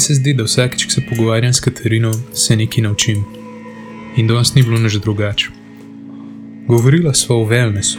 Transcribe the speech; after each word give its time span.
Meni 0.00 0.06
se 0.06 0.14
zdi, 0.14 0.32
da 0.34 0.44
vsakeč, 0.44 0.84
ko 0.84 0.90
se 0.90 1.00
pogovarjam 1.08 1.52
s 1.52 1.60
Katarino, 1.60 2.12
se 2.34 2.56
nekaj 2.56 2.82
naučim. 2.82 3.24
In 4.16 4.26
danes 4.26 4.54
ni 4.54 4.62
bilo 4.62 4.78
nič 4.80 4.94
drugače. 4.94 5.50
Govorila 6.68 7.12
sva 7.14 7.36
o 7.36 7.44
wellnessu. 7.44 7.98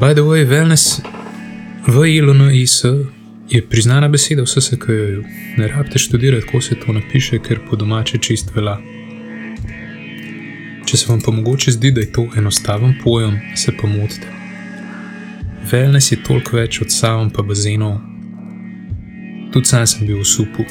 By 0.00 0.16
the 0.18 0.24
way, 0.26 0.42
wellness 0.42 0.98
v 1.86 2.08
ILNIS 2.16 2.82
je 3.50 3.60
priznana 3.62 4.08
beseda 4.08 4.42
v 4.42 4.46
SSKJ. 4.46 5.22
Ne 5.56 5.68
rabite 5.68 5.98
študirati, 5.98 6.46
kako 6.46 6.60
se 6.60 6.74
to 6.74 6.92
napiše, 6.92 7.38
ker 7.38 7.60
po 7.70 7.76
domače 7.76 8.18
čist 8.18 8.50
vela. 8.56 8.80
Če 10.86 10.96
se 10.96 11.06
vam 11.08 11.20
pa 11.20 11.30
mogoče 11.30 11.70
zdi, 11.70 11.90
da 11.90 12.00
je 12.00 12.12
to 12.12 12.26
enostaven 12.36 12.98
pojem, 13.04 13.38
se 13.54 13.76
pa 13.80 13.86
motite. 13.86 14.26
Wellness 15.70 16.12
je 16.12 16.18
toliko 16.22 16.56
več 16.56 16.80
od 16.82 16.90
savom 16.90 17.30
pa 17.30 17.42
bazenov. 17.42 18.13
Tudi 19.54 19.68
sam 19.70 19.86
sem 19.86 20.06
bil 20.06 20.18
v 20.18 20.24
supu. 20.26 20.64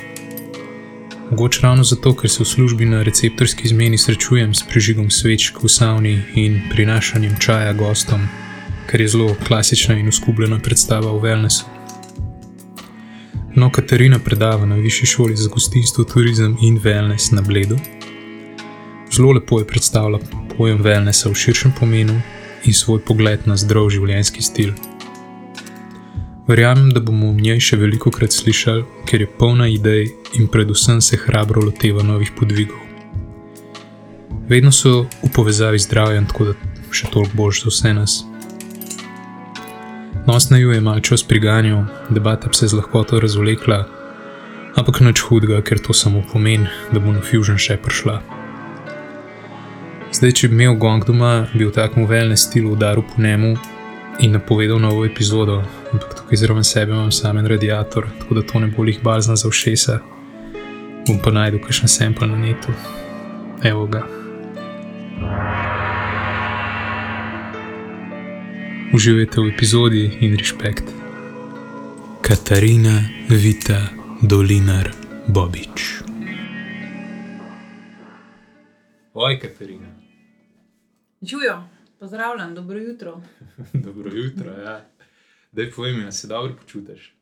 Mogoče 1.31 1.61
ravno 1.63 1.83
zato, 1.83 2.11
ker 2.19 2.29
se 2.29 2.43
v 2.43 2.47
službi 2.47 2.85
na 2.85 3.03
receptorski 3.03 3.63
izmeni 3.63 3.97
srečujem 3.97 4.51
s 4.53 4.63
prižigom 4.67 5.07
svečk 5.09 5.63
v 5.63 5.69
savni 5.71 6.19
in 6.35 6.59
prinašanjem 6.71 7.37
čaja 7.39 7.71
gostom, 7.73 8.27
kar 8.91 9.01
je 9.01 9.07
zelo 9.07 9.35
klasična 9.47 9.95
in 9.95 10.11
uskubljena 10.11 10.59
predstava 10.59 11.11
o 11.11 11.21
wellnessu. 11.23 11.63
No, 13.55 13.71
Katarina 13.71 14.19
predava 14.19 14.65
na 14.65 14.75
Višji 14.75 15.05
šoli 15.05 15.35
za 15.35 15.49
gostinstvo, 15.49 16.03
turizem 16.03 16.57
in 16.61 16.79
wellness 16.79 17.31
na 17.31 17.41
Bledu. 17.41 17.79
Zelo 19.15 19.31
lepo 19.31 19.59
je 19.59 19.67
predstavila 19.67 20.19
pojem 20.57 20.83
wellnessa 20.83 21.31
v 21.31 21.35
širšem 21.35 21.71
pomenu 21.79 22.21
in 22.65 22.73
svoj 22.73 22.99
pogled 22.99 23.47
na 23.47 23.55
zdrav 23.57 23.89
življenjski 23.89 24.41
stil. 24.41 24.92
Verjamem, 26.47 26.89
da 26.91 26.99
bomo 26.99 27.29
v 27.31 27.39
njej 27.39 27.61
še 27.63 27.77
veliko 27.79 28.11
krat 28.11 28.33
slišali, 28.35 28.81
ker 29.07 29.21
je 29.23 29.27
polna 29.39 29.69
idej 29.71 30.09
in 30.35 30.49
predvsem 30.51 30.99
se 30.99 31.15
hrabro 31.15 31.61
loteva 31.63 32.03
novih 32.03 32.33
podvigov. 32.35 32.81
Vedno 34.51 34.73
so 34.75 35.05
v 35.23 35.29
povezavi 35.31 35.79
z 35.79 35.87
zdravjem, 35.87 36.27
tako 36.27 36.49
da 36.49 36.57
še 36.91 37.07
toliko 37.15 37.39
boljš 37.39 37.63
za 37.63 37.71
vse 37.71 37.93
nas. 37.95 38.17
Nos 40.27 40.49
na 40.51 40.59
ju 40.59 40.75
je 40.75 40.83
mal 40.83 40.99
čas 40.99 41.23
priganjal, 41.23 41.85
debata 42.11 42.51
se 42.51 42.67
z 42.67 42.75
lahkoto 42.75 43.23
razvlekla, 43.23 43.79
ampak 44.75 44.99
nič 44.99 45.23
hudega, 45.23 45.63
ker 45.63 45.79
to 45.79 45.95
samo 45.95 46.27
pomeni, 46.27 46.67
da 46.91 46.99
bo 46.99 47.15
na 47.15 47.23
Fusion 47.23 47.55
še 47.55 47.79
prišla. 47.79 48.19
Zdaj, 50.11 50.35
če 50.35 50.51
bi 50.51 50.59
imel 50.59 50.75
gong 50.75 51.07
doma, 51.07 51.47
bi 51.55 51.63
v 51.63 51.71
takem 51.71 52.03
velnem 52.03 52.35
stilu 52.35 52.75
udaril 52.75 53.07
po 53.07 53.23
njemu 53.23 53.55
in 54.19 54.31
napovedal 54.31 54.79
novo 54.79 55.05
epizodo, 55.05 55.63
ampak 55.91 56.13
tukaj 56.13 56.37
zraven 56.37 56.63
sebe 56.63 56.91
imam 56.91 57.11
samen 57.11 57.45
radiator, 57.45 58.07
tako 58.19 58.35
da 58.35 58.41
to 58.41 58.59
ne 58.59 58.67
bo 58.67 58.85
jih 58.85 58.99
balzna 59.03 59.35
za 59.35 59.49
všesa. 59.49 59.99
Bom 61.07 61.19
pa 61.23 61.31
najdel 61.31 61.59
kakšen 61.59 61.87
sample 61.87 62.27
na 62.27 62.37
netu. 62.37 62.73
Evo 63.63 63.87
ga. 63.87 64.03
Uživajte 68.93 69.41
v 69.41 69.47
epizodi 69.49 70.03
in 70.21 70.37
respekt. 70.37 70.83
Katarina 72.21 73.03
Vita 73.29 73.89
Dolinar 74.21 74.91
Bobič. 75.27 76.03
Oj, 79.13 79.39
Katarina. 79.39 79.87
Živijo, 81.21 81.63
pozdravljam, 82.03 82.55
dobro 82.55 82.79
jutro. 82.79 83.21
Dobro 83.85 84.11
jutro, 84.13 84.51
ja. 84.51 84.85
Daj 85.51 85.71
povej 85.71 85.93
mi, 85.93 86.11
se 86.11 86.27
dobro 86.27 86.55
počutiš. 86.61 87.15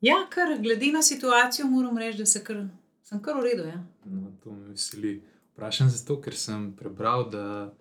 Ja, 0.00 0.14
kar 0.30 0.62
glede 0.62 0.86
na 0.86 1.02
situacijo, 1.02 1.66
moram 1.66 1.98
reči, 1.98 2.18
da 2.18 2.26
se 2.26 2.44
kar, 2.44 2.66
sem 3.02 3.22
kar 3.22 3.36
v 3.36 3.42
redu. 3.44 3.68
Ja. 3.68 3.84
No, 4.04 4.32
to 4.44 4.52
me 4.52 4.68
veseli. 4.68 5.22
Vprašam 5.52 5.90
zato, 5.90 6.16
ker 6.20 6.36
sem 6.36 6.72
prebral, 6.72 7.28
da 7.30 7.74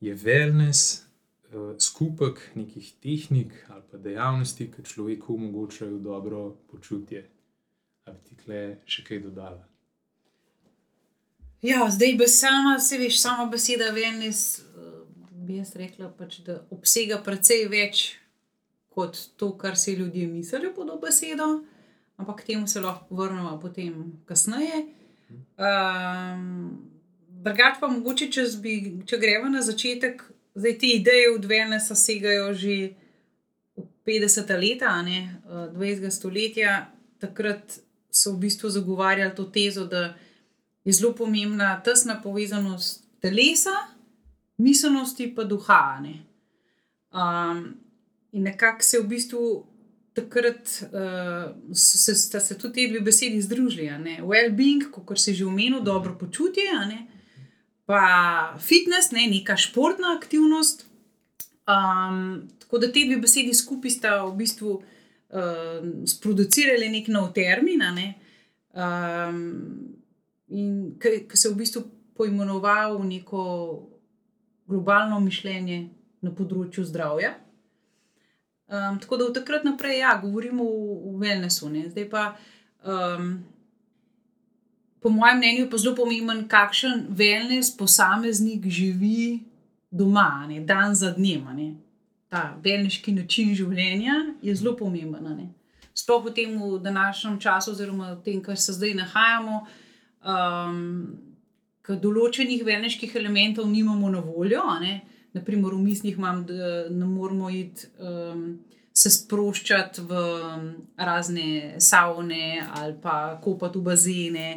je 0.00 0.14
wellness 0.14 1.02
uh, 1.02 1.74
skupek 1.78 2.38
nekih 2.54 2.92
tehnik 3.02 3.66
ali 3.68 3.82
pa 3.90 3.98
dejavnosti, 3.98 4.70
ki 4.70 4.84
človeku 4.84 5.34
omogočajo 5.34 5.98
dobro 5.98 6.50
počutje. 6.70 7.26
Ali 8.04 8.18
ti 8.28 8.36
tle 8.44 8.60
še 8.86 9.02
kaj 9.02 9.24
dodala? 9.26 9.66
Ja, 11.64 11.90
zdaj 11.90 12.12
bi 12.12 12.28
sama, 12.28 12.78
se 12.78 12.98
veš, 12.98 13.18
sama 13.20 13.50
beseda 13.50 13.90
wellness, 13.96 14.60
bi 15.44 15.60
jaz 15.60 15.74
rekla, 15.76 16.08
pač, 16.18 16.40
da 16.46 16.62
obsega 16.74 17.20
precej 17.24 17.66
več 17.72 18.04
kot 18.94 19.18
to, 19.36 19.50
kar 19.58 19.76
si 19.78 19.96
ljudje 19.98 20.26
mislijo 20.30 20.72
pod 20.74 20.88
to 20.88 20.98
besedo, 21.02 21.48
ampak 22.16 22.42
k 22.42 22.52
temu 22.52 22.66
se 22.70 22.80
lahko 22.80 23.16
vrnemo 23.18 23.56
potem 23.60 24.12
kasneje. 24.28 24.84
Um, 25.58 26.92
Drugač 27.44 27.80
pa 27.80 27.90
mogoče, 27.92 28.30
če, 28.32 28.44
bi, 28.62 28.74
če 29.04 29.18
gremo 29.20 29.50
na 29.52 29.60
začetek, 29.64 30.22
zdaj 30.56 30.76
te 30.80 30.92
ideje 30.96 31.32
od 31.34 31.44
wellnessa 31.50 31.96
segajo 31.98 32.52
že 32.56 32.94
v 33.76 33.84
50-ta 34.06 34.56
leta, 34.56 34.94
ne, 35.02 35.40
20. 35.74 36.08
stoletja. 36.14 36.86
Takrat 37.20 37.80
so 38.12 38.34
v 38.34 38.46
bistvu 38.46 38.70
zagovarjali 38.70 39.34
to 39.36 39.44
tezo, 39.50 39.84
da 39.88 40.14
je 40.84 40.92
zelo 40.92 41.12
pomembna 41.16 41.74
tesna 41.84 42.16
povezanost 42.22 43.04
telesa, 43.20 43.74
miselnosti 44.58 45.34
pa 45.34 45.44
duha. 45.44 46.02
Um, 47.14 47.74
in 48.32 48.42
nekako 48.42 48.82
se 48.82 48.98
v 48.98 49.06
bistvu 49.08 49.66
takrat 50.14 50.84
uh, 50.92 51.74
se, 51.74 52.14
se, 52.14 52.40
se 52.40 52.58
tudi 52.58 52.74
te 52.74 52.92
dve 52.92 53.00
besedi 53.00 53.42
združili. 53.42 53.90
Well-being, 54.22 54.90
kot 54.90 55.18
se 55.18 55.34
že 55.34 55.46
omenil, 55.46 55.80
dobro 55.82 56.14
počutje, 56.18 56.70
pa 57.86 58.56
fitness, 58.58 59.10
ne, 59.10 59.26
neka 59.26 59.56
športna 59.56 60.16
aktivnost. 60.16 60.86
Um, 61.68 62.48
tako 62.58 62.78
da 62.78 62.92
te 62.92 63.04
dve 63.04 63.16
besedi 63.16 63.54
skupaj 63.54 63.90
sta 63.90 64.24
v 64.24 64.36
bistvu 64.36 64.74
uh, 64.74 65.80
sproducirali 66.06 66.88
nek 66.88 67.08
nov 67.08 67.32
termin. 67.32 67.82
Ne. 67.94 68.14
Um, 68.74 69.96
in 70.48 70.94
ki 71.00 71.36
se 71.36 71.48
je 71.48 71.54
v 71.54 71.58
bistvu 71.58 71.84
poimenoval 72.14 72.98
v 72.98 73.10
neko 73.18 73.42
globalno 74.66 75.20
mišljenje 75.20 75.88
na 76.24 76.32
področju 76.32 76.84
zdravja. 76.88 77.34
Um, 78.64 78.98
tako 79.00 79.16
da 79.20 79.26
od 79.28 79.34
takrat 79.36 79.64
naprej, 79.64 79.98
ja, 80.00 80.14
govorimo 80.22 80.64
o, 80.64 80.94
o 81.10 81.16
wellnessu. 81.20 81.68
Ne. 81.70 81.84
Zdaj 81.90 82.08
pa, 82.10 82.24
um, 82.84 83.34
po 85.04 85.12
mojem 85.12 85.38
mnenju, 85.38 85.66
je 85.66 85.78
zelo 85.82 85.94
pomemben, 85.98 86.46
kakšen 86.48 87.06
wellness 87.12 87.74
posameznik 87.76 88.64
živi 88.66 89.42
doma, 89.90 90.46
ne, 90.48 90.62
dan 90.64 90.94
za 90.96 91.12
dnem. 91.12 91.44
Ne. 91.56 91.68
Ta 92.32 92.54
wellnesski 92.64 93.12
način 93.14 93.52
življenja 93.54 94.16
je 94.42 94.56
zelo 94.56 94.72
pomemben. 94.80 95.52
Sploh 95.94 96.24
v 96.24 96.32
tem 96.34 96.56
današnjem 96.82 97.36
času, 97.40 97.76
oziroma 97.76 98.14
v 98.16 98.22
tem, 98.24 98.40
kar 98.42 98.56
se 98.58 98.72
zdaj 98.74 98.96
nahajamo, 98.98 99.60
um, 100.24 101.33
ker 101.84 102.00
določenih 102.00 102.64
velneških 102.64 103.16
elementov 103.20 103.68
nimamo 103.68 104.10
na 104.12 104.22
voljo. 104.24 104.64
Naprimer, 105.34 105.74
v 105.74 105.82
mislih 105.82 106.16
imam, 106.16 106.44
da 106.46 106.86
ne 106.88 107.06
moramo 107.08 107.50
iti 107.50 107.88
um, 107.98 108.44
se 108.94 109.10
sproščati 109.10 110.04
v 110.06 110.20
razne 110.96 111.80
savne 111.82 112.62
ali 112.78 112.94
pa 113.02 113.34
kopati 113.42 113.80
v 113.80 113.88
bazene. 113.88 114.48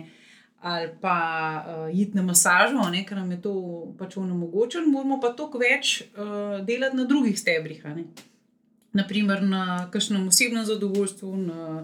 Ali 0.67 0.87
pa 1.01 1.17
uh, 1.17 1.89
iti 1.93 2.17
na 2.17 2.23
masažo, 2.25 2.81
ne, 2.91 3.03
ker 3.05 3.19
nam 3.19 3.29
je 3.31 3.41
to 3.41 3.53
pač 3.97 4.15
onemogočeno, 4.17 4.89
moramo 4.89 5.19
pa 5.21 5.29
toliko 5.37 5.61
več 5.61 5.99
uh, 6.01 6.57
delati 6.65 6.97
na 6.97 7.05
drugih 7.09 7.37
stebrih. 7.37 7.83
Naprimer, 8.97 9.43
na 9.45 9.63
kakšnem 9.93 10.25
osebnem 10.27 10.65
zadovoljstvu, 10.65 11.29
na, 11.45 11.83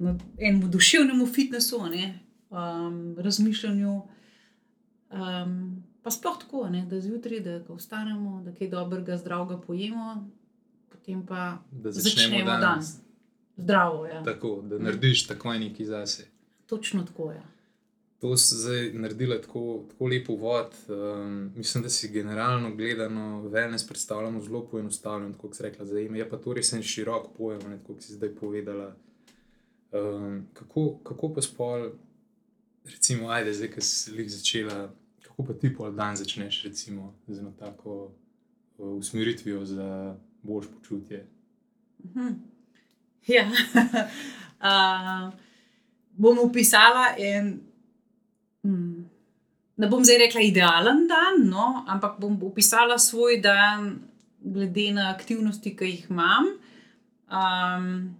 na 0.00 0.14
enem 0.40 0.62
duševnem 0.72 1.20
fitnessu, 1.28 1.82
ne, 1.92 2.14
um, 2.48 3.16
razmišljanju. 3.20 3.96
Um, 5.10 5.84
pa 6.02 6.10
sploh 6.10 6.38
tako, 6.40 6.68
ne, 6.68 6.86
da 6.86 7.00
zjutraj, 7.00 7.40
da 7.40 7.58
ko 7.64 7.74
vstanemo, 7.74 8.42
da 8.44 8.54
kaj 8.54 8.68
dobrega, 8.68 9.16
zdravega 9.16 9.60
pojemo, 9.60 10.30
potem 10.88 11.26
pa 11.26 11.58
da 11.70 11.92
začnemo, 11.92 12.14
začnemo 12.14 12.50
dan. 12.50 12.60
dan. 12.60 12.82
Zdravo, 13.56 14.06
ja. 14.06 14.22
Tako, 14.24 14.62
da 14.64 14.78
narediš 14.78 15.26
tako 15.26 15.52
neki 15.52 15.86
zase. 15.86 16.26
Točno 16.66 17.04
tako 17.04 17.30
je. 17.30 17.36
Ja. 17.36 17.56
To 18.18 18.36
si 18.36 18.54
zdaj 18.54 18.92
naredila 18.92 19.40
tako, 19.40 19.84
tako 19.88 20.06
lepo 20.06 20.34
vod. 20.34 20.72
Um, 20.88 21.52
mislim, 21.56 21.82
da 21.82 21.88
si 21.88 22.08
generalno 22.08 22.74
gledano 22.76 23.42
wellness 23.42 23.88
predstavljamo 23.88 24.40
zelo 24.40 24.66
poenostavljeno, 24.66 25.34
kot 25.38 25.56
si 25.56 25.62
rekla. 25.62 25.86
Zdaj, 25.86 26.02
je 26.02 26.30
pa 26.30 26.36
to 26.36 26.52
res 26.52 26.72
en 26.72 26.82
širok 26.82 27.26
pojem, 27.36 27.80
kot 27.86 28.02
si 28.02 28.12
zdaj 28.12 28.34
povedala. 28.34 28.94
Um, 29.92 30.46
kako, 30.52 30.98
kako 31.04 31.34
pa 31.34 31.42
spol 31.42 31.90
recimo, 32.92 33.30
ajde, 33.30 33.54
zdaj, 33.54 33.70
ki 33.74 33.82
si 33.82 34.14
jih 34.16 34.30
začela, 34.30 34.90
kako 35.22 35.46
pa 35.46 35.54
ti 35.60 35.72
pol 35.74 35.92
dan 35.92 36.16
začneš, 36.16 36.62
recimo, 36.64 37.14
z 37.28 37.38
eno 37.38 37.52
tako 37.58 37.96
uh, 38.78 38.96
usmeritvijo 38.96 39.64
za 39.64 40.16
boljše 40.42 40.68
počutje. 40.78 41.26
Mhm. 42.04 42.28
Ja. 43.26 43.50
uh, 44.68 45.32
bom 46.12 46.38
opisala 46.38 47.14
en. 47.18 47.60
Mm, 48.62 49.04
ne 49.76 49.88
bom 49.88 50.04
zdaj 50.04 50.18
rekla 50.18 50.40
idealen 50.40 51.06
dan, 51.08 51.42
no, 51.48 51.84
ampak 51.86 52.20
bom 52.20 52.38
opisala 52.42 52.98
svoj 52.98 53.40
dan, 53.40 53.98
glede 54.40 54.92
na 54.92 55.10
aktivnosti, 55.10 55.76
ki 55.76 55.84
jih 55.84 56.06
imam. 56.10 56.48
Um, 57.26 58.16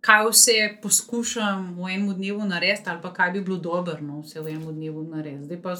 kaj 0.00 0.28
vse 0.28 0.52
poskušam 0.82 1.74
v 1.76 1.88
enem 1.88 2.14
dnevu 2.14 2.44
narediti, 2.44 2.90
ali 2.90 3.02
pa 3.02 3.12
kaj 3.12 3.30
bi 3.30 3.40
bilo 3.40 3.56
dobro, 3.58 3.98
no, 4.00 4.20
vse 4.20 4.40
v 4.40 4.48
enem 4.48 4.72
dnevu 4.72 5.02
narediti. 5.04 5.62
Pa, 5.62 5.74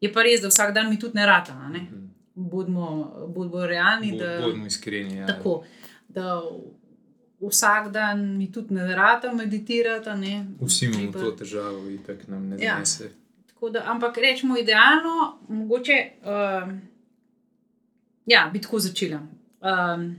je 0.00 0.12
pa 0.12 0.22
res, 0.22 0.40
da 0.40 0.48
vsak 0.48 0.74
dan 0.74 0.90
mi 0.90 0.98
tudi 0.98 1.14
ne 1.14 1.26
rata. 1.26 1.68
Ne? 1.68 1.86
Budimo, 2.34 2.86
budimo 3.28 3.66
realni. 3.66 4.10
Bod, 4.10 4.20
da, 4.20 4.40
bodimo 4.40 4.66
iskreni. 4.66 5.16
Ja. 5.16 5.26
tako, 5.26 5.64
da 6.08 6.40
vsak 7.42 7.88
dan 7.88 8.36
mi 8.36 8.52
tudi 8.52 8.74
ne 8.74 8.96
rata 8.96 9.32
meditirati. 9.32 10.10
Ne? 10.10 10.46
Vsi 10.60 10.84
imamo 10.86 11.12
Treba- 11.12 11.24
to 11.24 11.32
težavo, 11.34 11.88
in 11.88 11.98
tako 11.98 12.22
nam 12.28 12.48
ne 12.48 12.56
Ja. 12.60 12.76
znese. 12.76 13.10
Da, 13.72 13.82
ampak 13.86 14.16
rečemo 14.16 14.58
idealno, 14.58 15.38
mogoče. 15.48 16.10
Um, 16.22 16.80
ja, 18.26 18.50
bi 18.52 18.60
tako 18.60 18.78
začela. 18.78 19.20
Um, 19.60 20.16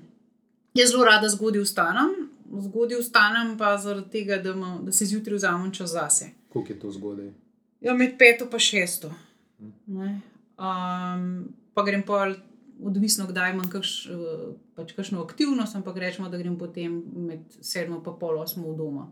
jaz 0.74 0.90
zelo 0.90 1.06
rada 1.06 1.30
zgodaj 1.30 1.62
vstanem, 1.62 2.23
zgodaj 2.62 3.00
vstanem 3.00 3.58
pa 3.58 3.78
zaradi 3.78 4.10
tega, 4.10 4.38
da, 4.38 4.56
ma, 4.56 4.78
da 4.84 4.92
se 4.92 5.06
zjutraj 5.06 5.36
vzamem 5.36 5.72
čas 5.72 5.92
zase. 5.92 6.30
Kako 6.54 6.66
je 6.70 6.80
to 6.80 6.92
zgodaj? 6.92 7.32
Ja, 7.82 7.94
med 7.94 8.16
peto 8.20 8.48
in 8.54 8.60
šesto. 8.60 9.14
Ne. 9.88 10.22
Um, 10.58 11.54
pa 11.74 11.84
grem 11.84 12.04
pol, 12.04 12.36
odvisno 12.84 13.28
kdaj 13.28 13.52
imam 13.52 13.70
kakš, 13.70 14.06
eh, 14.06 14.54
pač 14.76 14.94
kakšno 14.94 15.24
aktivnost, 15.24 15.76
ampak 15.76 15.98
rečemo, 15.98 16.30
da 16.30 16.38
grem 16.38 16.58
potem 16.58 17.04
med 17.16 17.40
sedmo 17.62 17.98
in 17.98 18.20
pol 18.20 18.40
osmo 18.40 18.72
v 18.72 18.78
doma. 18.78 19.08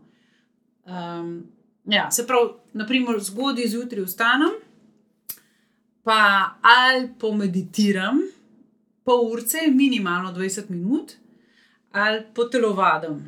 Um, 0.84 1.46
ja, 1.84 2.10
se 2.10 2.26
pravi, 2.26 2.52
naprimer, 2.72 3.20
zgodaj 3.20 3.66
zjutraj 3.66 4.04
vstanem, 4.04 4.54
pa 6.02 6.54
ali 6.62 7.08
pomeditiram, 7.18 8.22
pol 9.04 9.26
urce, 9.32 9.66
minimalno 9.70 10.32
20 10.32 10.70
minut, 10.70 11.16
ali 11.92 12.22
potelovadim. 12.34 13.18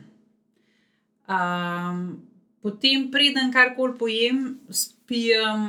Um, 1.25 2.01
potem, 2.63 3.11
preden 3.13 3.53
karkoli 3.53 3.99
pojem, 3.99 4.41
spijem 4.71 5.69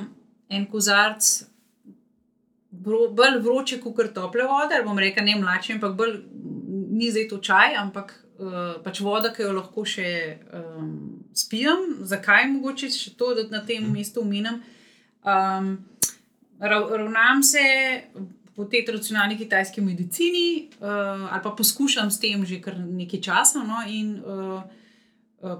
en 0.50 0.66
kozarc 0.72 1.46
bro, 2.84 3.08
bolj 3.16 3.40
vroče, 3.44 3.80
kot 3.84 4.14
tople 4.14 4.48
vode, 4.50 4.82
bom 4.86 5.00
rekel, 5.00 5.26
ne 5.26 5.40
mlače, 5.40 5.78
ampak 5.78 5.96
bolj 5.98 6.20
ni 6.96 7.10
zdaj 7.12 7.28
to 7.32 7.40
čaj, 7.44 7.76
ampak 7.80 8.14
uh, 8.40 8.78
pač 8.84 9.02
voda, 9.04 9.32
ki 9.36 9.44
jo 9.44 9.56
lahko 9.56 9.86
še 9.88 10.08
um, 10.56 10.94
spijem. 11.36 12.00
Zakaj 12.08 12.48
mogoče 12.54 12.92
še 12.94 13.16
to, 13.20 13.34
da 13.38 13.48
na 13.52 13.64
tem 13.68 13.86
mestu 13.92 14.24
omenim? 14.24 14.62
Um, 15.26 15.72
rav, 16.60 16.88
ravnam 16.92 17.44
se 17.44 17.64
po 18.56 18.66
tej 18.66 18.86
tradicionalni 18.86 19.38
kitajski 19.38 19.82
medicini, 19.82 20.70
uh, 20.80 21.28
ali 21.32 21.44
pa 21.44 21.52
poskušam 21.52 22.12
s 22.12 22.20
tem 22.20 22.46
že 22.46 22.62
nekaj 22.88 23.22
časa. 23.22 23.64
No, 23.64 23.84
in, 23.88 24.24
uh, 24.24 24.64
uh, 25.44 25.60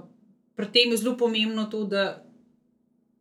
pri 0.56 0.66
tem 0.72 0.90
je 0.90 0.96
zelo 0.96 1.16
pomembno 1.16 1.68
to, 1.68 1.84
da 1.84 2.26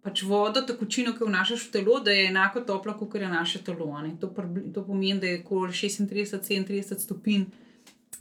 pač 0.06 0.22
voda, 0.24 0.62
tekočino, 0.62 1.16
ki 1.18 1.26
jo 1.26 1.28
vnašaš 1.28 1.68
v 1.68 1.72
telo, 1.74 2.00
da 2.00 2.14
je 2.14 2.30
enako 2.30 2.62
topla, 2.62 2.94
kot 2.94 3.16
je 3.16 3.28
naše 3.28 3.64
telo. 3.66 3.90
To, 4.22 4.30
to 4.74 4.86
pomeni, 4.86 5.20
da 5.20 5.28
je 5.28 5.42
okoli 5.42 5.74
36-37 5.74 7.00
stopinj 7.02 7.48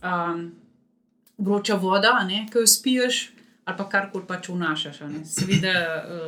um, 0.01 0.47
vroča 1.39 1.77
voda, 1.77 2.17
ne, 2.25 2.47
ki 2.51 2.59
jo 2.59 2.67
spiješ, 2.67 3.21
ali 3.65 3.77
pa 3.77 3.89
karkoli 3.89 4.25
pač 4.27 4.49
vnašaš. 4.49 5.03
Seveda, 5.29 5.75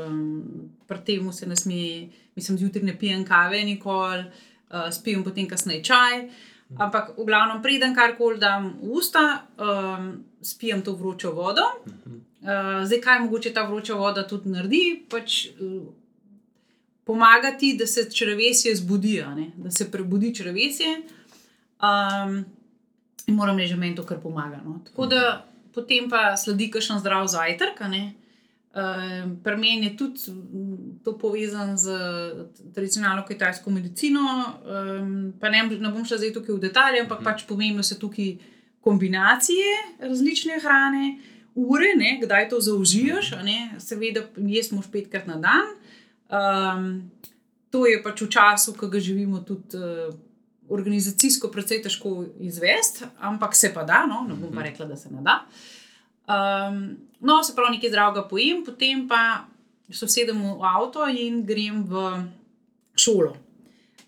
um, 0.06 0.68
pri 0.86 1.00
tem 1.08 1.32
se 1.32 1.48
ne 1.48 1.56
sme, 1.56 2.12
mislim, 2.36 2.58
zjutraj 2.60 2.84
ne 2.84 2.98
pijem 2.98 3.24
kave, 3.24 3.64
nikoli, 3.64 4.28
uh, 4.70 4.90
spijem 4.90 5.24
potem 5.24 5.48
kasneje 5.48 5.84
čaj. 5.84 6.28
Ampak, 6.76 7.14
v 7.14 7.24
glavnem, 7.28 7.62
preden 7.62 7.94
karkoli 7.94 8.40
dam 8.42 8.72
v 8.82 8.98
usta, 8.98 9.46
um, 9.54 10.24
spijem 10.42 10.82
to 10.82 10.96
vročo 10.98 11.30
vodo. 11.30 11.62
Uh, 11.86 12.82
zdaj, 12.82 13.00
kaj 13.00 13.20
mogoče 13.22 13.54
ta 13.54 13.62
vroča 13.62 13.94
voda 13.94 14.26
tudi 14.26 14.50
naredi, 14.50 14.82
pač 15.10 15.46
uh, 15.54 15.86
pomaga 17.06 17.54
ti, 17.58 17.76
da 17.78 17.86
se 17.86 18.10
črevesje 18.10 18.74
zbudi, 18.76 19.22
da 19.56 19.70
se 19.70 19.90
prebudi 19.90 20.34
črevesje. 20.34 21.02
Um, 21.78 22.44
in 23.26 23.34
moram 23.34 23.58
reči, 23.58 23.74
da 23.74 23.80
meni 23.80 23.94
to 23.96 24.02
kar 24.06 24.18
pomaga. 24.22 24.58
No. 24.64 24.80
Tako 24.90 25.06
da 25.06 25.46
potem 25.74 26.10
pa 26.10 26.36
sledi 26.36 26.70
kakšen 26.70 26.98
zdrav 26.98 27.26
zajtrk. 27.30 27.80
a 27.80 28.10
Um, 28.76 29.38
Pri 29.44 29.56
meni 29.56 29.86
je 29.86 29.96
tudi 29.96 30.20
mm, 30.30 31.00
to 31.04 31.18
povezano 31.18 31.76
z 31.76 31.88
tradicionalno 32.74 33.24
kitajsko 33.24 33.70
medicino. 33.70 34.20
Um, 34.20 35.32
pa 35.40 35.48
ne, 35.48 35.62
ne 35.64 35.90
bom 35.90 36.04
šla 36.04 36.18
zdaj 36.20 36.34
tukaj 36.34 36.58
v 36.58 36.64
detalje, 36.66 37.00
ampak 37.00 37.22
pač 37.24 37.46
pomembno 37.48 37.82
so 37.82 37.96
tukaj 37.96 38.34
kombinacije 38.84 39.96
različne 39.98 40.60
hrane, 40.60 41.16
ure, 41.54 41.94
ne, 41.96 42.18
kdaj 42.20 42.50
to 42.52 42.60
zaužiješ. 42.60 43.32
Seveda, 43.80 44.26
jaz 44.36 44.68
moš 44.76 44.90
petkrat 44.92 45.24
na 45.26 45.40
dan. 45.40 45.72
Um, 46.28 47.10
to 47.72 47.86
je 47.88 48.02
pač 48.04 48.22
v 48.26 48.28
času, 48.28 48.76
ki 48.76 48.90
ga 48.92 49.00
živimo, 49.00 49.40
tudi 49.40 49.80
uh, 49.80 50.12
organizacijsko 50.68 51.48
precej 51.48 51.80
težko 51.82 52.26
izvesti, 52.44 53.08
ampak 53.24 53.56
se 53.56 53.72
pa 53.74 53.88
da, 53.88 54.04
no, 54.06 54.26
ne 54.28 54.36
bom 54.36 54.52
pa 54.52 54.68
rekla, 54.68 54.84
da 54.86 55.00
se 55.00 55.08
ne 55.10 55.24
da. 55.24 55.46
Um, 56.26 56.96
no, 57.20 57.42
se 57.42 57.54
pravi, 57.54 57.76
nekaj 57.76 57.90
zdravega 57.90 58.28
pojem, 58.28 58.64
potem 58.64 59.06
pa 59.08 59.46
se 59.90 60.04
usedem 60.04 60.42
v 60.42 60.64
avto 60.66 61.06
in 61.06 61.44
grem 61.46 61.84
v 61.86 62.24
šolo. 62.98 63.36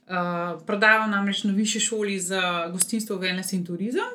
Uh, 0.09 0.57
predavam 0.67 1.11
namreč 1.11 1.45
na 1.45 1.53
višji 1.53 1.81
šoli 1.81 2.19
za 2.21 2.69
gostinstvo, 2.73 3.19
wellness 3.21 3.53
in 3.53 3.65
turizem. 3.65 4.09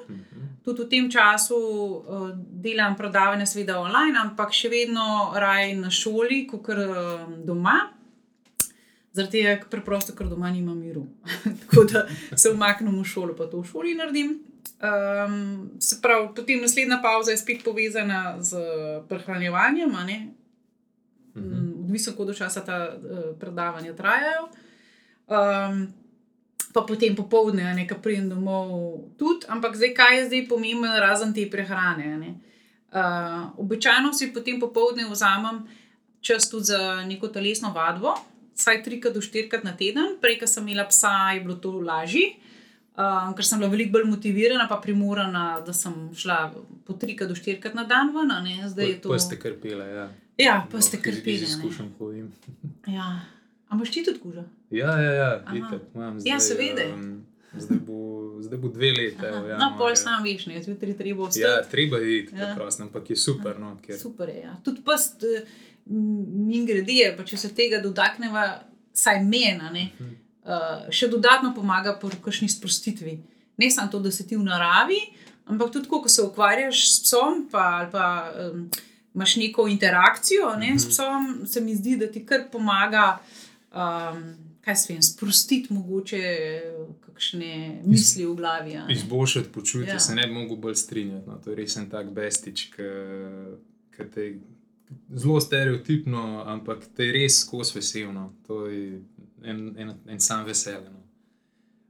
Tudi 0.65 0.81
v 0.81 0.89
tem 0.89 1.09
času 1.11 1.55
uh, 1.55 2.29
delam 2.35 2.95
predavanja, 2.97 3.45
seveda 3.45 3.77
online, 3.79 4.17
ampak 4.19 4.51
še 4.55 4.71
vedno 4.73 5.31
raje 5.35 5.75
na 5.77 5.91
šoli, 5.93 6.47
kot 6.49 6.71
uh, 6.73 7.27
doma. 7.45 7.93
Zaradi 9.13 9.43
tega, 9.43 9.59
ker 9.61 9.69
preprosto, 9.69 10.15
ker 10.17 10.27
doma 10.27 10.49
nimam 10.49 10.79
miru. 10.79 11.05
Tako 11.67 11.85
da 11.85 12.07
se 12.35 12.49
umaknem 12.49 12.95
v 12.97 13.05
šolo, 13.05 13.37
pa 13.37 13.45
to 13.45 13.61
v 13.61 13.69
šoli 13.69 13.95
naredim. 13.95 14.39
Um, 14.83 15.69
se 15.79 16.01
pravi, 16.01 16.27
potem 16.35 16.61
naslednja 16.61 16.99
pauza 17.03 17.31
je 17.31 17.37
spet 17.37 17.63
povezana 17.63 18.35
z 18.39 18.57
prehranjevanjem, 19.09 19.95
a 19.95 20.03
ne? 20.03 20.17
Mm, 21.35 21.83
odvisno, 21.85 22.13
koliko 22.17 22.37
časa 22.37 22.65
ta 22.65 22.95
uh, 22.95 23.39
predavanja 23.39 23.95
trajajo. 23.95 24.49
Um, 25.27 25.87
pa 26.73 26.81
potem 26.81 27.15
popoldne, 27.15 27.73
nekaj 27.73 28.01
pridem 28.01 28.29
domov, 28.29 28.99
tudi, 29.17 29.45
ampak 29.47 29.75
zdaj, 29.75 29.93
kaj 29.93 30.17
je 30.17 30.25
zdaj 30.25 30.47
pomembno, 30.49 30.89
razen 30.99 31.33
te 31.33 31.45
prehrane. 31.49 32.35
Uh, 32.93 33.53
običajno 33.57 34.13
si 34.13 34.33
potem 34.33 34.59
popoldne 34.59 35.07
vzamem 35.09 35.63
čas 36.21 36.49
tudi 36.49 36.71
za 36.71 37.03
neko 37.05 37.27
telesno 37.27 37.71
vadbo, 37.73 38.15
vsaj 38.55 38.83
trikrat 38.83 39.13
do 39.13 39.21
štirikrat 39.21 39.63
na 39.63 39.77
teden, 39.77 40.17
prej, 40.21 40.39
ko 40.39 40.47
sem 40.47 40.67
imela 40.67 40.85
psa, 40.87 41.33
je 41.33 41.41
bilo 41.41 41.55
to 41.55 41.71
lažje. 41.79 42.35
Uh, 42.93 43.01
ker 43.33 43.43
sem 43.43 43.57
bila 43.57 43.69
veliko 43.69 43.91
bolj 43.91 44.03
motivirana, 44.05 44.67
pa 44.67 44.77
primorana, 44.77 45.59
da 45.59 45.73
sem 45.73 45.93
šla 46.13 46.53
po 46.85 46.93
trikrat 46.93 47.25
do 47.25 47.35
štirikrat 47.35 47.73
na 47.73 47.83
dan 47.85 48.11
ven. 48.11 48.29
to. 48.99 49.09
Pa 49.09 49.17
ste 49.19 49.35
krpele, 49.37 49.85
ja. 49.87 50.05
Ja, 50.37 50.67
pa 50.67 50.77
No, 50.77 50.81
ste 50.81 50.97
iz- 50.97 51.03
krpele, 51.03 51.33
Iz 51.33 51.41
ne. 51.41 51.47
izkušenj 51.47 51.89
hodim. 51.97 52.31
Ja. 52.87 53.19
Ampak 53.67 53.89
ti 53.89 54.03
tudi 54.03 54.19
kuža? 54.19 54.43
Ja, 54.71 54.93
ja, 54.97 55.11
ja, 55.13 55.29
itak, 55.51 55.81
imam 55.95 56.17
Ja, 56.17 56.37
zdaj, 56.37 56.39
seveda. 56.41 56.85
Um, 56.93 57.25
zdaj, 57.55 57.77
bo, 57.79 57.97
zdaj 58.41 58.57
bo 58.59 58.67
dve 58.69 58.91
leti. 58.91 59.17
evo, 59.19 59.39
No, 59.39 59.47
januarja. 59.47 59.77
pol 59.77 59.95
sam 59.95 60.23
veš, 60.23 60.45
ne, 60.45 60.63
zjutraj 60.63 60.93
treba 60.93 61.23
vstati. 61.23 61.41
Ja, 61.41 61.63
treba 61.63 61.97
je 61.97 62.19
iti, 62.19 62.35
Ja. 62.35 62.47
ja. 62.49 62.69
ampak 62.79 63.09
je 63.09 63.15
super. 63.17 63.59
No, 63.59 63.77
ker, 63.81 63.97
Super 63.97 64.29
je. 64.29 64.39
Ja. 64.39 64.53
Tudi 64.63 64.81
pst, 64.83 65.23
mi 65.85 66.65
grede, 66.65 67.13
pa 67.17 67.23
če 67.23 67.37
se 67.37 67.49
tega 67.51 67.79
dotakneva, 67.79 68.59
saj 68.93 69.23
mena, 69.23 69.71
ne, 69.71 69.89
uh, 69.99 70.05
še 70.89 71.07
dodatno 71.07 71.53
pomaga 71.55 71.95
pri 71.99 72.17
kakšni 72.21 72.49
sprostitvi. 72.49 73.17
Ne 73.57 73.69
samo 73.71 73.91
to, 73.91 73.99
da 73.99 74.11
si 74.11 74.25
ti 74.27 74.35
v 74.35 74.43
naravi, 74.43 74.97
ampak 75.45 75.71
tudi, 75.71 75.87
ko 75.87 76.01
se 76.09 76.21
ukvarjaš 76.21 76.81
s 76.89 77.03
psom, 77.03 77.47
pa, 77.51 77.59
ali 77.79 77.91
pa 77.91 78.05
um, 78.51 78.69
imaš 79.15 79.35
neko 79.35 79.67
interakcijo 79.67 80.55
ne, 80.57 80.73
s 80.79 80.89
psom, 80.89 81.45
se 81.45 81.61
mi 81.61 81.75
zdi, 81.75 81.97
da 81.97 82.07
ti 82.11 82.25
kar 82.25 82.49
pomaga. 82.51 83.19
Um, 83.71 84.33
Kaj 84.63 84.75
se 84.75 84.93
vem, 84.93 85.01
sprostiti 85.03 85.73
mogoče 85.73 86.19
kakšne 87.05 87.81
misli 87.83 88.23
v 88.25 88.35
glavi. 88.35 88.77
Izboljšati 88.89 89.49
počutje, 89.51 89.91
Ja. 89.91 89.99
se 89.99 90.15
ne 90.15 90.27
bi 90.27 90.33
mogel 90.33 90.55
bolj 90.55 90.75
strinjati. 90.75 91.27
No. 91.27 91.35
To 91.43 91.49
je 91.49 91.55
res 91.55 91.75
en 91.75 91.89
tak 91.91 92.07
bestič, 92.15 92.69
ki 92.71 94.05
te 94.13 94.39
zelo 95.11 95.41
stereotipno, 95.41 96.43
ampak 96.47 96.85
te 96.95 97.03
je 97.03 97.11
res 97.11 97.41
skozi 97.43 97.75
veselno. 97.75 98.33
To 98.47 98.65
je 98.67 99.01
en, 99.43 99.63
en, 99.77 99.93
en 100.07 100.19
sam 100.19 100.45
vesel. 100.45 100.83
No. 100.91 100.99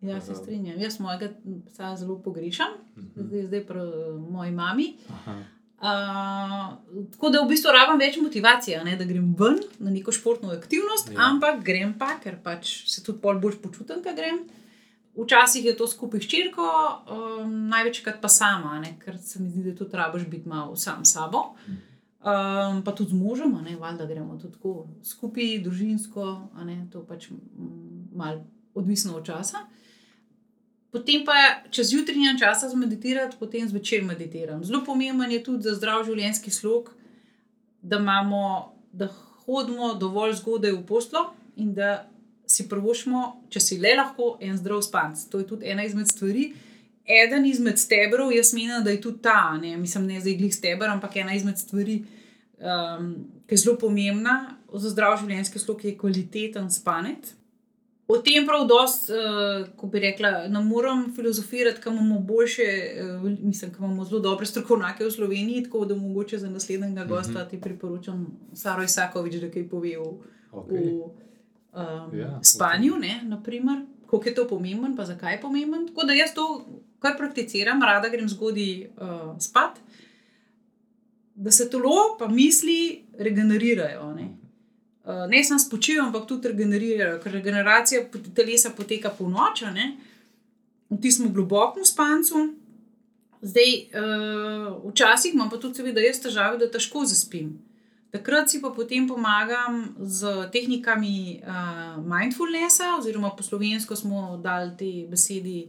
Ja, 0.04 0.22
se 0.22 0.36
strinjam. 0.36 0.80
Jaz 0.82 1.00
mojega 1.00 1.30
psa 1.70 1.94
zelo 1.96 2.18
pogrešam, 2.20 2.74
zdaj, 3.16 3.46
zdaj 3.48 3.62
pri 3.68 3.84
moji 4.30 4.52
mami. 4.52 4.88
Aha. 5.10 5.36
Uh, 5.84 7.08
tako 7.12 7.30
da 7.30 7.42
v 7.44 7.50
bistvu 7.50 7.72
rabim 7.76 8.00
več 8.00 8.16
motivacije, 8.22 8.78
ne, 8.88 8.96
da 8.96 9.04
grem 9.08 9.34
ven 9.40 9.58
na 9.84 9.92
neko 9.92 10.12
športno 10.16 10.52
aktivnost, 10.56 11.10
Ja. 11.12 11.26
ampak 11.30 11.64
grem 11.64 11.92
pa, 12.00 12.14
ker 12.24 12.38
pač 12.44 12.86
se 12.88 13.04
tudi 13.04 13.20
pol 13.20 13.40
bolj 13.44 13.58
počutim, 13.64 14.00
da 14.04 14.14
grem. 14.16 14.46
Včasih 15.14 15.66
je 15.66 15.76
to 15.78 15.86
skupaj 15.88 16.24
s 16.24 16.30
črko, 16.32 16.68
um, 17.12 17.52
največkrat 17.70 18.22
pa 18.22 18.32
sama, 18.32 18.80
ne, 18.80 18.96
ker 19.00 19.20
se 19.22 19.42
mi 19.44 19.50
zdi, 19.52 19.66
da 19.72 19.76
tudi 19.78 20.00
rabiš 20.00 20.24
biti 20.32 20.48
malo 20.50 20.76
sam 20.76 21.04
s 21.06 21.14
sabo. 21.14 21.52
Um, 22.24 22.84
pa 22.84 22.92
tudi 22.96 23.10
z 23.10 23.20
možem, 23.20 23.52
ne, 23.64 23.76
valjda 23.76 24.06
gremo 24.06 24.38
tudi 24.40 24.54
tako 24.54 24.88
skupaj, 25.04 25.58
družinsko, 25.64 26.26
ne, 26.64 26.86
to 26.92 27.02
pač 27.04 27.28
malo 28.16 28.46
odvisno 28.74 29.18
od 29.18 29.26
časa. 29.28 29.66
Potem 30.94 31.26
pa, 31.28 31.36
če 31.74 31.84
zjutraj 31.84 32.16
nimam 32.16 32.40
časa 32.40 32.70
za 32.70 32.78
meditirati, 32.80 33.36
potem 33.40 33.68
zvečer 33.68 34.06
meditiram. 34.08 34.64
Zelo 34.64 34.84
pomemben 34.86 35.32
je 35.32 35.42
tudi 35.44 35.68
za 35.68 35.74
zdrav 35.76 36.06
življenjski 36.08 36.54
slog, 36.54 36.94
da, 37.82 38.00
imamo, 38.00 38.72
da 38.94 39.10
hodimo 39.44 39.94
dovolj 40.00 40.38
zgodaj 40.40 40.78
v 40.78 40.84
poslo 40.88 41.26
in 41.60 41.74
da 41.76 42.06
si 42.48 42.70
prvošimo, 42.70 43.24
če 43.52 43.60
si 43.60 43.80
le 43.82 43.98
lahko, 43.98 44.38
en 44.40 44.56
zdrav 44.58 44.80
spanc. 44.86 45.26
To 45.34 45.42
je 45.42 45.50
tudi 45.50 45.68
ena 45.74 45.84
izmed 45.84 46.08
stvari. 46.08 46.54
Eden 47.06 47.46
izmed 47.46 47.80
stebrov, 47.80 48.32
jaz 48.32 48.54
menim, 48.54 48.84
da 48.84 48.92
je 48.92 49.02
tudi 49.02 49.22
ta, 49.22 49.58
ne 49.62 49.78
mislim, 49.78 50.08
ne 50.08 50.22
zdaj 50.22 50.38
glih 50.40 50.56
stebr, 50.56 50.88
ampak 50.88 51.16
ena 51.20 51.36
izmed 51.36 51.58
stvari, 51.60 52.04
um, 52.64 53.16
ki 53.48 53.56
je 53.56 53.64
zelo 53.66 53.78
pomembna 53.78 54.56
za 54.74 54.90
zdrav 54.90 55.18
življenjski 55.20 55.60
slog, 55.60 55.84
je 55.86 55.98
kvaliteten 55.98 56.70
spanec. 56.72 57.34
O 58.08 58.18
tem 58.24 58.48
prav 58.48 58.66
dosti, 58.68 59.16
uh, 59.16 59.66
ko 59.80 59.88
bi 59.92 60.00
rekla, 60.04 60.32
ne 60.52 60.62
morem 60.64 61.06
filozofirati, 61.16 61.82
kam 61.82 61.98
imamo 61.98 62.20
boljše, 62.20 62.70
uh, 63.04 63.28
mislim, 63.40 63.74
kam 63.74 63.86
imamo 63.86 64.06
zelo 64.08 64.22
dobre 64.24 64.48
strokovnjake 64.48 65.06
v 65.06 65.12
Sloveniji, 65.12 65.64
tako 65.68 65.86
da 65.86 65.96
mogoče 65.96 66.40
za 66.40 66.50
naslednjega 66.50 67.06
gosta 67.10 67.48
ti 67.50 67.60
priporočam 67.62 68.26
Saro 68.54 68.84
Isakovič, 68.84 69.42
da 69.44 69.52
kaj 69.52 69.68
pove 69.70 69.98
v, 69.98 70.14
Okay. 70.54 70.84
v 70.86 71.24
um, 71.74 72.14
Ja, 72.14 72.20
ja, 72.20 72.40
spanju, 72.44 72.98
ne, 73.02 73.22
naprimer, 73.24 73.80
koliko 74.06 74.30
je 74.30 74.36
to 74.36 74.48
pomemben, 74.48 74.96
pa 74.96 75.06
zakaj 75.06 75.34
je 75.34 75.42
pomemben. 75.42 75.88
Tako 75.88 76.06
da 76.06 76.14
jaz 76.14 76.34
to 76.36 76.66
kar 77.04 77.18
prakticiram, 77.20 77.84
rada 77.84 78.10
grem 78.10 78.30
zgodaj 78.32 78.72
uh, 78.88 79.34
spat, 79.44 79.82
da 81.36 81.52
se 81.52 81.68
telo 81.70 82.16
pa 82.20 82.30
misli 82.32 83.04
regenerirajo. 83.20 84.14
Ne. 84.16 84.30
Uh, 85.04 85.26
ne 85.28 85.44
samo 85.44 85.60
spočijo, 85.60 86.06
ampak 86.06 86.28
tudi 86.30 86.54
regenerirajo, 86.54 87.20
ker 87.20 87.36
regeneracija 87.36 88.06
telesa 88.36 88.72
poteka 88.78 89.12
po 89.18 89.28
noči, 89.28 89.68
v 90.90 91.02
tistem 91.02 91.34
globokem 91.34 91.84
spancu. 91.86 92.54
Zdaj, 93.44 93.72
uh, 93.92 94.80
včasih 94.88 95.34
imam 95.34 95.50
pa 95.52 95.60
tudi, 95.60 95.82
seveda, 95.82 96.00
jaz 96.00 96.22
težave, 96.24 96.58
da 96.62 96.72
težko 96.72 97.04
zaspim. 97.04 97.58
Takrat 98.14 98.48
si 98.48 98.62
pa 98.62 98.70
potem 98.70 99.08
pomagam 99.10 99.90
z 100.00 100.48
tehnikami 100.54 101.42
uh, 101.42 101.98
mindfulnessa, 102.00 102.94
oziroma 103.02 103.34
po 103.36 103.44
slovensko 103.44 103.98
smo 103.98 104.38
dali 104.38 104.72
te 104.78 104.92
besedi. 105.10 105.66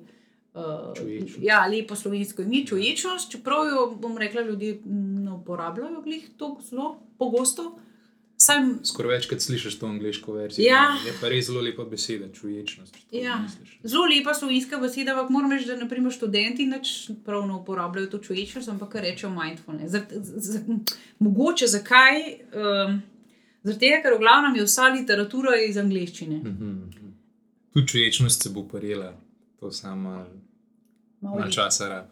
Uh, 0.54 0.94
Čuječnost. 0.96 1.42
ja, 1.42 1.66
lepo 1.66 1.96
slovensko 1.96 2.42
ime, 2.42 2.66
čuječnost, 2.66 3.30
čeprav 3.30 3.66
jo, 3.66 3.86
bom 4.00 4.18
rekla, 4.18 4.42
ljudje 4.42 4.80
ne 4.84 5.32
uporabljajo 5.32 6.02
glih 6.02 6.28
tako 6.38 6.62
zelo 6.62 7.00
pogosto. 7.18 7.78
Sam 8.36 8.78
Skoraj 8.84 9.16
večkrat 9.16 9.40
slišiš 9.40 9.78
to 9.78 9.86
angliško 9.86 10.32
verzijo. 10.32 10.66
Ja. 10.66 10.96
Je 11.06 11.12
pa 11.20 11.28
res 11.28 11.46
zelo 11.46 11.60
lepa 11.60 11.84
beseda, 11.84 12.28
čuječnost. 12.32 12.96
Ja. 13.10 13.38
Zelo 13.82 14.04
lepa 14.04 14.34
slovenska 14.34 14.78
beseda, 14.78 15.14
ampak 15.14 15.30
moram 15.30 15.52
reči, 15.52 15.66
da 15.66 15.76
naprimer 15.76 16.12
študenti 16.12 16.66
nič 16.66 17.10
prav 17.24 17.46
ne 17.48 17.54
uporabljajo 17.54 18.10
to 18.10 18.18
čuječnost, 18.18 18.68
ampak 18.68 18.94
rečejo 18.94 19.30
mindfulness. 19.32 19.92
Zar, 19.92 20.02
z, 20.10 20.32
z, 20.36 20.62
mogoče 21.18 21.66
zakaj? 21.66 22.22
Um, 22.54 23.02
Zaradi 23.64 23.80
tega, 23.80 24.02
ker 24.04 24.12
v 24.18 24.20
glavnem 24.20 24.56
je 24.58 24.64
vsa 24.66 24.90
literatura 24.92 25.54
iz 25.64 25.76
angleščine. 25.80 26.36
Mhm, 26.36 26.70
mhm. 26.70 27.12
Tudi 27.72 27.88
čuječnost 27.88 28.42
se 28.42 28.50
bo 28.50 28.68
parila, 28.68 29.14
to 29.60 29.70
samo 29.72 30.26
Malo 31.24 31.50
časa 31.50 31.88
rab. 31.88 32.08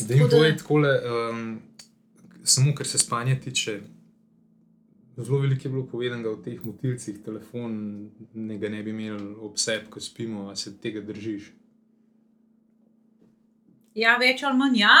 Da 0.00 0.14
jim 0.14 0.24
Tako 0.24 0.36
povem 0.36 0.58
takole, 0.58 0.90
um, 1.04 1.60
samo 2.44 2.74
kar 2.74 2.86
se 2.86 2.98
spanja 2.98 3.40
tiče. 3.40 3.80
Zelo 5.16 5.38
veliko 5.38 5.68
je 5.68 5.70
bilo 5.70 5.86
povedanega 5.86 6.30
o 6.30 6.36
teh 6.36 6.64
motilcih, 6.64 7.18
telefon 7.24 7.74
ne 8.34 8.58
ga 8.58 8.68
ne 8.68 8.82
bi 8.82 8.90
imeli 8.90 9.34
ob 9.40 9.58
sebi, 9.58 9.90
ko 9.90 10.00
spimo, 10.00 10.48
a 10.48 10.56
se 10.56 10.72
tega 10.80 11.02
držiš. 11.04 11.50
Ja, 13.94 14.16
več 14.16 14.42
ali 14.46 14.56
manj 14.56 14.78
ja. 14.80 14.94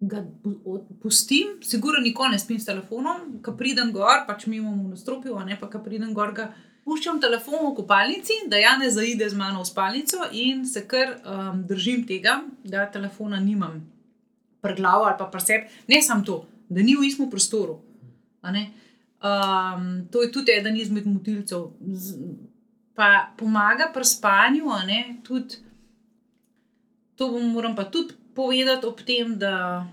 Ga 0.00 0.22
pustim, 1.02 1.58
sigurno 1.64 2.00
nikoli 2.00 2.36
ne 2.36 2.38
spim 2.38 2.60
s 2.60 2.68
telefonom, 2.68 3.38
ko 3.44 3.52
pridem 3.56 3.92
gor, 3.92 4.24
pač 4.28 4.46
mimo 4.46 4.72
v 4.72 4.94
nastropju, 4.94 5.36
a 5.36 5.44
ne 5.44 5.56
pa 5.60 5.68
ko 5.72 5.82
pridem 5.84 6.14
gor, 6.16 6.32
ga 6.36 6.50
puščam 6.86 7.18
telefon 7.20 7.64
v 7.66 7.74
kopalnici, 7.80 8.44
da 8.46 8.60
ja 8.62 8.76
ne 8.78 8.88
zaide 8.90 9.26
z 9.28 9.34
mano 9.34 9.64
v 9.64 9.66
spalnico 9.66 10.28
in 10.32 10.62
se 10.66 10.84
kar 10.86 11.16
um, 11.18 11.64
držim 11.66 12.06
tega, 12.06 12.38
da 12.64 12.86
telefona 12.86 13.40
nimam 13.42 13.80
pri 14.62 14.76
glavu 14.78 15.08
ali 15.08 15.18
pa 15.18 15.26
pri 15.30 15.42
sebi. 15.42 15.70
Ne 15.90 16.02
samo 16.02 16.24
to, 16.24 16.36
da 16.68 16.82
ni 16.82 16.94
v 16.96 17.08
istem 17.08 17.30
prostoru. 17.30 17.80
Um, 18.46 20.06
to 20.12 20.22
je 20.22 20.30
tudi 20.32 20.54
eden 20.54 20.76
izmed 20.78 21.06
motilcev. 21.10 21.72
Z, 21.82 22.14
pa 22.94 23.32
pomaga 23.38 23.90
pri 23.94 24.04
spanju, 24.06 24.70
tudi. 25.26 25.62
To 27.16 27.32
bom- 27.32 27.50
moram 27.50 27.74
pa 27.74 27.84
tudi 27.84 28.14
povedati 28.34 28.86
ob 28.86 29.00
tem, 29.00 29.38
da 29.38 29.86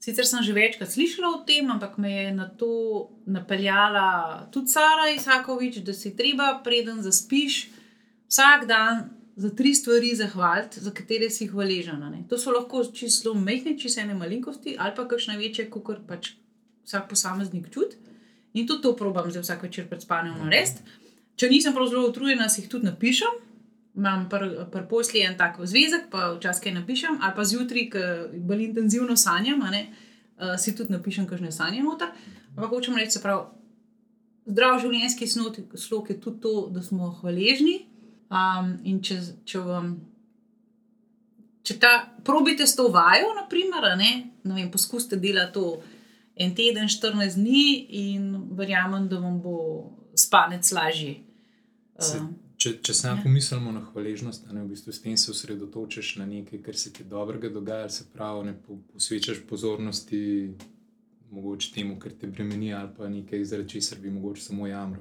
sicer 0.00 0.26
sem 0.26 0.42
že 0.42 0.56
večkrat 0.56 0.88
slišala 0.88 1.28
o 1.28 1.44
tem, 1.44 1.68
ampak 1.70 1.98
me 2.00 2.10
je 2.10 2.32
na 2.32 2.48
to 2.48 3.10
napeljala 3.26 4.48
tudi 4.52 4.72
Sara 4.72 5.12
Isakovič, 5.12 5.84
da 5.84 5.92
si 5.92 6.16
treba, 6.16 6.60
preden 6.64 7.02
zaspiš, 7.04 7.68
vsak 8.28 8.66
dan 8.66 9.10
za 9.36 9.50
tri 9.56 9.74
stvari 9.74 10.14
zahvaliti, 10.16 10.80
za 10.80 10.90
katere 10.90 11.30
si 11.30 11.46
hvaležen. 11.46 12.00
To 12.28 12.38
so 12.38 12.52
lahko 12.52 12.84
čisto 12.84 13.34
mehke, 13.34 13.76
čisto 13.78 14.00
ene 14.00 14.14
malenkosti 14.14 14.76
ali 14.78 14.96
pa 14.96 15.04
kakšne 15.08 15.36
večje, 15.36 15.70
kot 15.70 16.04
pač 16.08 16.32
vsak 16.84 17.08
posameznik 17.08 17.70
čuti. 17.70 17.96
In 18.54 18.66
tudi 18.66 18.82
to 18.82 18.96
probam 18.96 19.30
zdaj 19.30 19.42
vsak 19.42 19.62
večer 19.62 19.86
pred 19.88 20.02
spanjem 20.02 20.34
narediti. 20.42 20.82
Če 21.36 21.48
nisem 21.48 21.72
prav 21.76 21.86
zelo 21.88 22.08
utrujena, 22.08 22.48
si 22.48 22.64
jih 22.64 22.68
tudi 22.72 22.88
napišem. 22.88 23.49
Imam 23.92 24.28
pri 24.28 24.84
posli 24.88 25.20
en 25.20 25.36
tak 25.36 25.56
zvezek, 25.60 26.10
pa 26.10 26.32
včasih 26.32 26.62
kaj 26.62 26.72
napišem, 26.74 27.18
ali 27.20 27.34
pa 27.36 27.44
zjutraj, 27.44 27.90
ki 27.90 28.02
bolj 28.40 28.62
intenzivno 28.64 29.16
sanjam, 29.16 29.58
ne, 29.70 29.80
uh, 30.38 30.54
si 30.56 30.74
tudi 30.74 30.92
napišem, 30.92 31.26
kakšne 31.26 31.50
sanje 31.52 31.82
noter. 31.82 32.08
Ampak 32.50 32.70
hočem 32.70 32.94
reči, 32.94 33.10
se 33.10 33.22
pravi, 33.22 33.44
zdrav 34.46 34.78
življenjski 34.78 35.26
snot- 35.26 35.76
slog 35.76 36.10
je 36.10 36.20
tudi 36.20 36.40
to, 36.40 36.68
da 36.70 36.82
smo 36.82 37.10
hvaležni. 37.12 37.86
Um, 38.30 38.78
in 38.84 39.00
če, 39.00 39.16
če 39.44 39.58
vam. 39.60 40.00
Če 41.62 41.78
ta 41.78 41.90
probite 42.24 42.62
s 42.62 42.74
to 42.74 42.88
vajo, 42.88 43.34
naprimer, 43.34 43.96
ne, 43.96 44.12
ne 44.44 44.54
vem, 44.54 44.70
poskusite 44.70 45.16
delati 45.16 45.52
to 45.52 45.82
en 46.36 46.54
teden, 46.54 46.86
14 46.88 47.34
dni, 47.34 47.64
in 47.90 48.22
verjamem, 48.52 49.08
da 49.08 49.18
vam 49.18 49.40
bo 49.40 49.56
spanec 50.14 50.72
lažji. 50.72 51.16
Se- 51.98 52.18
Uh, 52.18 52.30
Če, 52.60 52.74
če 52.84 52.94
samo 52.94 53.14
Ja. 53.14 53.18
ja. 53.18 53.22
pomislimo 53.24 53.70
na 53.72 53.80
hvaležnost, 53.80 54.48
a 54.48 54.52
ne 54.52 54.64
v 54.64 54.74
bistvu 54.74 54.92
s 54.92 55.00
tem 55.00 55.16
se 55.16 55.30
osredotočiš 55.32 56.16
na 56.20 56.26
nekaj, 56.28 56.60
kar 56.66 56.76
se 56.76 56.92
ti 56.92 57.06
dobrega 57.08 57.48
dogaja, 57.48 57.88
se 57.88 58.04
pravi, 58.12 58.50
ne 58.50 58.54
po, 58.66 58.76
posvečaš 58.92 59.40
pozornosti 59.48 60.20
mogoče 61.30 61.70
temu, 61.74 61.96
kar 61.98 62.12
te 62.20 62.28
bremeni, 62.28 62.74
ali 62.74 62.92
pa 62.96 63.08
nekaj, 63.08 63.44
zaradi 63.44 63.78
česar 63.78 63.98
bi 64.02 64.10
mogoče 64.10 64.42
samo 64.42 64.66
jamro. 64.66 65.00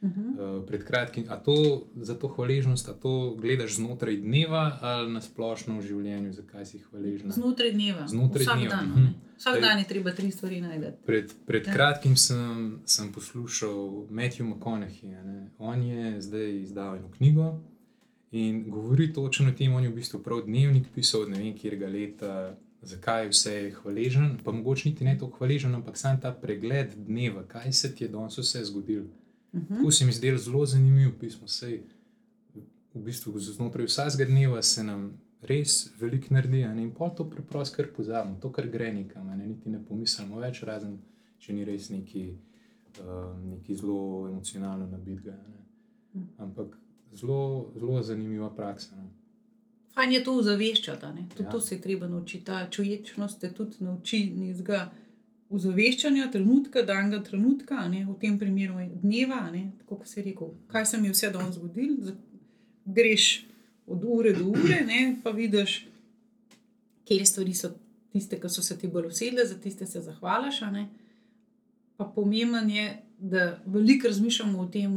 Uh 0.00 0.10
-huh. 0.10 0.58
Uh, 0.58 0.66
pred 0.66 0.84
kratkim, 0.84 1.24
a 1.28 1.36
to 1.36 1.54
za 1.96 2.14
to 2.14 2.28
hvaležnost, 2.28 2.88
a 2.88 2.92
to 2.92 3.34
gledaš 3.34 3.74
znotraj 3.74 4.16
dneva 4.16 4.78
ali 4.80 5.12
na 5.12 5.20
splošno 5.20 5.78
v 5.78 5.82
življenju, 5.82 6.32
zakaj 6.32 6.66
si 6.66 6.78
hvaležen? 6.80 7.30
Znotraj 7.32 7.72
dneva. 7.72 8.06
Znotraj 8.08 8.42
Vsak 8.42 8.56
dneva, 8.56 8.76
dan. 8.76 8.86
mhm. 8.86 9.00
Mhm. 9.00 9.12
Vsak 9.38 9.52
Zdaj- 9.52 9.60
dan 9.62 9.78
je 9.78 9.84
treba 9.84 10.10
tri 10.10 10.30
stvari 10.30 10.60
najti. 10.60 10.86
Pred, 11.06 11.32
pred 11.46 11.66
Ja. 11.66 11.72
kratkim 11.74 12.16
sem, 12.16 12.78
sem 12.84 13.12
poslušal 13.12 13.76
Matthew 14.10 14.44
McConaughey. 14.44 15.24
ne. 15.24 15.50
On 15.58 15.82
je 15.82 16.20
zdaj 16.20 16.60
izdal 16.60 16.96
eno 16.96 17.08
knjigo 17.10 17.60
in 18.32 18.70
govori 18.70 19.12
točno 19.12 19.48
o 19.48 19.52
tem. 19.52 19.74
On 19.74 19.84
je 19.84 19.90
v 19.90 19.94
bistvu 19.94 20.18
prav 20.18 20.42
dnevnik 20.42 20.86
pisal, 20.94 21.20
od 21.20 21.30
ne 21.30 21.38
vem, 21.38 21.54
kjer 21.54 21.76
ga 21.76 21.86
leta, 21.88 22.54
zakaj 22.82 23.28
vse 23.28 23.52
je 23.54 23.70
hvaležen. 23.72 24.38
Pa 24.44 24.52
mogoče 24.52 24.88
niti 24.88 25.04
ne 25.04 25.18
toliko 25.18 25.38
hvaležen, 25.38 25.74
ampak 25.74 25.96
sam 25.96 26.20
ta 26.20 26.32
pregled 26.32 26.94
dneva, 26.96 27.42
kaj 27.44 27.72
se 27.72 27.94
ti 27.94 28.04
je 28.04 28.08
danes 28.08 28.38
vse 28.38 28.64
zgodilo. 28.64 29.04
Uh 29.52 29.60
-huh. 29.60 29.76
Tako 29.76 29.90
se 29.90 30.04
mi 30.04 30.12
zdelo 30.12 30.38
zelo 30.38 30.66
zanimivo 30.66 31.12
pismo. 31.20 31.48
Sej, 31.48 31.82
v 32.94 33.02
bistvu 33.04 33.38
znotraj 33.38 33.86
vsakega 33.86 34.30
dneva 34.30 34.62
se 34.62 34.84
nam 34.84 35.12
res 35.42 35.92
veliko 36.00 36.34
naredi, 36.34 36.64
a 36.64 36.74
ne? 36.74 36.82
in 36.82 36.90
pol 36.94 37.14
to 37.16 37.30
preprosto 37.30 37.76
kar 37.76 37.86
pozabimo, 37.96 38.38
to 38.40 38.52
kar 38.52 38.66
gre 38.66 38.92
nekam, 38.92 39.26
ne? 39.26 39.46
niti 39.46 39.70
ne 39.70 39.84
pomislimo 39.84 40.40
več, 40.42 40.62
razen 40.62 40.98
če 41.38 41.54
ni 41.54 41.64
res 41.64 41.90
neki, 41.90 42.24
uh, 43.00 43.36
neki 43.44 43.76
zelo 43.76 44.28
emocionalno 44.28 44.86
nabitega. 44.86 45.32
a 45.32 45.48
ne. 45.48 46.26
Ampak 46.38 46.76
zelo, 47.14 47.72
zelo 47.76 48.02
zanimiva 48.02 48.50
praksa. 48.54 48.96
No? 48.96 49.10
Fajn 49.94 50.12
je 50.12 50.24
to 50.24 50.34
ozaveščati, 50.38 51.06
a 51.06 51.12
ne. 51.12 51.28
tudi 51.28 51.46
Ja. 51.46 51.50
to 51.50 51.60
se 51.60 51.74
je 51.74 51.80
treba 51.80 52.08
naučiti. 52.08 52.44
Ta 52.44 52.66
čuječnost 52.70 53.40
te 53.40 53.52
tudi 53.52 53.76
nauči 53.80 54.30
nekega 54.30 54.90
ozaveščanja, 55.50 56.28
trenutka, 56.32 56.82
danega 56.84 57.22
trenutka, 57.24 57.80
ne, 57.88 58.04
v 58.04 58.16
tem 58.20 58.38
primeru 58.38 58.80
je 58.82 58.88
dneva, 59.02 59.46
ne, 59.52 59.70
tako 59.80 60.02
kot 60.02 60.10
si 60.10 60.22
rekel, 60.22 60.52
kaj 60.68 60.86
se 60.86 61.00
mi 61.00 61.08
je 61.08 61.16
vse 61.16 61.30
danes 61.32 61.56
zgodilo. 61.56 62.14
Greš 62.84 63.28
od 63.88 64.04
ure 64.04 64.32
do 64.36 64.50
ure, 64.52 64.82
ne, 64.84 65.16
pa 65.24 65.32
vidiš, 65.32 65.80
kje 67.08 67.24
stvari 67.26 67.54
so 67.56 67.72
tiste, 68.12 68.36
ki 68.40 68.50
so 68.52 68.62
se 68.62 68.76
ti 68.78 68.88
bolj 68.88 69.08
usedle, 69.08 69.46
za 69.46 69.56
tiste 69.60 69.86
se 69.86 70.00
zahvališ. 70.04 70.60
Pa 71.96 72.04
pomemben 72.04 72.70
je, 72.70 73.02
da 73.18 73.58
veliko 73.66 74.06
razmišljamo 74.06 74.60
o 74.60 74.66
tem 74.66 74.92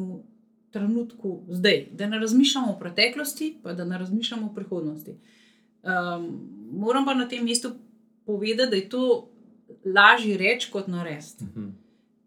trenutku 0.72 1.40
zdaj, 1.50 1.88
da 1.92 2.08
ne 2.08 2.20
razmišljamo 2.20 2.72
o 2.72 2.80
preteklosti, 2.80 3.56
pa 3.64 3.74
da 3.74 3.86
ne 3.86 3.98
razmišljamo 3.98 4.48
o 4.48 4.56
prihodnosti. 4.56 5.16
Um, 5.84 6.28
moram 6.72 7.06
pa 7.06 7.14
na 7.14 7.28
tem 7.28 7.46
mestu 7.46 7.72
povedati, 8.26 8.70
da 8.70 8.76
je 8.76 8.90
to 8.90 9.31
lažje 9.86 10.38
reči 10.38 10.72
kot 10.72 10.88
narediti. 10.88 11.44
Mhm. 11.46 11.70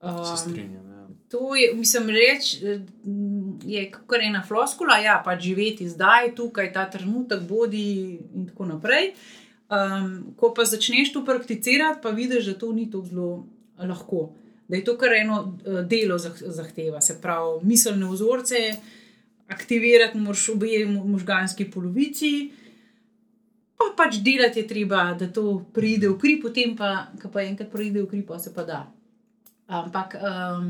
Um, 0.00 0.36
strinjam. 0.36 0.74
Ja. 0.86 1.06
to 1.28 1.54
je, 1.54 1.74
mislim, 1.74 2.08
reč 2.08 2.60
je 3.64 3.80
kar 4.06 4.20
ena 4.20 4.42
floskula, 4.42 4.98
ja, 4.98 5.22
pač 5.24 5.42
živeti 5.42 5.88
zdaj, 5.88 6.34
tukaj, 6.34 6.72
ta 6.72 6.90
trenutek, 6.90 7.40
bodi 7.42 7.86
in 8.34 8.46
tako 8.46 8.64
naprej. 8.66 9.14
Um, 9.66 10.10
ko 10.36 10.52
pa 10.54 10.64
začneš 10.64 11.12
to 11.12 11.24
prakticirati, 11.24 12.02
pa 12.02 12.10
vidiš, 12.10 12.44
da 12.44 12.54
to 12.54 12.72
ni 12.72 12.90
tako 12.90 13.04
zelo 13.04 13.46
lahko. 13.78 14.32
Da 14.68 14.76
je 14.76 14.84
to 14.84 14.98
kar 14.98 15.12
eno 15.12 15.38
eh, 15.58 15.82
delo 15.82 16.18
zah- 16.18 16.44
zahteva, 16.48 17.00
se 17.00 17.16
pravi, 17.20 17.64
miselne 17.64 18.06
vzorce, 18.06 18.56
aktivirati 19.48 20.18
moraš 20.18 20.48
obe 20.48 20.66
mo- 20.86 21.04
možganski 21.06 21.64
polovici. 21.64 22.50
Pa 23.76 23.90
pač 23.96 24.20
delati 24.22 24.62
je 24.62 24.68
treba, 24.68 25.12
da 25.18 25.26
to 25.32 25.64
pride 25.74 26.08
v 26.08 26.18
kri, 26.18 26.36
potem 26.42 26.76
pa, 26.78 27.08
ko 27.20 27.30
pa 27.32 27.42
enkrat 27.42 27.72
pride 27.72 28.04
v 28.04 28.10
kri, 28.10 28.22
pa 28.26 28.38
se 28.38 28.54
pa 28.54 28.62
da. 28.64 28.84
Ampak 29.66 30.14
um, 30.20 30.68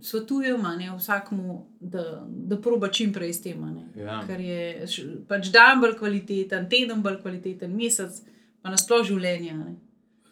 svetujem 0.00 0.62
ne, 0.78 0.92
vsakmu, 0.96 1.66
da, 1.80 2.24
da 2.26 2.56
proba 2.56 2.88
čim 2.88 3.12
prej 3.12 3.34
s 3.34 3.42
tem. 3.42 3.64
Ja. 3.96 4.22
Ker 4.26 4.40
je 4.40 4.86
pač 5.28 5.50
dan 5.52 5.82
bolj 5.82 5.98
kvaliteten, 5.98 6.68
teden 6.70 7.02
bolj 7.02 7.20
kvaliteten, 7.22 7.74
mesec, 7.76 8.22
pa 8.62 8.70
nasploh 8.70 9.04
življenje. 9.06 9.52
ne. 9.54 9.76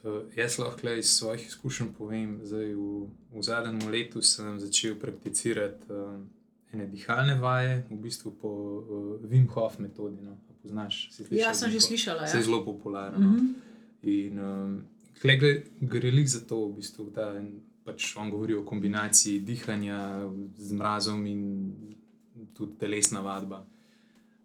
Uh, 0.07 0.23
jaz 0.37 0.59
lahko 0.59 0.95
iz 0.95 1.11
svojih 1.19 1.47
izkušenj 1.47 1.93
povem, 1.99 2.39
da 2.47 2.63
v, 2.63 3.09
v 3.35 3.43
zadnjem 3.43 3.91
letu 3.91 4.23
sem 4.23 4.61
začel 4.63 4.95
prakticirati 4.95 5.91
um, 5.91 6.29
ene 6.73 6.87
dihalne 6.87 7.35
vaje, 7.41 7.83
v 7.91 7.99
bistvu 8.05 8.31
po 8.41 8.49
uh, 8.49 9.27
Wim 9.27 9.49
Hof 9.51 9.81
metodi. 9.83 10.23
No. 10.23 10.39
Poznaš, 10.67 11.09
si 11.15 11.23
slišal 11.25 11.39
Ja, 11.39 11.55
sem 11.55 11.71
že 11.71 11.81
slišala. 11.81 12.27
Se 12.27 12.37
je 12.37 12.43
Ja. 12.43 12.47
zelo 12.51 12.65
popularno. 12.65 13.19
Mm 13.19 13.35
-hmm. 13.35 13.55
In 14.03 14.39
um, 14.39 14.83
gre, 15.23 15.63
gre 15.81 16.11
lik 16.11 16.27
za 16.27 16.41
to, 16.41 16.67
v 16.69 16.83
bistvu, 16.83 17.11
da 17.15 17.35
pač 17.85 18.17
on 18.17 18.31
govori 18.31 18.55
o 18.55 18.65
kombinaciji 18.65 19.41
dihanja 19.41 20.31
z 20.59 20.73
mrazom 20.73 21.27
in 21.27 21.73
tudi 22.55 22.73
telesna 22.79 23.21
vadba. 23.21 23.67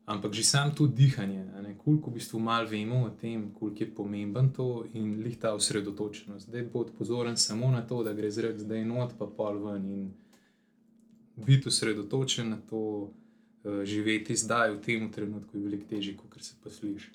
Ampak 0.06 0.34
že 0.34 0.44
sam 0.44 0.76
to 0.76 0.88
dihanje, 0.88 1.46
koliko 1.78 2.10
v 2.10 2.14
bistvu 2.14 2.40
malo 2.40 2.70
vemo 2.70 3.06
o 3.06 3.10
tem, 3.10 3.52
koliko 3.54 3.84
je 3.84 3.96
pomemben 3.96 4.50
to 4.50 4.86
in 4.94 5.24
lih 5.24 5.38
ta 5.40 5.54
osredotočenost. 5.54 6.48
Zdaj 6.48 6.64
bo 6.74 6.86
pozoren 6.98 7.38
samo 7.38 7.72
na 7.72 7.82
to, 7.82 8.04
da 8.04 8.14
gre 8.14 8.32
zrak 8.32 8.60
zdaj 8.60 8.86
not, 8.86 9.14
pa 9.18 9.26
pol 9.26 9.58
ven 9.64 9.86
in 9.86 10.14
biti 11.36 11.68
osredotočen 11.68 12.50
na 12.50 12.58
to, 12.70 13.12
živeti 13.84 14.36
zdaj 14.36 14.72
v 14.72 14.82
tem 14.82 15.12
trenutku 15.12 15.58
je 15.58 15.64
veliko 15.64 15.88
težje, 15.90 16.18
kot 16.18 16.44
se 16.44 16.56
pa 16.64 16.70
sliši. 16.70 17.12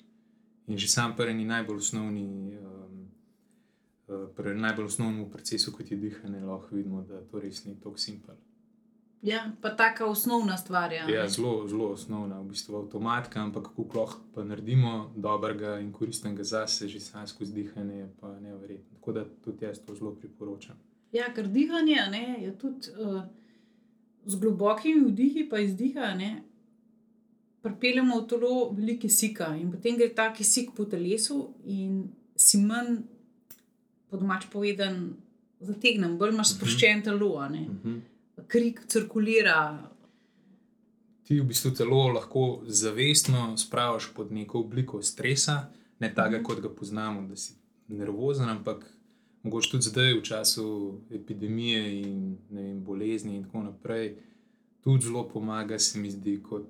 In 0.67 0.77
že 0.77 0.87
sam 0.87 1.15
prvi 1.15 1.45
najbolj 1.45 1.77
osnovni. 1.77 2.57
Um, 2.59 3.07
uh, 4.07 4.27
Pri 4.35 4.55
najbolj 4.55 4.85
osnovnem 4.85 5.29
procesu, 5.29 5.71
kot 5.71 5.91
je 5.91 5.97
dihanje, 5.97 6.39
lahko 6.39 6.75
vidimo, 6.75 7.01
da 7.01 7.21
to 7.31 7.39
res 7.39 7.65
ni 7.65 7.75
tako 7.75 7.97
simpel. 7.97 8.35
ja, 9.21 9.51
pa 9.61 9.69
taka 9.75 10.05
osnovna 10.05 10.57
stvar. 10.57 10.93
Ja, 10.93 11.09
Ja, 11.09 11.27
zelo, 11.27 11.67
zelo 11.67 11.91
osnovna, 11.91 12.39
v 12.39 12.49
bistvu 12.49 12.77
avtomatka, 12.77 13.39
ampak 13.39 13.63
kako 13.63 13.99
lahko 13.99 14.19
pa 14.35 14.43
naredimo 14.43 15.11
dobrega 15.15 15.79
in 15.79 15.91
koristnega 15.91 16.43
zase, 16.43 16.87
že 16.87 16.99
sam 16.99 17.27
skozi 17.27 17.53
dihanje, 17.53 17.95
je 17.95 18.09
pa 18.21 18.39
nevrjetno. 18.39 18.97
Tako 18.99 19.11
da 19.11 19.25
tudi 19.43 19.65
jaz 19.65 19.79
to 19.85 19.95
zelo 19.95 20.15
priporočam. 20.15 20.75
Ja, 21.11 21.33
ker 21.33 21.47
dihanje 21.47 22.07
ne, 22.11 22.37
je 22.43 22.57
tudi 22.57 22.91
uh, 22.99 23.23
z 24.27 24.35
globokimi 24.35 25.05
vdihi, 25.05 25.45
pa 25.45 25.59
izdiha, 25.59 26.13
ne, 26.13 26.43
pripeljemo 27.61 28.21
v 28.21 28.27
telo 28.27 28.49
velike 28.71 29.09
sika 29.09 29.55
in 29.55 29.71
potem 29.71 29.97
gre 29.97 30.09
ta 30.09 30.33
kisik 30.33 30.69
po 30.75 30.85
telesu 30.85 31.37
in 31.65 32.03
si 32.35 32.57
manj, 32.59 32.97
po 34.07 34.17
domač 34.17 34.45
povedan, 34.47 35.13
zategnem, 35.61 36.17
bolj 36.17 36.31
imaš 36.31 36.47
Mhm. 36.47 36.55
sproščen 36.55 37.03
telo, 37.03 37.49
ne. 37.49 37.61
Mhm. 37.61 37.97
krik 38.47 38.83
cirkulira. 38.87 39.89
Ti 41.23 41.39
v 41.39 41.43
bistvu 41.43 41.71
telo 41.71 42.07
lahko 42.07 42.43
zavestno 42.63 43.57
spraviš 43.57 44.13
pod 44.13 44.31
neko 44.31 44.59
obliko 44.59 45.01
stresa, 45.01 45.67
ne 45.99 46.13
takega, 46.15 46.37
Mhm. 46.37 46.43
kot 46.43 46.61
ga 46.61 46.69
poznamo, 46.69 47.27
da 47.27 47.35
si 47.35 47.53
nervozen, 47.89 48.49
ampak 48.49 48.85
mogoče 49.47 49.71
tudi 49.71 49.83
zdaj, 49.83 50.13
v 50.13 50.23
času 50.23 50.65
epidemije 51.11 51.81
in 52.01 52.19
vem, 52.49 52.83
bolezni 52.83 53.35
in 53.35 53.43
tako 53.43 53.63
naprej, 53.63 54.15
tudi 54.81 55.05
zelo 55.05 55.23
pomaga, 55.25 55.79
se 55.79 55.99
mi 55.99 56.11
zdi, 56.11 56.37
kot, 56.43 56.67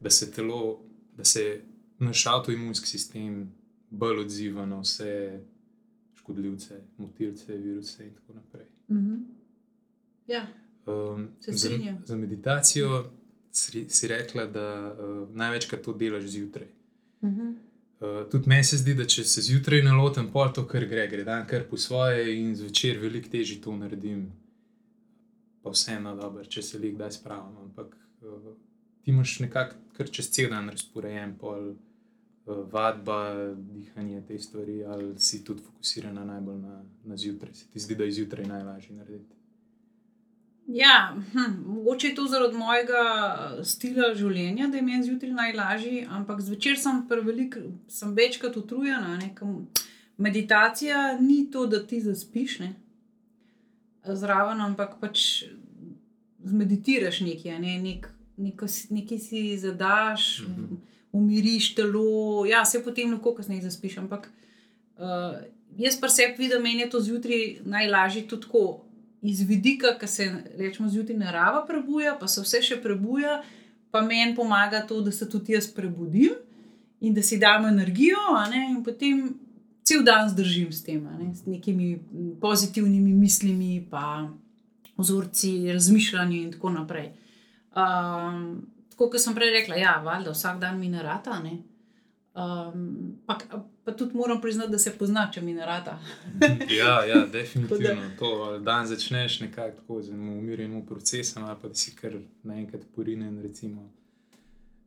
da 0.00 0.10
se 0.10 0.30
telo, 0.30 0.80
da 1.16 1.24
se 1.24 1.60
naš 1.98 2.26
avtoimunski 2.26 2.88
sistem 2.88 3.52
bolj 3.90 4.20
odziva 4.20 4.66
na 4.66 4.80
vse 4.80 5.40
škodljivce, 6.14 6.80
motilce, 6.96 7.56
viruse 7.56 8.04
in 8.04 8.14
tako 8.14 8.34
naprej. 8.34 8.66
Mhm. 8.90 9.14
Ja, 10.26 10.46
Um, 10.84 11.28
Se 11.40 11.52
za, 11.52 11.58
strinjam. 11.58 12.02
za 12.04 12.16
meditacijo 12.16 13.04
si, 13.50 13.84
si 13.88 14.08
rekla, 14.08 14.46
da 14.46 14.66
uh, 14.92 15.28
največkrat 15.30 15.82
to 15.82 15.92
delaš 15.92 16.24
zjutraj. 16.24 16.66
mhm. 17.22 17.50
Uh, 18.02 18.30
tudi 18.30 18.48
meni 18.48 18.64
se 18.64 18.76
zdi, 18.76 18.96
da 18.98 19.04
če 19.06 19.22
se 19.24 19.44
zjutraj 19.46 19.84
ne 19.86 19.92
lotim, 19.94 20.26
pol 20.34 20.48
to 20.50 20.64
kar 20.66 20.82
gre, 20.90 21.04
gre 21.06 21.22
dan 21.22 21.44
kar 21.46 21.62
po 21.70 21.78
svoje 21.78 22.32
in 22.34 22.56
zvečer 22.58 22.98
veliko 22.98 23.30
težje 23.30 23.60
to 23.62 23.76
naredim. 23.78 24.24
Pa 25.62 25.70
vseeno 25.70 26.16
dobro, 26.18 26.42
če 26.42 26.64
se 26.66 26.80
lik 26.82 26.96
daj 26.98 27.12
spravim. 27.20 27.60
Ampak 27.62 27.94
uh, 28.26 28.48
ti 29.04 29.14
imaš 29.14 29.36
nekako 29.44 29.78
kar 29.94 30.10
čez 30.10 30.32
cel 30.34 30.50
dan 30.50 30.72
razporejen, 30.74 31.36
pol 31.38 31.68
uh, 31.70 32.64
vadba, 32.72 33.20
dihanje, 33.54 34.24
te 34.26 34.40
stvari, 34.42 34.80
ali 34.82 35.12
si 35.22 35.44
tudi 35.46 35.62
fokusirana 35.62 36.26
najbolj 36.32 36.58
na, 36.64 36.80
na 37.06 37.16
zjutraj. 37.16 37.54
Se 37.54 37.70
ti 37.70 37.86
zdi, 37.86 37.94
da 37.94 38.10
je 38.10 38.18
zjutraj 38.18 38.50
najlažje 38.50 38.96
narediti. 38.96 39.41
Ja, 40.66 41.16
hm, 41.32 41.62
mogoče 41.66 42.06
je 42.08 42.14
to 42.14 42.26
zaradi 42.26 42.56
mojega 42.56 43.00
eh, 43.58 43.64
stila 43.64 44.14
življenja, 44.14 44.68
da 44.68 44.76
je 44.76 44.82
meni 44.82 45.04
zjutraj 45.04 45.32
najlažje, 45.32 46.06
ampak 46.10 46.40
zvečer 46.40 46.78
sem 46.78 47.08
prevelik, 47.08 47.56
sem 47.88 48.14
večkrat 48.14 48.56
utrujena. 48.56 49.16
ne, 49.16 49.34
ker 49.34 49.48
Meditacija 50.18 51.18
ni 51.20 51.50
to, 51.50 51.66
da 51.66 51.86
ti 51.86 52.00
zaspiš 52.00 52.58
ne, 52.58 52.74
zraven, 54.04 54.60
ampak 54.60 55.00
pač 55.00 55.44
zmeditiraš 56.44 57.20
nekaj, 57.20 57.58
ne, 57.58 57.78
nek, 57.78 58.06
neko, 58.36 58.66
nekaj 58.90 59.18
si 59.18 59.58
zadaš, 59.58 60.42
Mhm. 60.42 60.74
umiriš 61.12 61.74
telo. 61.74 62.46
Ja, 62.46 62.64
se 62.64 62.84
potem 62.84 63.10
lahko 63.12 63.34
kasneje 63.34 63.62
zaspiš, 63.62 63.98
ampak 63.98 64.30
uh, 64.98 65.36
jaz 65.76 66.00
pa 66.00 66.08
sebi 66.08 66.34
vidim, 66.38 66.62
meni 66.62 66.80
je 66.80 66.90
to 66.90 67.00
zjutraj 67.00 67.58
najlažje 67.64 68.26
tudi 68.28 68.42
tako 68.42 68.84
iz 69.22 69.40
vidika, 69.40 69.94
ki 69.98 70.06
se 70.06 70.28
rečemo 70.58 70.88
zjutraj 70.88 71.18
narava 71.18 71.64
prebuja, 71.66 72.16
pa 72.20 72.28
se 72.28 72.42
vse 72.42 72.62
še 72.62 72.80
prebuja, 72.82 73.40
pa 73.90 74.02
meni 74.02 74.34
pomaga 74.34 74.82
to, 74.86 75.00
da 75.00 75.12
se 75.12 75.28
tudi 75.30 75.54
jaz 75.54 75.68
prebudim 75.74 76.34
in 77.02 77.14
da 77.14 77.22
si 77.22 77.38
dam 77.38 77.66
energijo, 77.66 78.18
ne, 78.50 78.66
in 78.70 78.82
potem 78.84 79.24
cel 79.82 80.04
dan 80.06 80.28
zdržim 80.30 80.72
s 80.72 80.84
tem, 80.86 81.02
ne, 81.18 81.32
s 81.34 81.46
nekimi 81.46 81.96
pozitivnimi 82.40 83.12
mislimi, 83.12 83.86
pa 83.90 84.28
vzorci, 84.98 85.72
razmišljanji 85.72 86.42
in 86.42 86.52
tako 86.52 86.70
naprej. 86.70 87.10
Um, 87.74 88.62
tako 88.92 89.10
kot 89.10 89.22
sem 89.22 89.34
prej 89.34 89.50
rekla, 89.58 89.78
ja, 89.80 89.96
valjda, 90.04 90.34
vsak 90.34 90.60
dan 90.60 90.78
mi 90.78 90.90
narata. 90.92 91.40
Ne? 91.42 91.58
Um, 92.34 93.16
pa, 93.26 93.38
pa 93.84 93.92
tudi 93.92 94.16
moram 94.16 94.40
priznati, 94.40 94.72
da 94.72 94.78
se 94.78 94.92
pozna, 94.98 95.30
če 95.34 95.40
mi 95.42 95.54
narata. 95.54 95.98
Ja, 96.78 97.04
ja 97.04 97.26
definitivno. 97.26 98.10
To, 98.18 98.26
ali 98.26 98.62
dan 98.64 98.86
začneš 98.86 99.40
nekako 99.40 99.76
tako 99.76 100.02
z 100.02 100.12
enim 100.12 100.38
umirjenim 100.38 100.86
procesom, 100.86 101.44
ali 101.44 101.58
pa 101.62 101.74
si 101.74 101.96
kar 101.96 102.14
naenkrat 102.42 102.86
porinen, 102.94 103.42
recimo 103.42 103.90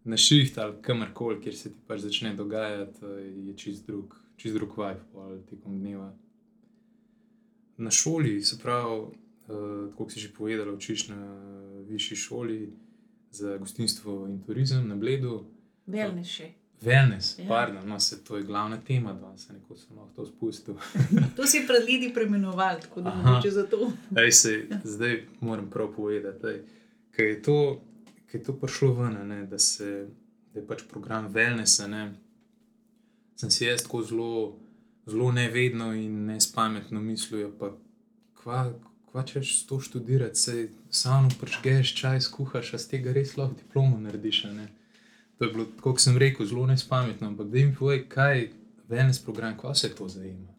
na 0.06 0.18
šiht 0.18 0.58
ali 0.58 0.74
kamorkoli, 0.82 1.42
kjer 1.42 1.56
se 1.56 1.70
ti 1.74 1.80
pač 1.88 2.00
začne 2.00 2.36
dogajati, 2.36 3.06
je 3.48 3.54
čist 3.58 3.88
drug, 3.88 4.14
čist 4.38 4.56
drug 4.56 4.78
vibe 4.78 5.02
pol 5.14 5.40
tekom 5.50 5.80
dneva. 5.80 6.12
Na 7.78 7.92
šoli, 7.92 8.38
se 8.46 8.60
pravi, 8.62 9.00
uh, 9.02 9.96
kot 9.98 10.14
si 10.14 10.20
že 10.20 10.30
povedala, 10.34 10.74
učiš 10.74 11.08
na 11.10 11.18
višji 11.90 12.18
šoli 12.18 12.60
za 13.32 13.58
gostinstvo 13.58 14.28
in 14.30 14.40
turizem 14.46 14.88
na 14.88 14.96
Bledu. 14.96 15.42
Velne 15.86 16.24
še. 16.24 16.54
Wellness, 16.82 17.40
Ja. 17.40 17.48
pardon, 17.48 17.88
no, 17.88 18.00
se 18.00 18.24
to 18.24 18.38
je 18.38 18.44
glavna 18.44 18.78
tema, 18.78 19.14
da 19.14 19.38
se 19.38 19.54
neko 19.54 19.76
sem 19.76 19.98
lahko 19.98 20.12
to 20.16 20.26
spustil. 20.26 20.76
To 21.36 21.48
si 21.48 21.64
pred 21.68 21.82
leti 21.82 22.12
preimenoval, 22.14 22.82
tako 22.82 23.02
da 23.02 23.16
mogoče 23.16 23.52
zato. 23.52 23.92
Ej, 24.18 24.32
se, 24.32 24.54
zdaj 24.84 25.28
moram 25.40 25.70
prav 25.70 25.96
povedati, 25.96 26.48
ej, 26.48 26.62
ker 27.12 27.26
je 27.26 27.42
to, 27.42 27.82
ker 28.28 28.42
je 28.42 28.44
to 28.44 28.54
prišlo 28.54 28.94
ven, 28.94 29.28
ne, 29.28 29.46
da, 29.46 29.60
se, 29.60 30.08
da 30.54 30.60
je 30.60 30.68
pač 30.68 30.84
program 30.90 31.34
Wellnessa. 31.34 31.88
Ne, 31.88 32.14
sem 33.36 33.52
si 33.52 33.66
jaz 33.66 33.82
tako 33.82 34.04
zelo, 34.04 34.56
zelo 35.06 35.32
nevedno 35.32 35.94
in 35.94 36.26
nespametno 36.26 37.02
mislil, 37.02 37.40
ja, 37.42 37.50
pa 37.60 37.72
kva, 38.34 38.74
kva 39.12 39.24
češ 39.24 39.66
to 39.66 39.80
študirati, 39.80 40.40
se 40.40 40.70
samo 40.90 41.30
prečgeš 41.42 41.96
čaj, 41.96 42.22
skuhaš, 42.22 42.74
a 42.74 42.78
z 42.78 42.88
tega 42.88 43.14
res 43.14 43.38
lahko 43.38 43.56
diplomo 43.56 43.98
narediš. 44.00 44.44
ne. 44.44 44.68
To 45.38 45.46
je 45.46 45.52
bilo, 45.52 45.68
kot 45.82 46.00
sem 46.00 46.18
rekel, 46.18 46.46
zelo 46.46 46.66
nespametno, 46.68 47.28
ampak 47.28 47.48
da 47.52 47.58
jim 47.58 47.76
povej, 47.76 48.06
kaj 48.10 48.40
je 48.40 48.52
Wellness 48.90 49.24
program, 49.24 49.58
kva 49.58 49.74
se 49.76 49.90
to 49.96 50.08
zajema. 50.08 50.54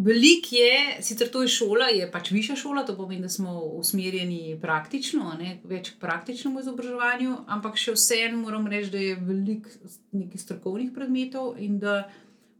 Velik 0.00 0.52
je, 0.52 1.02
sicer 1.04 1.28
to 1.28 1.42
je 1.42 1.48
šola, 1.48 1.90
je 1.92 2.06
pač 2.10 2.30
višja 2.32 2.54
šola, 2.56 2.86
to 2.88 2.94
pomeni, 2.96 3.20
da 3.20 3.28
smo 3.28 3.58
usmerjeni 3.76 4.56
praktično, 4.60 5.34
ne, 5.38 5.58
več 5.68 5.90
k 5.92 6.00
praktičnemu 6.00 6.62
izobraževanju, 6.62 7.34
ampak 7.52 7.76
še 7.76 7.92
vseeno 7.92 8.40
moram 8.40 8.64
reči, 8.66 8.88
da 8.94 9.02
je 9.02 9.18
veliko 9.20 9.90
nekih 10.16 10.40
strokovnih 10.40 10.94
predmetov 10.96 11.60
in 11.60 11.76
da 11.82 12.06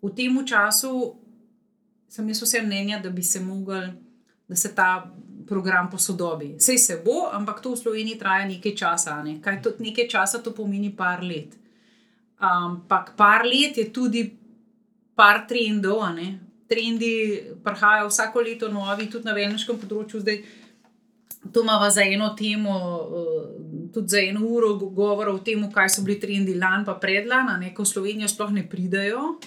v 0.04 0.12
tem 0.16 0.36
času 0.44 0.92
sem 2.12 2.28
jaz 2.28 2.42
vse 2.44 2.60
mnenja, 2.66 3.00
da 3.00 3.10
bi 3.10 3.22
se 3.22 3.40
mogel, 3.40 3.88
da 4.48 4.56
se 4.56 4.74
ta 4.74 5.08
program 5.50 5.90
posodobi. 5.90 6.54
Sej 6.62 6.78
se 6.78 6.94
bo, 7.04 7.26
ampak 7.32 7.58
to 7.60 7.74
v 7.74 7.80
Sloveniji 7.82 8.18
traja 8.18 8.46
nekaj 8.46 8.74
časa. 8.78 9.18
Ne? 9.26 9.40
Kaj 9.42 9.58
to 9.62 9.74
nekaj 9.82 10.06
časa, 10.06 10.38
to 10.38 10.54
pomeni 10.54 10.94
par 10.94 11.18
let. 11.26 11.58
Ampak 12.38 13.18
par 13.18 13.42
let 13.44 13.74
je 13.76 13.90
tudi 13.90 14.30
par 15.18 15.44
trendov. 15.50 16.06
Trendi 16.70 17.42
prihajajo 17.66 18.06
vsako 18.08 18.40
leto 18.40 18.70
novi, 18.70 19.10
tudi 19.10 19.26
na 19.26 19.34
velneškem 19.34 19.74
področju. 19.74 20.22
Zdaj, 20.22 20.36
to 21.50 21.64
imamo 21.64 21.90
za 21.90 22.04
eno 22.06 22.30
temo, 22.38 22.74
tudi 23.90 24.08
za 24.08 24.20
eno 24.22 24.46
uro 24.46 24.76
go- 24.78 24.92
govora 24.94 25.34
o 25.34 25.42
tem, 25.42 25.58
kaj 25.72 25.88
so 25.90 26.04
bili 26.06 26.20
trendi 26.20 26.54
lani, 26.54 26.86
pa 26.86 26.94
predlani, 26.94 27.74
ko 27.74 27.82
Slovenijo 27.84 28.30
sploh 28.30 28.54
ne 28.54 28.62
pridajo. 28.62 29.40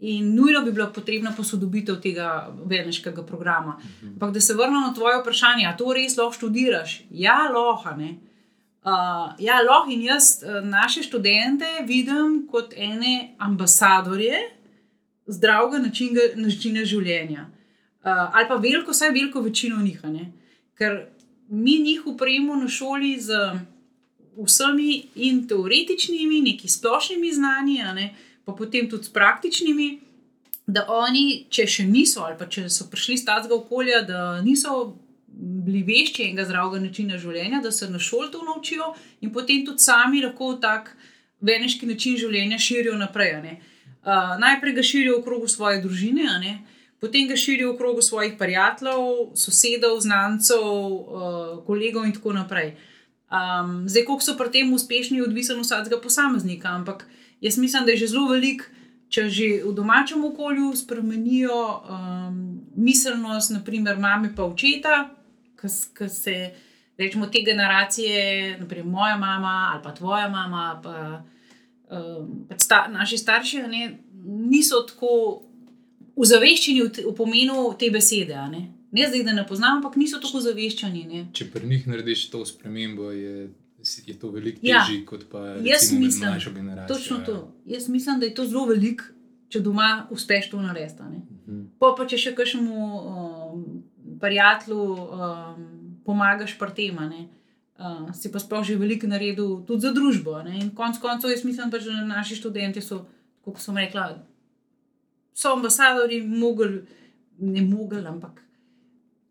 In 0.00 0.34
nujno 0.34 0.62
bi 0.62 0.72
bila 0.72 0.86
potrebna 0.94 1.32
posodobitev 1.36 1.96
tega 2.00 2.54
velneškega 2.64 3.22
programa. 3.26 3.80
Ampak 4.02 4.30
da 4.34 4.40
se 4.40 4.54
vrnem 4.54 4.80
na 4.80 4.94
tvoje 4.94 5.20
vprašanje, 5.20 5.66
ali 5.66 5.76
to 5.76 5.92
res 5.92 6.16
lahko 6.16 6.32
študiraš? 6.32 7.00
Ja, 7.10 7.50
lahko. 7.54 7.88
a 7.88 7.96
ne. 7.96 8.14
Uh, 8.84 9.34
ja, 9.38 9.58
lahko 9.62 9.90
in 9.90 10.02
jaz 10.02 10.42
uh, 10.42 10.62
naše 10.64 11.02
študente 11.02 11.66
vidim 11.86 12.46
kot 12.50 12.74
ene 12.76 13.34
ambasadorje 13.38 14.38
zdravega 15.26 15.78
načina, 15.78 16.20
načina 16.36 16.84
življenja. 16.84 17.48
Uh, 18.04 18.30
ali 18.32 18.46
pa 18.48 18.54
veliko, 18.54 18.94
vsaj 18.94 19.10
veliko 19.10 19.40
večino 19.40 19.82
njih. 19.82 20.00
Ker 20.78 21.06
mi 21.48 21.78
njih 21.82 22.06
upremo 22.06 22.56
na 22.56 22.68
šoli 22.68 23.16
z 23.20 23.34
vsemi 24.44 25.02
in 25.14 25.48
teoretičnimi, 25.48 26.40
neki 26.40 26.68
splošnimi 26.68 27.32
znanji, 27.32 27.82
ne, 27.94 28.14
pa 28.48 28.56
potem 28.56 28.88
tudi 28.88 29.04
s 29.04 29.12
praktičnimi. 29.12 29.98
Da 30.68 30.86
oni, 30.88 31.46
če 31.52 31.64
še 31.68 31.84
niso, 31.88 32.24
ali 32.24 32.36
pa 32.40 32.48
če 32.48 32.66
so 32.72 32.88
prišli 32.92 33.16
iz 33.16 33.24
takega 33.24 33.56
okolja, 33.56 34.02
da 34.08 34.40
niso 34.44 34.96
bili 35.28 35.84
vešči 35.84 36.26
enega 36.26 36.44
zdravega 36.48 36.80
načina 36.82 37.20
življenja, 37.20 37.60
da 37.64 37.72
se 37.72 37.88
na 37.88 38.00
šoli 38.00 38.28
to 38.32 38.42
naučijo 38.44 38.90
in 39.24 39.32
potem 39.32 39.64
tudi 39.64 39.84
sami 39.84 40.20
lahko 40.24 40.54
tak 40.60 40.90
veneški 41.44 41.88
način 41.88 42.16
življenja 42.20 42.58
širijo 42.60 42.96
naprej. 43.00 43.36
Uh, 43.38 44.34
najprej 44.40 44.76
ga 44.76 44.84
širijo 44.84 45.20
v 45.20 45.24
krogu 45.28 45.48
svoje 45.48 45.80
družine, 45.84 46.56
potem 47.00 47.28
ga 47.28 47.36
širijo 47.36 47.74
v 47.74 47.78
krogu 47.78 48.02
svojih 48.02 48.36
prijateljev, 48.40 49.36
sosedov, 49.36 50.00
znancev, 50.04 50.64
uh, 50.64 51.52
kolegov 51.68 52.08
in 52.08 52.16
tako 52.16 52.34
naprej. 52.36 52.74
Um, 53.28 53.84
zdaj, 53.88 54.08
koliko 54.08 54.24
so 54.24 54.36
pri 54.40 54.52
tem 54.52 54.72
uspešni, 54.72 55.20
je 55.20 55.28
odvisno 55.28 55.60
od 55.60 55.64
vsakega 55.68 56.00
posameznika, 56.00 56.72
ampak 56.72 57.04
jaz 57.40 57.58
mislim, 57.58 57.84
da 57.84 57.92
je 57.92 57.96
že 58.04 58.06
zelo 58.06 58.28
velik, 58.28 58.64
če 59.08 59.28
že 59.28 59.48
v 59.64 59.72
domačem 59.74 60.24
okolju 60.24 60.72
spremenijo 60.76 61.58
um, 61.58 62.60
miselnost, 62.76 63.50
naprimer, 63.50 63.98
mame 63.98 64.34
pa 64.36 64.44
očeta, 64.44 65.08
ki 65.58 66.08
se, 66.08 66.36
rečemo, 66.98 67.26
te 67.26 67.42
generacije, 67.42 68.58
naprimer 68.60 68.86
moja 68.86 69.16
mama 69.16 69.72
ali 69.72 69.82
pa 69.82 69.94
tvoja 69.94 70.28
mama, 70.28 70.80
pa, 70.82 71.22
um, 71.90 72.46
pač 72.48 72.66
sta, 72.68 72.86
naši 72.92 73.18
starši, 73.18 73.62
ne, 73.68 73.98
niso 74.24 74.84
tako 74.86 75.42
ozaveščeni 76.18 76.82
v, 76.82 77.06
v 77.08 77.14
pomenu 77.16 77.70
te 77.78 77.90
besede. 77.90 78.36
Ne? 78.52 78.66
ne 78.90 79.08
zdaj, 79.08 79.22
da 79.24 79.32
ne 79.32 79.46
poznam, 79.46 79.78
ampak 79.78 79.96
niso 79.96 80.20
tako 80.22 80.40
ozaveščeni. 80.42 81.28
Če 81.36 81.48
pri 81.52 81.68
njih 81.68 81.86
narediš 81.90 82.28
to 82.32 82.44
spremembo, 82.48 83.10
je, 83.12 83.48
je 84.06 84.18
to 84.18 84.30
veliko 84.30 84.58
Ja. 84.62 84.84
težje 84.84 85.04
kot 85.06 85.24
pa 85.30 85.54
recimo, 85.54 86.00
mlajšo 86.00 86.52
generacijo. 86.52 86.96
Točno 86.96 87.16
ja. 87.16 87.24
to. 87.24 87.54
Jaz 87.66 87.88
mislim, 87.88 88.20
da 88.20 88.26
je 88.26 88.34
to 88.34 88.46
zelo 88.46 88.66
velik, 88.66 89.02
če 89.48 89.60
doma 89.60 90.06
uspeš 90.10 90.50
to 90.50 90.60
narediti. 90.62 91.02
Mhm. 91.02 91.64
Pa, 91.78 91.94
pa 91.98 92.06
če 92.06 92.18
še 92.18 92.34
kakšnemu 92.34 92.78
um, 93.00 93.66
prijatelju 94.20 94.80
um, 94.80 95.68
pomagaš 96.04 96.58
pri 96.58 96.74
tem, 96.76 96.98
uh, 96.98 98.10
si 98.14 98.32
pa 98.32 98.38
sploh 98.38 98.64
že 98.64 98.76
veliko 98.76 99.06
naredil 99.06 99.62
tudi 99.66 99.86
za 99.86 99.92
družbo. 99.92 100.42
ne. 100.42 100.58
In 100.60 100.74
konec 100.74 100.98
koncev, 100.98 101.30
jaz 101.30 101.44
mislim, 101.44 101.70
da 101.70 101.78
naši 102.04 102.36
študenti 102.36 102.80
so, 102.80 103.06
kot 103.44 103.60
sem 103.60 103.76
rekla, 103.76 104.18
so 105.34 105.52
ambasadori, 105.52 106.20
mogli, 106.22 106.82
ne 107.38 107.62
mogli, 107.62 108.04
ampak 108.06 108.48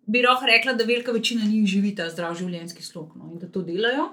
bi 0.08 0.22
lahko 0.24 0.46
rekla, 0.46 0.74
da 0.74 0.84
velika 0.84 1.12
večina 1.12 1.46
njih 1.46 1.68
živi 1.68 1.96
ta 1.96 2.10
zdrav 2.10 2.36
življenjski 2.40 2.84
slog 2.84 3.16
no, 3.16 3.32
in 3.34 3.40
da 3.42 3.50
to 3.52 3.62
delajo. 3.62 4.08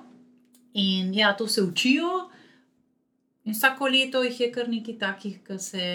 In 0.74 1.14
ja, 1.14 1.32
to 1.37 1.46
se 1.48 1.62
učijo. 1.62 2.28
In 3.44 3.52
vsako 3.52 3.88
leto 3.88 4.22
jih 4.22 4.40
je 4.40 4.52
kar 4.52 4.68
nekaj 4.68 4.98
takih, 4.98 5.38
ki 5.46 5.58
se 5.58 5.88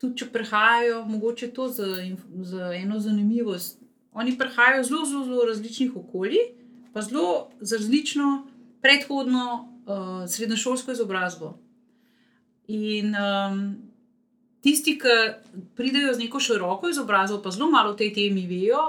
tudi, 0.00 0.16
če 0.22 0.30
prihajajo, 0.32 1.04
mogoče 1.08 1.50
to 1.54 1.68
inf- 1.68 2.28
za 2.42 2.72
eno 2.76 3.00
zanimivost. 3.00 3.80
Oni 4.14 4.36
prihajajo 4.38 4.84
zelo, 4.84 5.04
zelo, 5.04 5.24
zelo 5.24 5.44
različnih 5.48 5.96
okolij, 5.96 6.44
pa 6.92 7.02
zelo 7.02 7.50
z 7.60 7.76
različno 7.76 8.46
predhodno 8.80 9.44
uh, 9.86 10.28
srednjošolsko 10.30 10.92
izobrazbo. 10.92 11.58
In 12.68 13.14
um, 13.18 13.64
tisti, 14.62 14.94
ki 14.98 15.16
pridejo 15.76 16.14
z 16.14 16.24
neko 16.24 16.40
široko 16.40 16.88
izobrazbo, 16.88 17.42
pa 17.42 17.50
zelo 17.50 17.70
malo 17.70 17.92
o 17.92 17.98
tej 17.98 18.14
temi 18.14 18.46
vejo, 18.46 18.84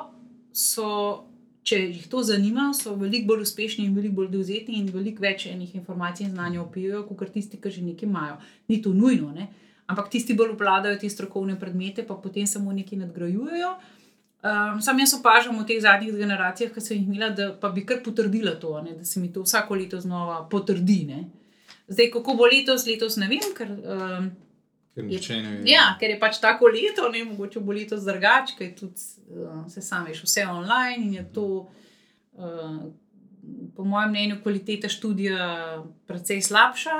so, 0.53 1.24
če 1.65 1.79
jih 1.81 2.05
to 2.09 2.21
zanima, 2.23 2.69
so 2.77 2.93
veliko 2.99 3.33
bolj 3.33 3.45
uspešni 3.47 3.87
in 3.87 3.95
veliko 3.97 4.21
bolj 4.21 4.31
dovzetni 4.35 4.77
in 4.79 4.89
veliko 4.93 5.23
več 5.25 5.47
enih 5.49 5.73
informacij 5.79 6.27
in 6.27 6.35
znanja 6.35 6.61
opijo, 6.61 7.01
kot 7.09 7.31
tisti, 7.33 7.57
ki 7.61 7.71
že 7.73 7.85
nekaj 7.85 8.09
imajo. 8.09 8.37
Ni 8.69 8.81
to 8.81 8.93
nujno, 8.93 9.31
ne? 9.33 9.49
ampak 9.87 10.09
tisti 10.09 10.33
bolj 10.33 10.55
obvladajo 10.55 10.97
te 11.01 11.09
strokovne 11.09 11.59
predmete, 11.59 12.05
pa 12.05 12.17
potem 12.17 12.47
samo 12.49 12.73
nekaj 12.73 13.03
nadgrajujejo. 13.03 13.75
Um, 14.45 14.81
sam 14.81 14.99
jaz 15.01 15.15
opažam 15.17 15.57
v 15.57 15.65
teh 15.65 15.81
zadnjih 15.81 16.13
generacijah, 16.17 16.69
ki 16.73 16.81
sem 16.81 16.99
jih 16.99 17.09
imela, 17.09 17.31
da 17.33 17.49
pa 17.57 17.71
bi 17.73 17.85
kar 17.85 18.01
potrdila 18.05 18.55
to, 18.61 18.75
ne, 18.85 18.93
da 18.97 19.05
se 19.05 19.19
mi 19.19 19.31
to 19.33 19.41
vsako 19.45 19.77
leto 19.77 20.01
znova 20.01 20.43
potrdi. 20.49 20.99
Ne. 21.09 21.23
Zdaj, 21.87 22.11
kako 22.13 22.35
bo 22.37 22.49
letos, 22.49 22.85
letos 22.85 23.17
ne 23.21 23.29
vem, 23.29 23.45
ker 23.57 23.71
um, 23.73 24.29
Ker 24.95 25.03
nihče 25.03 25.39
ne. 25.43 25.55
Ja, 25.67 25.89
ker 25.99 26.13
je 26.13 26.19
pač 26.19 26.39
tako 26.43 26.69
leto, 26.71 27.09
ne 27.11 27.25
mogoče 27.27 27.59
bo 27.59 27.75
letos 27.75 28.05
drugače, 28.07 28.55
ker 28.59 28.71
tudi 28.77 29.07
uh, 29.35 29.65
se 29.71 29.83
sam 29.83 30.07
veš, 30.07 30.23
vse 30.23 30.45
online 30.47 31.03
in 31.03 31.13
je 31.17 31.25
to, 31.35 31.47
uh, 32.39 32.79
po 33.75 33.83
mojem 33.83 34.15
mnenju, 34.15 34.39
kvaliteta 34.43 34.89
študija 34.89 35.83
precej 36.07 36.41
slabša. 36.41 36.97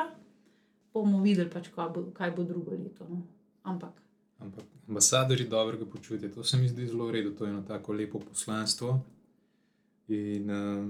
Bomo 0.94 1.24
videli, 1.24 1.50
pač, 1.52 1.72
kaj, 1.76 1.90
bo, 1.96 2.06
kaj 2.16 2.36
bo 2.36 2.44
drugo 2.48 2.76
leto. 2.76 3.08
No. 3.10 3.24
Ampak. 3.64 3.96
Ampak 4.44 4.68
ambasadori 4.88 5.48
dobrega 5.48 5.86
počutja, 5.86 6.32
to 6.32 6.44
se 6.44 6.58
mi 6.58 6.68
zdi 6.70 6.88
zelo 6.88 7.08
v 7.08 7.12
redu, 7.12 7.32
to 7.36 7.46
je 7.46 7.52
eno 7.52 7.62
tako 7.68 7.94
lepo 7.94 8.20
poslanstvo. 8.20 9.00
In 10.08 10.52
uh, 10.52 10.86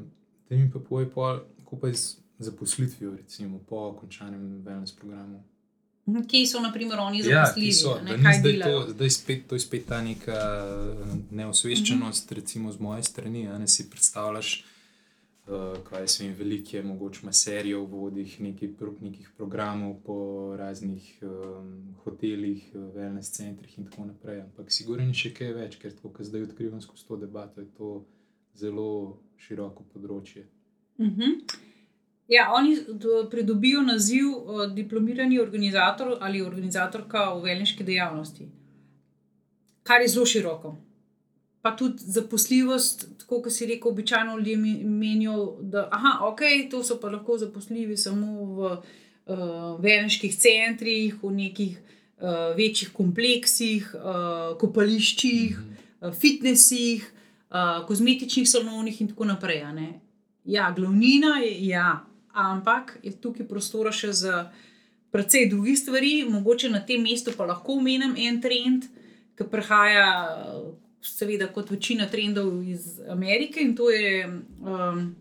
da 0.49 0.55
mi 0.55 0.71
pa 0.71 0.79
pol, 0.79 1.05
kako 1.57 1.79
pa 1.79 1.87
je 1.87 1.93
z 1.93 2.17
zaposlitvijo, 2.39 3.15
recimo 3.15 3.59
po 3.59 3.93
končanem 3.99 4.63
wellness 4.65 4.95
programu. 4.99 5.43
Kje 6.05 6.47
so, 6.47 6.59
na 6.59 6.71
primer, 6.71 6.99
oni 6.99 7.19
Ja, 7.19 7.23
zaposljivi? 7.23 7.67
ki 7.67 7.73
so, 7.73 7.95
ne, 8.01 8.23
kaj 8.23 8.39
zdaj 8.39 8.51
delajo? 8.51 8.81
to, 8.81 8.89
zdaj 8.91 9.09
spet, 9.09 9.47
to 9.47 9.55
je 9.55 9.59
spet 9.59 9.85
ta 9.85 10.01
neka 10.01 10.31
eh, 10.31 11.17
neosveščenost, 11.31 12.25
mm 12.25 12.29
-hmm. 12.29 12.35
recimo 12.35 12.71
z 12.71 12.79
moje 12.79 13.03
strani. 13.03 13.43
Ne 13.43 13.67
si 13.67 13.89
predstavljaš, 13.89 14.65
uh, 15.47 15.53
kaj 15.83 16.07
se 16.07 16.25
jim 16.25 16.33
velike, 16.33 16.81
mogoče 16.81 17.19
ima 17.23 17.33
serijo 17.33 17.81
v 17.81 17.89
vodih 17.89 18.39
pro- 18.79 18.93
nekih 19.01 19.29
programov 19.37 19.95
po 20.05 20.17
raznih 20.57 21.19
um, 21.21 21.95
hotelih, 22.03 22.69
eh, 22.75 22.77
wellness 22.77 23.31
centrih 23.31 23.77
in 23.77 23.85
tako 23.85 24.05
naprej. 24.05 24.41
Ampak 24.41 24.71
sigurno 24.71 25.07
je 25.07 25.13
še 25.13 25.33
kaj 25.33 25.53
več, 25.53 25.75
ker 25.75 25.91
tako, 25.93 26.23
zdaj 26.23 26.41
odkrivam 26.41 26.81
skozi 26.81 27.07
to 27.07 27.17
debato, 27.17 27.61
je 27.61 27.67
to 27.77 28.05
zelo 28.55 29.17
široko 29.37 29.83
področje. 29.93 30.45
Mhm. 30.99 31.31
Ja, 32.27 32.51
oni 32.53 32.77
pridobijo 33.31 33.81
naziv 33.81 34.25
diplomirani 34.73 35.39
organizator 35.39 36.17
ali 36.19 36.41
organizatorka 36.41 37.33
v 37.33 37.43
velniški 37.43 37.83
dejavnosti, 37.83 38.47
kar 39.83 40.01
je 40.01 40.07
zelo 40.07 40.25
široko. 40.25 40.75
Pa 41.61 41.75
tudi 41.77 41.97
zaposljivost, 41.97 43.05
tako 43.19 43.41
kot 43.41 43.53
si 43.53 43.65
rekel, 43.65 43.91
običajno 43.91 44.37
ljudje 44.37 44.57
menijo, 44.85 45.57
da 45.61 45.87
aha, 45.91 46.25
ok, 46.25 46.41
to 46.71 46.83
so 46.83 46.99
pa 47.01 47.09
lahko 47.09 47.37
zaposljivi 47.37 47.97
samo 47.97 48.45
v 48.45 48.71
uh, 48.71 49.81
velniških 49.81 50.37
centrih, 50.37 51.15
v 51.23 51.31
nekih 51.31 51.77
uh, 51.77 52.57
večjih 52.57 52.91
kompleksih, 52.93 53.95
uh, 53.97 54.57
kopališčih, 54.61 55.57
uh, 56.01 56.13
fitnesih, 56.13 57.05
uh, 57.49 57.85
kozmetičnih 57.87 58.49
salonih 58.49 59.01
in 59.01 59.13
tako 59.13 59.25
naprej. 59.25 59.63
Ja, 60.45 60.73
glavnina 60.75 61.37
je, 61.41 61.67
ja, 61.67 62.05
ampak 62.35 62.97
je 63.03 63.13
tukaj 63.15 63.47
prostora 63.47 63.91
še 63.95 64.11
za 64.13 64.45
precej 65.11 65.49
drugih 65.49 65.79
stvari. 65.79 66.25
Mogoče 66.29 66.69
na 66.69 66.83
tem 66.85 67.03
mestu 67.03 67.33
pa 67.37 67.47
lahko 67.47 67.79
omenim 67.79 68.15
en 68.19 68.41
trend, 68.43 68.89
ki 69.35 69.47
prihaja, 69.51 70.07
seveda, 71.05 71.47
kot 71.53 71.71
večina 71.71 72.09
trendov 72.11 72.63
iz 72.63 72.99
Amerike 73.09 73.61
in 73.61 73.75
to 73.77 73.89
je 73.93 74.25
um, 74.25 75.15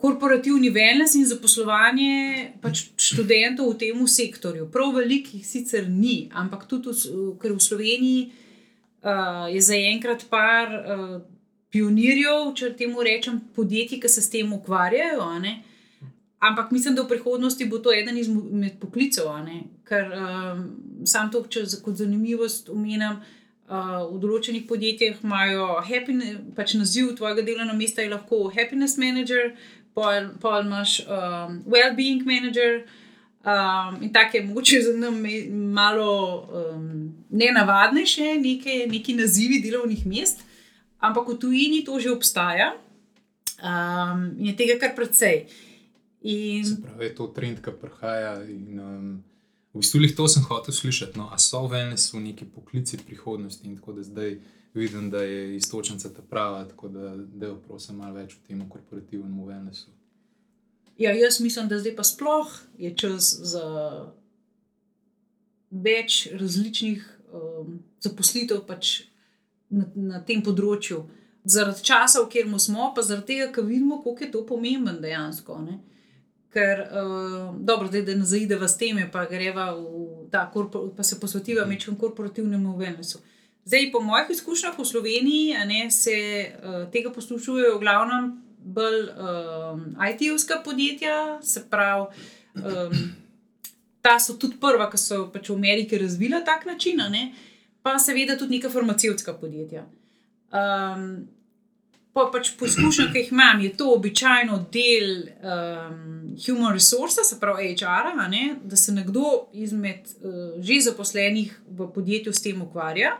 korporativni 0.00 0.70
wellness 0.72 1.18
in 1.18 1.26
zaposlovanje 1.28 2.52
pač 2.62 2.86
študentov 2.96 3.74
v 3.74 3.78
tem 3.82 4.04
sektorju. 4.06 4.70
Prav 4.72 4.94
velikih 4.96 5.44
sicer 5.46 5.88
ni, 5.90 6.28
ampak 6.32 6.68
tudi, 6.70 6.94
v, 6.94 7.34
ker 7.42 7.52
v 7.54 7.62
Sloveniji 7.62 8.22
uh, 8.28 9.50
je 9.52 9.60
zaenkrat 9.62 10.26
par. 10.30 10.72
Uh, 10.74 11.18
pionirjev, 11.72 12.52
če 12.56 12.72
temu 12.78 13.04
rečem, 13.04 13.40
podjetij, 13.56 14.00
ki 14.02 14.10
se 14.10 14.22
s 14.24 14.32
tem 14.32 14.52
ukvarjajo. 14.52 15.26
ne. 15.42 15.58
Ampak 16.38 16.70
mislim, 16.70 16.94
da 16.94 17.02
v 17.02 17.08
prihodnosti 17.08 17.64
bo 17.66 17.78
to 17.78 17.90
eden 17.92 18.18
izmed 18.18 18.78
poklicev, 18.80 19.26
ker 19.84 20.12
um, 20.14 20.60
sam 21.06 21.30
to, 21.30 21.42
če 21.50 21.64
za- 21.66 21.80
kot 21.82 21.98
zanimivost 21.98 22.70
omenjam. 22.70 23.18
Uh, 23.68 24.06
v 24.14 24.20
določenih 24.22 24.62
podjetjih 24.64 25.18
imajo 25.20 25.82
pač 26.56 26.72
naziv 26.78 27.10
tvojega 27.18 27.42
delovnega 27.44 27.76
mesta 27.76 28.00
je 28.00 28.08
lahko 28.08 28.48
happiness 28.48 28.96
manager, 28.96 29.50
pol 29.92 30.62
imaš 30.62 31.02
um, 31.04 31.60
well-being 31.66 32.24
manager. 32.24 32.86
Um, 33.44 33.98
in 34.02 34.12
tako 34.12 34.36
je 34.36 34.44
mogoče 34.46 34.80
za 34.82 34.96
nam 34.96 35.20
malo 35.74 36.48
um, 36.48 37.12
nenavadnejše, 37.30 38.38
neke, 38.40 38.86
neki 38.88 39.14
nazivi 39.14 39.60
delovnih 39.60 40.06
mest, 40.06 40.42
ampak 40.98 41.28
v 41.28 41.38
tujini 41.38 41.84
to 41.84 42.00
že 42.00 42.10
obstaja 42.10 42.72
um, 43.62 44.32
in 44.38 44.46
je 44.52 44.56
tega 44.56 44.78
kar 44.80 44.96
precej. 44.96 45.44
In, 46.22 46.64
Se 46.64 46.82
pravi, 46.82 47.04
je 47.04 47.14
to 47.14 47.26
trend, 47.26 47.62
ki 47.62 47.74
prihaja. 47.80 48.42
In, 48.50 48.80
um, 48.80 49.10
v 49.74 49.82
bistvu 49.82 50.00
lih 50.02 50.14
to 50.16 50.28
sem 50.28 50.42
hotel 50.42 50.74
slišati. 50.74 51.18
No, 51.18 51.28
a 51.32 51.38
so 51.38 51.66
v 51.66 51.94
neki 52.20 52.44
poklici 52.44 52.98
prihodnosti 52.98 53.66
in 53.68 53.76
tako 53.76 53.92
da 53.92 54.02
zdaj 54.02 54.38
vidim, 54.74 55.10
da 55.10 55.22
je 55.22 55.56
istočnica 55.56 56.08
ta 56.14 56.22
prava, 56.22 56.64
tako 56.64 56.88
da 56.88 57.16
da 57.16 57.54
prosim 57.54 57.96
malo 57.96 58.14
več 58.14 58.34
o 58.34 58.46
tem 58.46 58.68
korporativnem 58.68 59.40
wellnessu. 59.40 59.88
ja, 60.98 61.12
jaz 61.12 61.40
mislim, 61.40 61.68
da 61.68 61.78
zdaj 61.78 61.96
pa 61.96 62.04
sploh 62.04 62.60
je 62.78 62.96
čas 62.96 63.38
za 63.42 63.64
več 65.70 66.28
različnih 66.32 67.20
um, 67.32 67.78
zaposlitev 68.00 68.64
pač 68.66 69.02
na, 69.70 69.84
na 69.94 70.24
tem 70.24 70.42
področju. 70.42 71.04
Zaradi 71.48 71.84
časa, 71.84 72.22
v 72.22 72.28
katerem 72.32 72.58
smo, 72.58 72.90
pa 72.94 73.02
zaradi 73.02 73.34
tega, 73.34 73.52
ker 73.52 73.64
vidimo, 73.64 74.02
koliko 74.02 74.24
je 74.24 74.30
to 74.30 74.46
pomemben 74.46 75.00
dejansko. 75.00 75.60
Ne? 75.64 75.78
Ker, 76.52 76.80
uh, 76.80 77.54
dobro, 77.60 77.88
zdaj, 77.88 78.02
da 78.02 78.14
ne 78.16 78.24
zaideva 78.24 78.68
s 78.68 78.78
teme, 78.80 79.04
pa 79.12 79.26
greva 79.28 79.70
v 79.76 80.28
ta 80.32 80.46
korpor, 80.50 80.88
pa 80.96 81.04
se 81.04 81.20
posvetiva 81.20 81.66
mečem 81.68 81.96
korporativnemu 81.96 82.76
wellnessu. 82.78 83.20
Zdaj, 83.68 83.90
po 83.92 84.00
mojih 84.00 84.30
izkušnjah 84.32 84.78
v 84.78 84.84
Sloveniji, 84.84 85.56
ne, 85.68 85.90
se 85.90 86.16
uh, 86.48 86.86
tega 86.92 87.12
poslušujejo 87.12 87.76
v 87.76 87.80
glavnem 87.82 88.30
bolj 88.58 89.08
um, 89.12 89.96
IT-ovska 90.08 90.62
podjetja, 90.64 91.38
se 91.42 91.64
pravi, 91.70 92.06
um, 92.54 92.96
ta 94.02 94.18
so 94.18 94.38
tudi 94.40 94.56
prva, 94.60 94.88
ki 94.90 95.00
so 95.00 95.26
pač 95.32 95.50
v 95.50 95.56
Ameriki 95.56 95.98
razvila 96.00 96.40
tak 96.44 96.66
način, 96.66 97.04
ne, 97.12 97.32
pa 97.82 97.98
seveda 98.00 98.38
tudi 98.38 98.56
neka 98.56 98.70
farmacevtska 98.72 99.36
podjetja. 99.40 99.84
Um, 100.48 101.28
pa 102.18 102.26
pač 102.32 102.50
po 102.58 102.66
izkušnjah, 102.66 103.12
ki 103.12 103.22
jih 103.22 103.32
imam, 103.32 103.60
je 103.62 103.70
to 103.78 103.92
običajno 103.94 104.58
del 104.74 105.10
um, 105.22 106.00
human 106.42 106.74
resources, 106.74 107.30
se 107.30 107.38
pravi 107.40 107.72
HR, 107.74 108.10
-a, 108.10 108.28
ne, 108.30 108.56
da 108.64 108.76
se 108.76 108.92
nekdo 108.92 109.48
izmed 109.52 110.02
uh, 110.02 110.58
že 110.62 110.80
zaposlenih 110.90 111.60
v 111.70 111.88
podjetju 111.94 112.32
s 112.32 112.42
tem 112.42 112.62
ukvarja. 112.62 113.16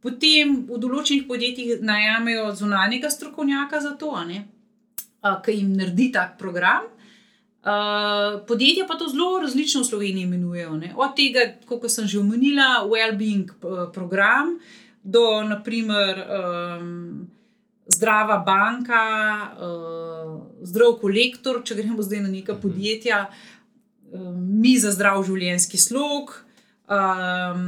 Potem 0.00 0.64
v 0.68 0.78
določenih 0.80 1.26
podjetjih 1.28 1.82
najamejo 1.84 2.54
zunanjega 2.56 3.10
strokovnjaka 3.10 3.80
za 3.80 3.96
to, 4.00 4.14
a, 5.20 5.42
ki 5.44 5.52
jim 5.52 5.74
naredi 5.76 6.12
tak 6.12 6.38
program. 6.38 6.88
Uh, 7.60 8.40
podjetja 8.48 8.86
pa 8.88 8.96
to 8.96 9.08
zelo 9.08 9.40
različno 9.40 9.82
v 9.82 9.84
Sloveniji 9.84 10.24
imenujejo. 10.24 10.76
Ne? 10.80 10.94
Od 10.96 11.12
tega, 11.16 11.44
kot 11.68 11.84
sem 11.92 12.08
že 12.08 12.22
omenila, 12.22 12.88
well-being 12.88 13.50
eh, 13.52 13.92
program, 13.92 14.56
do 15.04 15.42
naprimer 15.44 16.24
um, 16.24 17.28
zdrava 17.90 18.38
banka, 18.46 19.04
uh, 19.58 20.34
zdrav 20.62 20.98
kolektor, 21.00 21.62
če 21.64 21.76
gremo 21.78 22.02
zdaj 22.02 22.24
na 22.24 22.30
neka 22.30 22.54
podjetja, 22.62 23.24
um, 24.12 24.36
mi 24.62 24.76
za 24.78 24.92
zdrav 24.94 25.22
življenjski 25.26 25.80
slog, 25.80 26.32
um, 26.86 27.64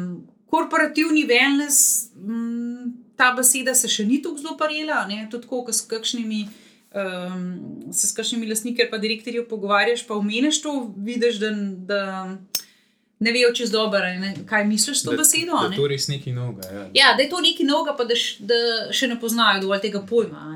korporativni 0.52 1.24
wellness, 1.28 2.10
um, 2.16 2.92
ta 3.18 3.32
beseda 3.36 3.74
se 3.78 3.90
še 3.90 4.06
ni 4.08 4.20
tako 4.22 4.42
zelo 4.42 4.56
parela, 4.60 5.04
ne? 5.10 5.24
tudi 5.30 5.46
tako, 5.46 5.64
kot 5.68 5.78
s 5.78 5.86
kakšnimi. 5.90 6.44
Um, 6.92 7.92
se 7.96 8.04
s 8.04 8.12
kakšnimi 8.12 8.50
lastniki 8.50 8.82
ali 8.82 8.90
pa 8.92 8.98
direktorji 9.00 9.46
pogovarjaš, 9.48 10.02
pa 10.04 10.18
omeniš 10.20 10.58
to, 10.60 10.74
vidiš, 11.00 11.38
da, 11.40 11.52
da 11.88 12.00
ne 13.22 13.32
vejo 13.32 13.52
čez 13.52 13.70
dobro, 13.70 13.98
a 14.00 14.12
ne, 14.18 14.34
kaj 14.44 14.64
misliš 14.66 14.98
s 14.98 15.04
to 15.04 15.14
besedo. 15.14 15.52
a 15.52 15.62
Da 15.62 15.68
ne. 15.68 15.74
je 15.74 15.80
to 15.80 15.88
res 15.88 16.08
nekaj 16.08 16.32
novega. 16.34 16.68
Ja. 16.70 16.84
Ja, 16.94 17.16
da 17.16 17.22
je 17.22 17.30
to 17.30 17.40
nekaj 17.40 17.66
novega, 17.66 17.94
pa 17.94 18.04
da, 18.04 18.14
š, 18.16 18.26
da 18.42 18.58
še 18.92 19.06
ne 19.08 19.18
poznajo 19.18 19.60
dovolj 19.60 19.80
tega 19.82 20.02
pojma. 20.04 20.48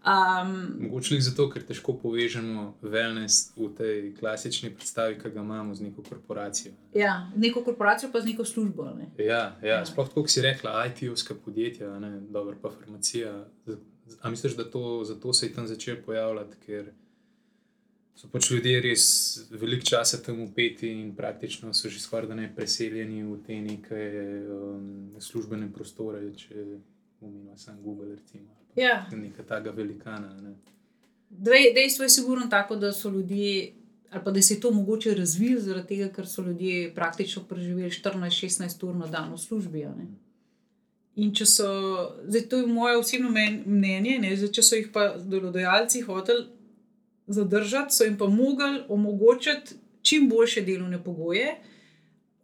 Um, 0.00 0.52
Mogoče 0.80 1.14
le 1.14 1.20
zato, 1.20 1.44
ker 1.46 1.60
težko 1.62 1.92
povežemo 1.94 2.62
wellness 2.82 3.50
v 3.54 3.66
tej 3.70 3.96
klasični 4.14 4.70
predstavi, 4.70 5.16
ki 5.16 5.28
ga 5.28 5.42
imamo 5.42 5.74
z 5.74 5.82
neko 5.82 6.00
korporacijo. 6.02 6.72
ja, 6.94 7.12
neko 7.36 7.60
korporacijo, 7.62 8.08
pa 8.08 8.20
z 8.20 8.26
neko 8.26 8.44
službo. 8.44 8.86
ne. 8.92 9.10
Ja, 9.20 9.58
ja, 9.60 9.68
Ja. 9.74 9.84
sploh 9.84 10.08
tako, 10.08 10.22
kot 10.22 10.30
si 10.30 10.40
rekla, 10.40 10.86
IT-ovska 10.86 11.34
podjetja, 11.36 11.98
ne, 11.98 12.14
dobro 12.22 12.56
pa 12.56 12.70
farmacija. 12.70 13.34
Z- 13.66 13.76
z- 14.06 14.16
A 14.22 14.30
misliš, 14.30 14.56
da 14.56 14.64
to, 14.66 14.80
zato 15.04 15.32
se 15.32 15.46
je 15.46 15.52
tam 15.52 15.66
začel 15.68 15.96
pojavljati, 15.98 16.56
ker 16.66 16.88
so 18.14 18.28
pač 18.28 18.50
ljudje 18.50 18.80
res 18.80 19.04
veliko 19.50 19.86
časa 19.86 20.22
tam 20.22 20.40
upeti 20.40 20.88
in 20.92 21.14
praktično 21.16 21.74
so 21.74 21.88
že 21.88 22.00
skoraj 22.00 22.28
da 22.28 22.34
ne 22.34 22.50
preseljeni 22.56 23.22
v 23.24 23.38
te 23.46 23.60
neke 23.60 24.00
um, 24.50 25.16
službene 25.20 25.72
prostore, 25.72 26.20
če 26.36 26.64
omenimo 27.20 27.56
samo 27.56 27.80
Google, 27.82 28.14
recimo. 28.16 28.48
Ja, 28.76 29.06
Neka 29.12 29.42
taka 29.42 29.70
velikana. 29.70 30.34
Ne. 30.42 30.54
dej- 31.30 31.74
dejstvo 31.74 32.04
je 32.04 32.08
sigurno 32.10 32.46
tako, 32.46 32.76
da 32.76 32.92
so 32.92 33.10
ljudje. 33.10 33.72
Ali 34.10 34.24
pa 34.24 34.30
da 34.30 34.42
se 34.42 34.54
je 34.54 34.60
to 34.60 34.70
mogoče 34.70 35.14
razvilo, 35.14 35.60
zaradi 35.60 35.88
tega, 35.88 36.08
ker 36.08 36.26
so 36.26 36.42
ljudje 36.42 36.94
praktično 36.94 37.44
preživeli 37.44 37.90
14-16 37.90 38.86
ur 38.86 38.96
na 38.96 39.06
dan 39.06 39.32
v 39.32 39.38
službi. 39.38 39.84
In 41.16 41.34
če 41.34 41.46
so, 41.46 41.68
zdaj 42.26 42.48
to 42.48 42.56
je 42.56 42.66
moje 42.66 42.96
osebno 42.98 43.30
mnenje, 43.66 44.18
ne, 44.18 44.36
zdaj, 44.36 44.50
če 44.50 44.62
so 44.62 44.74
jih 44.76 44.88
pa 44.92 45.16
delodajalci 45.18 46.00
hoteli 46.00 46.46
zadržati, 47.30 47.94
so 47.94 48.04
jim 48.04 48.18
pa 48.18 48.26
mogli 48.26 48.82
omogočiti 48.88 49.74
čim 50.02 50.28
boljše 50.28 50.62
delovne 50.62 51.04
pogoje. 51.04 51.56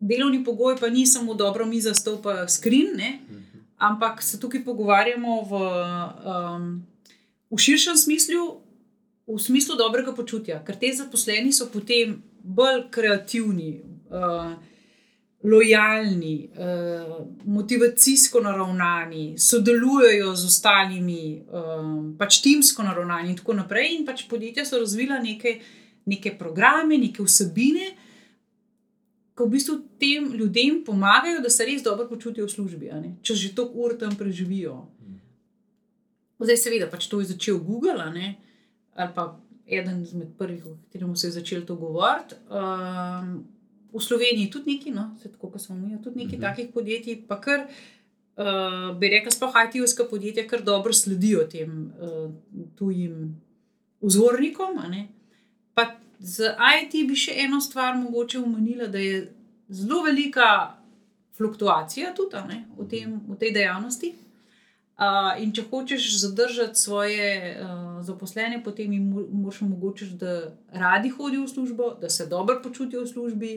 Delovni 0.00 0.44
pogoj 0.44 0.76
pa 0.80 0.88
ni 0.88 1.06
samo 1.06 1.34
dobro 1.34 1.66
miza, 1.66 1.94
stol 1.94 2.20
pa 2.22 2.48
skrin, 2.48 2.92
ne, 2.96 3.18
ampak 3.76 4.22
se 4.22 4.40
tukaj 4.40 4.64
pogovarjamo 4.64 5.40
v, 5.42 5.52
um, 5.56 6.86
v 7.50 7.58
širšem 7.58 7.96
smislu, 7.96 8.60
v 9.26 9.38
smislu 9.40 9.76
dobrega 9.76 10.12
počutja, 10.14 10.60
ker 10.64 10.76
te 10.76 10.92
zaposleni 10.92 11.52
so 11.52 11.70
potem 11.72 12.18
bolj 12.42 12.84
kreativni, 12.92 13.80
uh, 14.12 14.52
lojalni, 15.46 16.50
uh, 16.58 17.26
motivacijsko 17.44 18.40
naravnani, 18.40 19.38
sodelujejo 19.38 20.34
z 20.34 20.46
ostalimi, 20.46 21.42
um, 21.46 22.16
pač 22.18 22.40
timsko 22.42 22.82
naravnani 22.82 23.30
in 23.30 23.38
tako 23.38 23.54
naprej. 23.60 23.94
In 23.94 24.06
pač 24.06 24.26
podjetja 24.30 24.66
so 24.66 24.80
razvila 24.82 25.20
neke, 25.22 25.60
neke 26.06 26.34
programe, 26.38 26.98
neke 26.98 27.22
vsebine. 27.22 27.92
Ko 29.36 29.46
v 29.46 29.54
bistvu 29.54 29.78
tem 30.00 30.32
ljudem 30.32 30.80
pomagajo, 30.84 31.42
da 31.44 31.50
se 31.52 31.64
res 31.68 31.84
dobro 31.84 32.08
počutijo 32.08 32.48
v 32.48 32.54
službi, 32.56 32.92
če 33.22 33.34
že 33.36 33.54
toliko 33.54 33.86
ur 33.86 33.98
tam 34.00 34.16
preživijo. 34.16 34.86
Zdaj, 36.40 36.56
seveda, 36.56 36.86
pač 36.90 37.06
to 37.08 37.20
je 37.20 37.32
začel 37.32 37.60
Google, 37.64 38.00
ali 38.00 38.34
pa 39.14 39.36
eden 39.66 40.02
izmed 40.02 40.34
prvih, 40.38 40.66
o 40.66 40.76
katerem 40.76 41.16
se 41.16 41.26
je 41.26 41.36
začelo 41.38 41.64
to 41.66 41.76
govoriti. 41.76 42.34
Um, 42.48 43.44
v 43.96 44.02
Sloveniji 44.02 44.50
tudi 44.50 44.74
nekaj, 44.74 44.92
no, 44.92 45.04
tako 45.22 45.50
kot 45.50 45.60
smo 45.60 45.76
mi, 45.76 45.96
tudi 45.98 46.18
nekaj 46.18 46.38
Mhm. 46.38 46.42
takih 46.42 46.68
podjetij, 46.68 47.22
pa 47.28 47.40
kar 47.40 47.62
uh, 47.62 48.44
bi 48.96 49.08
rekla, 49.08 49.30
sploh 49.30 49.52
IT-ovska 49.56 50.04
podjetja, 50.04 50.46
kar 50.46 50.62
dobro 50.62 50.92
sledijo 50.92 51.46
tem 51.46 51.70
uh, 51.92 52.30
tujim 52.76 53.36
vzornikom. 54.00 54.76
Pa 55.74 55.86
z 56.18 56.52
IT 56.76 57.08
bi 57.08 57.16
še 57.16 57.32
eno 57.38 57.60
stvar 57.60 57.96
mogoče 57.96 58.38
omenila, 58.38 58.86
da 58.86 58.98
je 58.98 59.32
zelo 59.70 60.02
velika 60.02 60.76
fluktuacija 61.32 62.14
tudi 62.14 62.36
ne, 62.48 62.64
v, 62.78 62.86
tem, 62.86 63.20
v 63.28 63.36
tej 63.36 63.50
dejavnosti. 63.52 64.12
Uh, 64.96 65.36
in 65.36 65.50
če 65.52 65.62
hočeš 65.62 66.20
zadržati 66.22 66.74
svoje 66.74 67.24
uh, 67.52 67.68
zaposlene, 68.00 68.62
potem 68.64 68.92
jim 68.92 69.10
mo- 69.12 69.26
moraš 69.30 69.58
omogočiti, 69.62 70.14
da 70.14 70.38
radi 70.72 71.10
hodijo 71.10 71.42
v 71.42 71.48
službo, 71.48 71.90
da 72.00 72.08
se 72.08 72.26
dobro 72.26 72.60
počutijo 72.62 73.02
v 73.02 73.06
službi, 73.06 73.50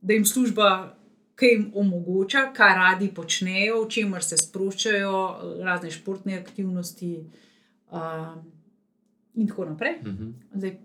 da 0.00 0.14
jim 0.14 0.24
služba 0.24 0.96
kaj 1.36 1.50
jim 1.52 1.66
omogoča, 1.74 2.50
kaj 2.56 2.74
radi 2.74 3.10
počnejo, 3.14 3.82
v 3.84 3.90
čemer 3.92 4.24
se 4.24 4.38
sproščajo, 4.40 5.16
razne 5.64 5.90
športne 5.92 6.38
aktivnosti 6.40 7.10
uh, 7.92 8.30
in 9.34 9.48
tako 9.48 9.68
naprej. 9.72 9.98
Mhm. 10.06 10.30
Zdaj, 10.56 10.78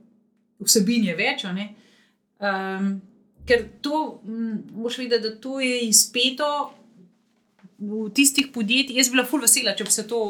vsebin 0.60 1.08
je 1.08 1.16
več. 1.16 1.46
Um, 1.48 2.92
ker 3.48 3.64
to, 3.82 4.22
mm, 4.26 4.76
moš 4.76 5.00
videti, 5.00 5.24
da 5.30 5.36
to 5.40 5.60
je 5.60 5.88
izpeto 5.88 6.50
v 7.80 8.10
tistih 8.14 8.52
podjetjih. 8.54 8.98
Jaz 8.98 9.10
bi 9.10 9.18
bila 9.18 9.26
ful 9.26 9.42
vesela, 9.42 9.76
če 9.76 9.88
bi 9.88 9.96
se 9.96 10.08
to. 10.08 10.22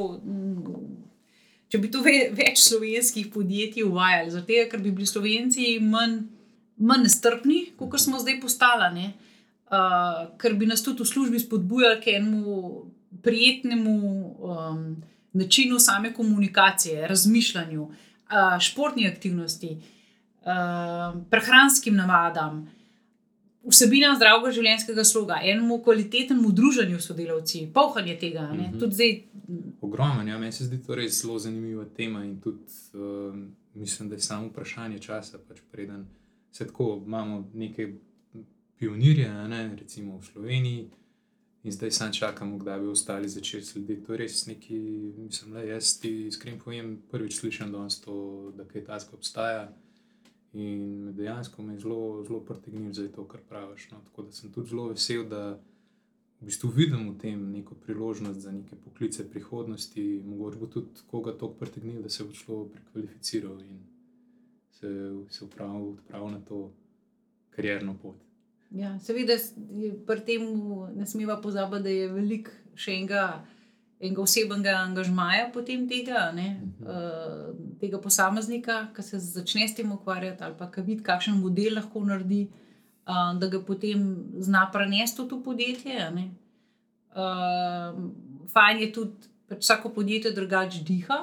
Če 1.71 1.79
bi 1.79 1.87
to 1.87 2.01
ve, 2.03 2.29
več 2.35 2.65
slovenskih 2.65 3.29
podjetij 3.31 3.85
uvajali, 3.87 4.31
zato 4.31 4.63
ker 4.69 4.81
bi 4.83 4.91
bili 4.91 5.07
Slovenci 5.07 5.77
manj, 5.79 6.17
manj 6.77 7.03
nestrpni, 7.03 7.71
kot 7.77 7.99
smo 7.99 8.19
zdaj 8.19 8.39
postali, 8.41 9.05
uh, 9.71 10.38
ker 10.38 10.53
bi 10.53 10.65
nas 10.65 10.84
tudi 10.84 11.03
v 11.03 11.05
službi 11.05 11.39
spodbujali 11.39 12.01
k 12.01 12.07
enemu 12.17 12.84
prijetnemu 13.21 13.95
um, 14.39 15.03
načinu 15.34 15.79
same 15.79 16.13
komunikacije, 16.13 17.07
razmišljanju, 17.07 17.81
uh, 17.84 18.60
športni 18.60 19.07
aktivnosti, 19.07 19.77
uh, 19.77 21.21
prehranskim 21.29 21.95
navadam, 21.95 22.69
vsebinam 23.63 24.15
zdravega 24.15 24.51
življenjskega 24.51 25.03
sloga, 25.03 25.38
enemu 25.43 25.77
kvalitetnemu 25.84 26.51
druženju 26.51 26.99
s 26.99 27.05
sodelavci, 27.12 27.67
pohanje 27.73 28.17
tega. 28.19 28.41
Mm 28.41 28.55
Mhm. 28.55 28.63
-hmm. 28.63 28.79
Tudi 28.79 28.93
zdaj, 28.93 29.21
Ogromen, 29.81 30.27
ja, 30.27 30.38
meni 30.38 30.51
se 30.51 30.65
zdi 30.65 30.84
to 30.84 30.95
res 30.95 31.21
zelo 31.21 31.39
zanimiva 31.39 31.86
tema 31.97 32.23
in 32.23 32.41
tudi 32.41 32.63
uh, 32.93 33.36
mislim, 33.73 34.10
da 34.10 34.15
je 34.15 34.19
samo 34.19 34.47
vprašanje 34.47 34.99
časa, 34.99 35.38
pač 35.47 35.57
preden 35.71 36.05
se 36.51 36.67
tako 36.67 37.03
imamo 37.05 37.49
neke 37.53 37.93
pionirje, 38.79 39.29
ne, 39.47 39.75
recimo 39.75 40.17
v 40.17 40.25
Sloveniji, 40.25 40.89
in 41.63 41.71
zdaj 41.71 41.91
samo 41.91 42.13
čakamo, 42.13 42.57
kdaj 42.57 42.79
bi 42.79 42.87
ostali 42.87 43.29
začeli 43.29 43.63
slediti. 43.63 44.03
To 44.03 44.13
je 44.13 44.17
res 44.17 44.45
neki, 44.45 44.79
mislim, 45.17 45.53
da 45.53 45.61
jaz 45.61 45.99
ti 45.99 46.27
iskreno 46.27 46.57
povem, 46.63 47.01
prvič 47.11 47.39
slišim 47.39 47.71
danes 47.71 48.01
to, 48.01 48.51
da 48.57 48.65
kaj 48.65 48.85
tasko 48.85 49.15
obstaja. 49.15 49.69
In 50.53 51.13
dejansko 51.15 51.63
me 51.63 51.73
je 51.73 51.79
zelo, 51.79 52.23
zelo 52.27 52.39
pritegnil 52.39 52.93
za 52.93 53.07
to, 53.07 53.27
kar 53.27 53.39
praviš. 53.49 53.91
No. 53.91 54.01
Tako 54.05 54.23
da 54.23 54.31
sem 54.31 54.51
tudi 54.51 54.69
zelo 54.69 54.87
vesel, 54.89 55.23
da 55.29 55.59
v 56.41 56.49
bistvu 56.49 56.69
vidim 56.69 57.05
v 57.09 57.17
tem 57.21 57.51
neko 57.51 57.75
priložnost 57.75 58.39
za 58.39 58.51
neke 58.51 58.75
poklice 58.75 59.29
prihodnosti, 59.29 60.23
mogoče 60.25 60.59
bo 60.59 60.67
tudi 60.67 61.05
koga 61.11 61.37
to 61.37 61.53
pritegnil, 61.53 62.01
da 62.01 62.09
se 62.09 62.23
bo 62.23 62.33
šlo 62.33 62.65
prekvalificiral 62.65 63.61
in 63.61 63.79
se, 64.81 64.89
se 65.29 65.45
odpravil, 65.45 65.87
odpravil 65.91 66.29
na 66.29 66.39
to 66.41 66.71
karjerno 67.51 67.93
pot. 67.95 68.15
ja, 68.71 68.99
seveda, 68.99 69.33
pri 70.05 70.19
tem 70.21 70.41
ne 70.95 71.05
smemo 71.05 71.41
pozabiti, 71.41 71.83
da 71.83 71.89
je 71.91 72.07
veliko 72.09 72.51
še 72.75 72.91
enega. 72.93 73.25
Enega 74.01 74.21
osebnega 74.23 74.71
angažmaja, 74.79 75.51
potem 75.53 75.83
tega, 75.87 76.31
ne, 76.31 76.47
Mhm. 76.55 76.83
uh, 76.83 77.51
tega 77.79 77.99
posameznika, 77.99 78.87
ki 78.95 79.03
se 79.03 79.19
začne 79.19 79.67
s 79.67 79.75
tem 79.75 79.91
ukvarjati, 79.91 80.41
ali 80.41 80.55
pa 80.57 80.65
ki 80.67 80.81
vidi, 80.81 81.03
kakšen 81.03 81.35
model 81.35 81.75
lahko 81.75 82.01
naredi, 82.01 82.47
uh, 83.05 83.37
da 83.37 83.47
ga 83.47 83.59
potem 83.61 84.01
zna 84.39 84.63
prenesti 84.73 85.21
v 85.21 85.27
to 85.27 85.37
podjetje. 85.39 86.11
ne. 86.11 86.31
Uh, 87.11 87.93
fajn 88.47 88.79
je 88.79 88.91
tudi, 88.91 89.13
da 89.49 89.55
vsako 89.55 89.89
podjetje 89.91 90.31
drugače 90.31 90.83
diha. 90.83 91.19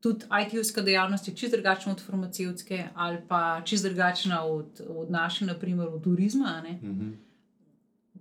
Tudi 0.00 0.26
IT-ovska 0.30 0.82
dejavnost 0.82 1.28
je 1.28 1.34
čist 1.34 1.54
drugačna 1.54 1.92
od 1.92 2.02
farmacevtske, 2.06 2.84
ali 2.94 3.18
pa 3.28 3.60
čist 3.64 3.84
drugačna 3.84 4.44
od, 4.44 4.80
od 4.88 5.10
naše, 5.10 5.44
naprimer, 5.44 5.88
od 5.88 6.04
turizma. 6.04 6.60
ne. 6.62 6.78
Mhm. 6.82 7.10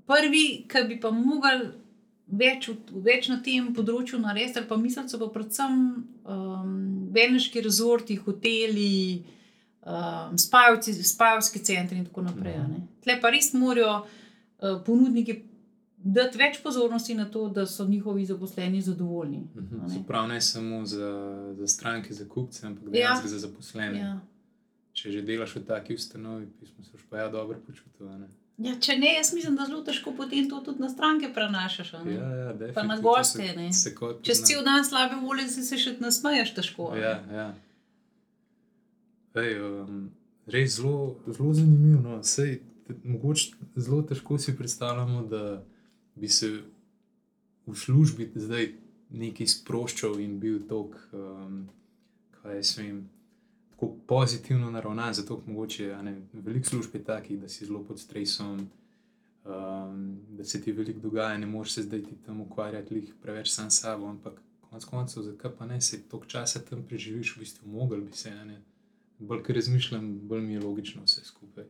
Prvi, 0.08 0.66
ki 0.72 0.88
bi 0.88 1.00
pa 1.00 1.12
mogli 1.12 1.70
več, 2.28 2.70
več 2.92 3.30
na 3.32 3.40
tem 3.44 3.74
področju 3.76 4.20
narediti, 4.20 4.60
ali 4.60 4.68
pa 4.68 4.78
misliti, 4.78 5.12
so 5.12 5.20
pa 5.20 5.28
predvsem 5.32 5.74
um, 6.28 6.78
velneški 7.16 7.62
rezorti, 7.64 8.16
hoteli, 8.16 9.26
um, 9.84 10.38
spajovci, 10.40 10.96
spajovski 11.04 11.64
centri 11.64 12.00
in 12.00 12.08
tako 12.08 12.26
naprej. 12.28 12.56
a 12.56 12.66
ne. 12.68 12.82
Tle 13.04 13.20
pa 13.22 13.32
res 13.34 13.54
morajo 13.54 13.94
uh, 14.02 14.80
ponudniki 14.88 15.38
dati 15.98 16.38
več 16.38 16.60
pozornosti 16.60 17.14
na 17.16 17.26
to, 17.28 17.48
da 17.50 17.66
so 17.66 17.86
njihovi 17.86 18.26
zaposleni 18.26 18.82
zadovoljni. 18.82 19.48
a 19.50 19.60
Mhm. 19.60 19.78
ne. 19.78 19.90
Se 19.90 20.00
pravi, 20.08 20.28
ne 20.28 20.42
samo 20.42 20.86
za, 20.86 21.12
za 21.54 21.68
stranke, 21.68 22.14
za 22.14 22.26
kupce, 22.26 22.68
ampak 22.68 22.84
Ja. 22.86 22.90
dejansko 22.92 23.28
za 23.28 23.40
zaposlene. 23.40 24.00
Ja. 24.00 24.20
Če 24.94 25.12
že 25.12 25.22
delaš 25.22 25.56
v 25.56 25.64
taki 25.64 25.94
ustanovi, 25.94 26.48
pismo 26.60 26.84
se 26.84 26.92
pa 27.10 27.18
ja 27.18 27.30
dobro 27.30 27.58
počutil. 27.60 28.08
a 28.08 28.18
ne? 28.18 28.28
Ja, 28.60 28.76
če 28.76 28.96
ne, 28.96 29.14
jaz 29.14 29.34
mislim, 29.34 29.56
da 29.56 29.66
zelo 29.66 29.84
težko 29.84 30.12
potem 30.14 30.50
to 30.50 30.60
tudi 30.60 30.80
na 30.80 30.90
stranke 30.90 31.30
prenašaš. 31.30 31.94
Ja, 31.94 32.00
ja, 32.00 32.74
Pa 32.74 32.84
na 32.84 32.98
goste, 32.98 33.38
se- 33.40 33.72
se 33.74 33.90
Čez 33.90 33.98
pozna. 34.34 34.46
cel 34.46 34.64
dan 34.64 34.84
slabe 34.84 35.16
volje 35.18 35.48
si 35.48 35.62
se 35.64 35.78
še 35.78 35.98
nasmeješ 36.00 36.54
težko. 36.54 36.88
a 36.88 36.96
ne. 36.96 37.02
Ja, 37.02 37.24
ja. 37.34 37.54
Ej, 39.36 39.62
um, 39.62 40.10
res 40.48 40.72
zelo, 40.72 40.96
zelo 41.28 41.54
zanimivo. 41.54 42.02
No. 42.02 42.24
Sej, 42.24 42.58
te, 42.88 42.96
mogoče 43.06 43.52
zelo 43.78 44.02
težko 44.04 44.38
si 44.38 44.56
predstavljamo, 44.56 45.22
da 45.24 45.62
bi 46.20 46.28
se 46.28 46.50
v 47.68 47.76
službi 47.76 48.32
zdaj 48.36 48.72
nekaj 49.10 49.48
sproščal 49.48 50.20
in 50.20 50.40
bil 50.40 50.60
tako, 50.68 51.00
um, 51.14 51.62
kaj 52.40 52.56
jaz 52.56 52.74
vem, 52.78 53.04
tako 53.72 53.94
pozitivno 54.08 54.72
naravnan. 54.72 55.14
Zato, 55.14 55.42
mogoče 55.46 55.94
ne, 56.04 56.16
veliko 56.34 56.70
služb 56.70 56.96
je 56.96 57.04
takih, 57.04 57.40
da 57.40 57.50
si 57.50 57.66
zelo 57.66 57.84
pod 57.84 58.00
stresom. 58.00 58.68
Um, 59.48 60.18
da 60.36 60.44
se 60.44 60.60
ti 60.62 60.72
veliko 60.76 61.00
dogaja, 61.00 61.38
ne 61.38 61.48
moreš 61.48 61.74
se 61.74 61.84
zdaj 61.84 62.02
ti 62.04 62.16
tam 62.26 62.42
ukvarjati 62.42 62.94
lih 62.94 63.14
preveč 63.22 63.52
sam 63.52 63.72
s 63.72 63.80
sabo, 63.80 64.10
ampak 64.10 64.42
konec 64.70 64.86
koncev, 64.86 65.24
zakaj 65.24 65.52
pa 65.58 65.66
ne, 65.66 65.82
se 65.82 66.02
toliko 66.04 66.28
časa 66.28 66.60
tam 66.60 66.84
preživiš, 66.84 67.36
v 67.36 67.40
bistvu 67.40 67.70
mogel 67.72 68.02
bi 68.02 68.12
se. 68.12 68.32
ne. 68.46 68.62
Bolj, 69.20 69.44
ker 69.44 69.56
razmišljam, 69.56 70.20
bolj 70.28 70.42
mi 70.42 70.54
je 70.54 70.60
logično 70.60 71.04
vse 71.06 71.24
skupaj. 71.26 71.64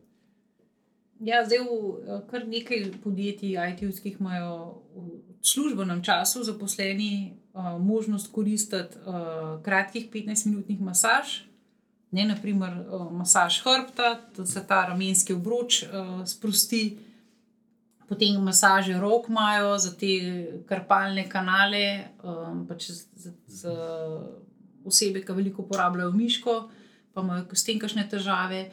Ja, 1.20 1.42
zdaj 1.42 1.58
v 1.58 1.70
eh, 2.06 2.20
kar 2.30 2.46
nekaj 2.46 2.92
podjetij, 3.02 3.58
IT-ovskih, 3.58 4.20
imajo 4.20 4.82
v 4.94 5.42
službenem 5.42 6.02
času 6.02 6.42
zaposleni 6.44 7.38
uh, 7.54 7.78
možnost 7.78 8.32
koristiti 8.32 8.98
uh, 9.06 9.62
kratkih 9.62 10.10
15-minutnih 10.10 10.80
masaž. 10.80 11.46
Ne, 12.10 12.24
naprimer, 12.26 12.74
uh, 12.86 13.06
masaž 13.12 13.62
hrbta, 13.62 14.18
da 14.36 14.46
se 14.46 14.64
ta 14.66 14.84
ramenjski 14.90 15.32
obroč 15.32 15.82
uh, 15.82 16.26
sprosti, 16.26 16.98
potem 18.08 18.42
masaže 18.42 18.98
rok 18.98 19.28
imajo 19.28 19.78
za 19.78 19.94
te 19.94 20.10
krpalne 20.66 21.28
kanale, 21.28 22.10
um, 22.22 22.66
pač 22.66 22.90
za, 22.90 23.30
za 23.46 23.76
osebe, 24.84 25.22
ki 25.22 25.32
veliko 25.32 25.62
uporabljajo 25.62 26.12
miško, 26.12 26.58
pa 27.14 27.22
imajo 27.22 27.46
s 27.54 27.64
tem 27.64 27.78
kakšne 27.78 28.08
težave 28.10 28.68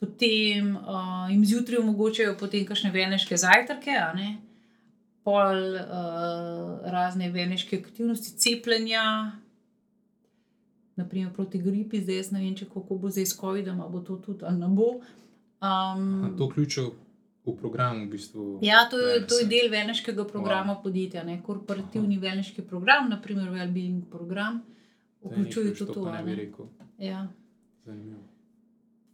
potem 0.00 0.76
uh, 0.76 1.30
jim 1.30 1.44
zjutraj 1.44 1.78
omogočajo 1.78 2.36
potem 2.40 2.66
kakšne 2.66 2.90
veneške 2.90 3.36
zajtrke, 3.36 3.96
pol 5.24 5.74
uh, 5.74 6.84
razne 6.92 7.30
veneške 7.30 7.80
aktivnosti, 7.80 8.36
cepljenja, 8.38 9.32
naprimer 10.96 11.32
proti 11.32 11.58
gripi, 11.58 12.00
zdaj 12.00 12.16
jaz 12.16 12.30
ne 12.32 12.44
vem, 12.44 12.54
če 12.56 12.68
kako 12.70 13.00
bo 13.00 13.10
zdaj 13.10 13.26
s 13.26 13.38
COVID-om, 13.40 13.80
ali 13.80 13.92
bo 13.92 14.04
to 14.04 14.20
tudi 14.22 14.46
ali 14.46 14.60
ne 14.60 14.68
bo. 14.68 15.00
Um, 15.60 16.36
To 16.38 16.46
vključuje 16.46 16.86
v 17.46 17.56
program, 17.56 18.04
v 18.06 18.10
bistvu. 18.10 18.58
Ja, 18.62 18.86
to 18.90 18.98
je, 18.98 19.26
to 19.26 19.38
je 19.38 19.48
del 19.50 19.68
velneškega 19.70 20.24
programa 20.28 20.74
wow. 20.74 20.82
podjetja, 20.82 21.22
ne? 21.24 21.40
korporativni 21.42 22.18
velneški 22.18 22.62
program, 22.62 23.10
naprimer 23.10 23.50
Wellbeing 23.50 24.06
program, 24.10 24.62
To 25.22 25.28
je 25.28 25.34
vključuje 25.34 25.74
tudi 25.74 25.92
to. 25.94 26.04
a 26.04 26.16
Ne 26.16 26.22
bi 26.22 26.34
rekel. 26.34 26.66
Ja. 26.98 27.26
Zanimivo. 27.84 28.35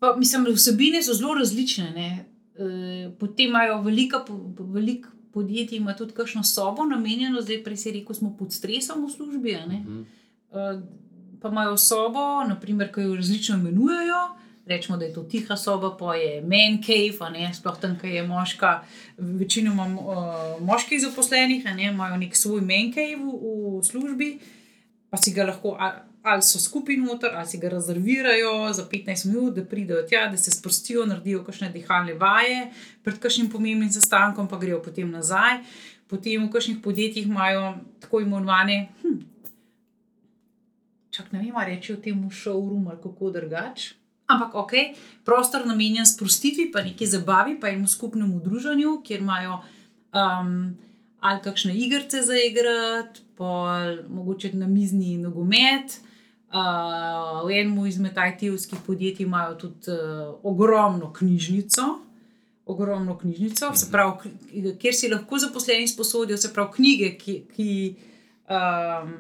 Pa, 0.02 0.16
mislim, 0.18 0.48
vsebine 0.50 1.02
so 1.02 1.14
zelo 1.14 1.34
različne. 1.38 1.90
Ne? 1.94 2.24
E, 2.58 3.10
potem 3.20 3.46
imajo 3.46 3.82
velika, 3.82 4.18
po- 4.26 4.54
veliko 4.58 5.08
podjetij, 5.32 5.76
ima 5.78 5.94
tudi 5.96 6.12
kakšno 6.12 6.42
sobo 6.42 6.84
namenjeno, 6.84 7.40
zdaj 7.40 7.62
prej 7.64 7.76
si 7.76 7.92
rekel, 7.94 8.16
smo 8.18 8.32
pod 8.38 8.52
stresom 8.52 9.06
v 9.06 9.10
službi. 9.10 9.54
a 9.54 9.66
ne. 9.66 9.78
Mhm. 9.78 10.02
E, 10.02 10.82
pa 11.40 11.48
imajo 11.48 11.76
sobo, 11.76 12.42
naprimer, 12.48 12.92
ki 12.92 13.00
jo 13.00 13.14
različno 13.14 13.56
imenujejo. 13.56 14.22
Rečemo, 14.66 14.98
da 14.98 15.04
je 15.04 15.14
to 15.14 15.22
tiha 15.22 15.56
soba, 15.56 15.96
pa 15.98 16.14
je 16.14 16.40
men 16.42 16.82
cave, 16.82 17.30
ne, 17.30 17.54
sploh 17.54 17.78
tam, 17.80 17.96
ki 17.98 18.06
je 18.06 18.26
moška, 18.26 18.82
večinoma 19.18 19.86
uh, 19.86 20.62
moških 20.62 21.00
zaposlenih, 21.02 21.64
ne, 21.64 21.88
imajo 21.90 22.16
nek 22.16 22.36
svoj 22.36 22.60
men 22.60 22.92
cave 22.94 23.16
v, 23.18 23.32
v 23.80 23.82
službi, 23.82 24.38
pa 25.10 25.18
si 25.18 25.34
ga 25.34 25.48
lahko, 25.50 25.74
ali 26.22 26.42
so 26.42 26.58
skupaj 26.58 26.96
noter, 26.96 27.30
ali 27.34 27.46
si 27.46 27.58
ga 27.58 27.68
rezervirajo 27.68 28.72
za 28.72 28.86
15 28.90 29.26
minut, 29.26 29.54
da 29.54 29.64
pridejo 29.64 30.02
tja, 30.08 30.28
da 30.30 30.36
se 30.36 30.50
sprostijo, 30.50 31.06
naredijo 31.06 31.44
kakšne 31.44 31.70
dihalne 31.72 32.14
vaje, 32.14 32.70
pred 33.02 33.18
kakšnim 33.18 33.50
pomembnim 33.50 33.90
sestankom, 33.90 34.48
pa 34.48 34.58
grejo 34.58 34.82
potem 34.82 35.10
nazaj. 35.10 35.58
Potem 36.06 36.44
v 36.46 36.52
kakšnih 36.52 36.78
podjetjih 36.84 37.26
imajo 37.26 37.74
tako 38.00 38.20
imenovane. 38.20 38.88
Hm, 39.02 39.20
Čak 41.12 41.32
ne 41.32 41.42
vem, 41.42 41.56
reči 41.66 41.92
o 41.92 41.96
tem 42.00 42.20
showroom 42.30 42.88
ali 42.88 42.96
kako 43.02 43.30
drugače. 43.30 43.94
Ampak 44.32 44.54
ok, 44.54 44.72
prostor 45.24 45.66
namenjen 45.66 46.06
sprostitvi, 46.06 46.70
pa 46.72 46.80
neki 46.80 47.06
zabavi, 47.06 47.58
pa 47.60 47.68
jim 47.68 47.82
v 47.84 47.90
skupnem 47.90 48.30
udruženju, 48.34 49.02
kjer 49.04 49.20
imajo 49.20 49.58
um, 50.14 50.72
ali 51.20 51.42
kakšne 51.44 51.74
igrice 51.76 52.22
za 52.22 52.38
igrati, 52.38 53.20
pa 53.36 53.82
mogoče 54.08 54.54
na 54.56 54.66
mizni 54.66 55.18
nogomet. 55.18 56.00
Uh, 56.52 57.46
v 57.46 57.54
enem 57.56 57.86
izmed 57.88 58.12
IT-ovskih 58.12 58.82
podjetij 58.86 59.24
imajo 59.24 59.54
tudi 59.56 59.88
uh, 59.88 60.34
ogromno 60.44 61.08
knjižnico, 61.12 61.82
ogromno 62.66 63.16
knjižnico, 63.18 63.70
se 63.74 63.88
pravi, 63.90 64.32
kjer 64.78 64.94
si 64.94 65.08
lahko 65.08 65.38
zaposleni 65.38 65.88
sposodijo, 65.88 66.36
se 66.36 66.52
pravi, 66.52 66.76
knjige, 66.76 67.14
ki. 67.18 67.38
ki 67.56 67.70
um, 68.52 69.12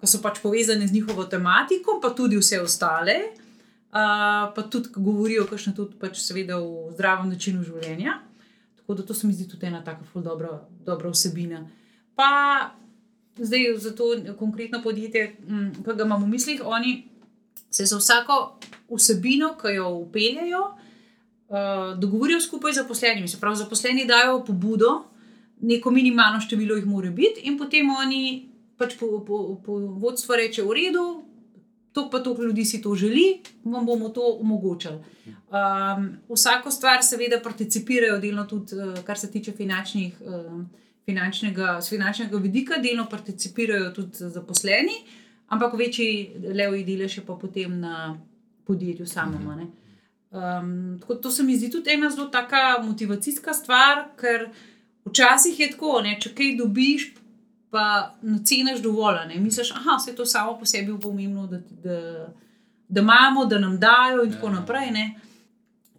ki 0.00 0.08
so 0.08 0.20
pač 0.24 0.40
povezane 0.40 0.86
z 0.88 0.96
njihovo 0.96 1.26
tematiko, 1.28 1.98
pa 2.02 2.12
tudi 2.16 2.38
vse 2.40 2.60
ostale, 2.64 3.16
uh, 3.92 4.48
pa 4.54 4.64
tudi 4.70 4.88
govorijo, 4.96 5.44
kakšne 5.50 5.74
tudi, 5.76 5.98
pač, 6.00 6.22
seveda, 6.24 6.60
o 6.60 6.88
zdravem 6.94 7.28
načinu 7.32 7.64
življenja. 7.66 8.20
Tako 8.80 8.96
da 8.96 9.06
to 9.06 9.14
se 9.14 9.28
mi 9.28 9.36
zdi 9.36 9.48
tudi 9.48 9.68
ena 9.68 9.82
tako 9.84 10.22
dobra, 10.24 10.54
dobra 10.86 11.12
vsebina. 11.12 11.66
Pa 12.16 12.30
zdaj 13.40 13.76
za 13.78 13.94
to 13.96 14.04
konkretno 14.38 14.82
podjetje, 14.82 15.36
ki 15.84 15.96
ga 15.96 16.04
imamo 16.04 16.26
v 16.26 16.28
mislih, 16.28 16.62
oni 16.64 17.08
se 17.70 17.84
za 17.86 17.96
vsako 17.96 18.58
vsebino, 18.90 19.54
ki 19.60 19.74
jo 19.74 19.88
upeljajo, 19.88 20.62
uh, 21.48 21.98
dogovorijo 21.98 22.40
skupaj 22.40 22.72
z 22.72 22.76
zaposlenimi. 22.76 23.28
Se 23.28 23.40
pravi, 23.40 23.56
zaposleni 23.56 24.06
dajo 24.06 24.44
pobudo. 24.44 25.04
Neko 25.60 25.90
minimalno 25.90 26.40
število 26.40 26.76
jih 26.76 26.86
mora 26.86 27.10
biti, 27.10 27.40
in 27.44 27.58
potem 27.58 27.90
oni 27.90 28.48
pač 28.78 28.94
po, 28.96 29.24
po, 29.26 29.60
po 29.64 29.76
vodstvo 29.76 30.36
reče: 30.36 30.62
V 30.62 30.72
redu, 30.72 31.22
to 31.92 32.08
pa 32.10 32.18
to 32.18 32.36
ljudi 32.42 32.64
si 32.64 32.82
to 32.82 32.94
želi, 32.94 33.42
vam 33.64 33.86
bomo 33.86 34.08
to 34.08 34.38
omogočili. 34.40 34.98
Um, 35.26 36.16
vsako 36.28 36.70
stvar, 36.70 37.02
seveda, 37.02 37.40
participirajo 37.44 38.18
delno 38.18 38.44
tudi, 38.44 38.76
uh, 38.76 39.04
kar 39.04 39.18
se 39.18 39.30
tiče 39.30 39.52
finančnih, 39.52 40.16
uh, 40.20 40.62
finančnega, 41.10 41.80
finančnega 41.88 42.38
vidika, 42.38 42.78
delno 42.78 43.06
participirajo 43.10 43.90
tudi 43.94 44.30
zaposleni, 44.30 45.02
ampak 45.50 45.74
večji 45.78 46.10
levi 46.54 46.84
delež 46.86 47.18
je 47.18 47.26
pa 47.26 47.34
potem 47.34 47.80
na 47.80 48.16
podjetju 48.66 49.06
samem. 49.06 49.46
Um, 50.30 50.98
tako 51.00 51.14
to 51.14 51.30
se 51.30 51.42
mi 51.42 51.56
zdi 51.56 51.70
tudi 51.70 51.90
ena 51.90 52.10
zelo 52.10 52.28
taka 52.30 52.82
motivacijska 52.82 53.54
stvar, 53.54 54.04
ker 54.20 54.50
včasih 55.04 55.58
je 55.60 55.70
tako, 55.72 56.00
ne, 56.04 56.14
če 56.20 56.30
kaj 56.34 56.54
dobiš, 56.60 57.08
pa 57.70 58.14
naceniš 58.22 58.82
dovolj. 58.82 59.24
Ne? 59.28 59.40
Misliš, 59.40 59.72
da 59.74 59.98
je 60.06 60.16
to 60.16 60.26
samo 60.26 60.58
po 60.58 60.66
sebi 60.66 60.94
pomembno, 61.02 61.46
da, 61.46 61.58
da, 61.58 62.28
da 62.88 63.00
imamo, 63.00 63.44
da 63.44 63.58
nam 63.58 63.78
dajo 63.78 64.24
in 64.24 64.30
ja. 64.30 64.36
tako 64.36 64.50
naprej. 64.54 64.90
Ne? 64.94 65.06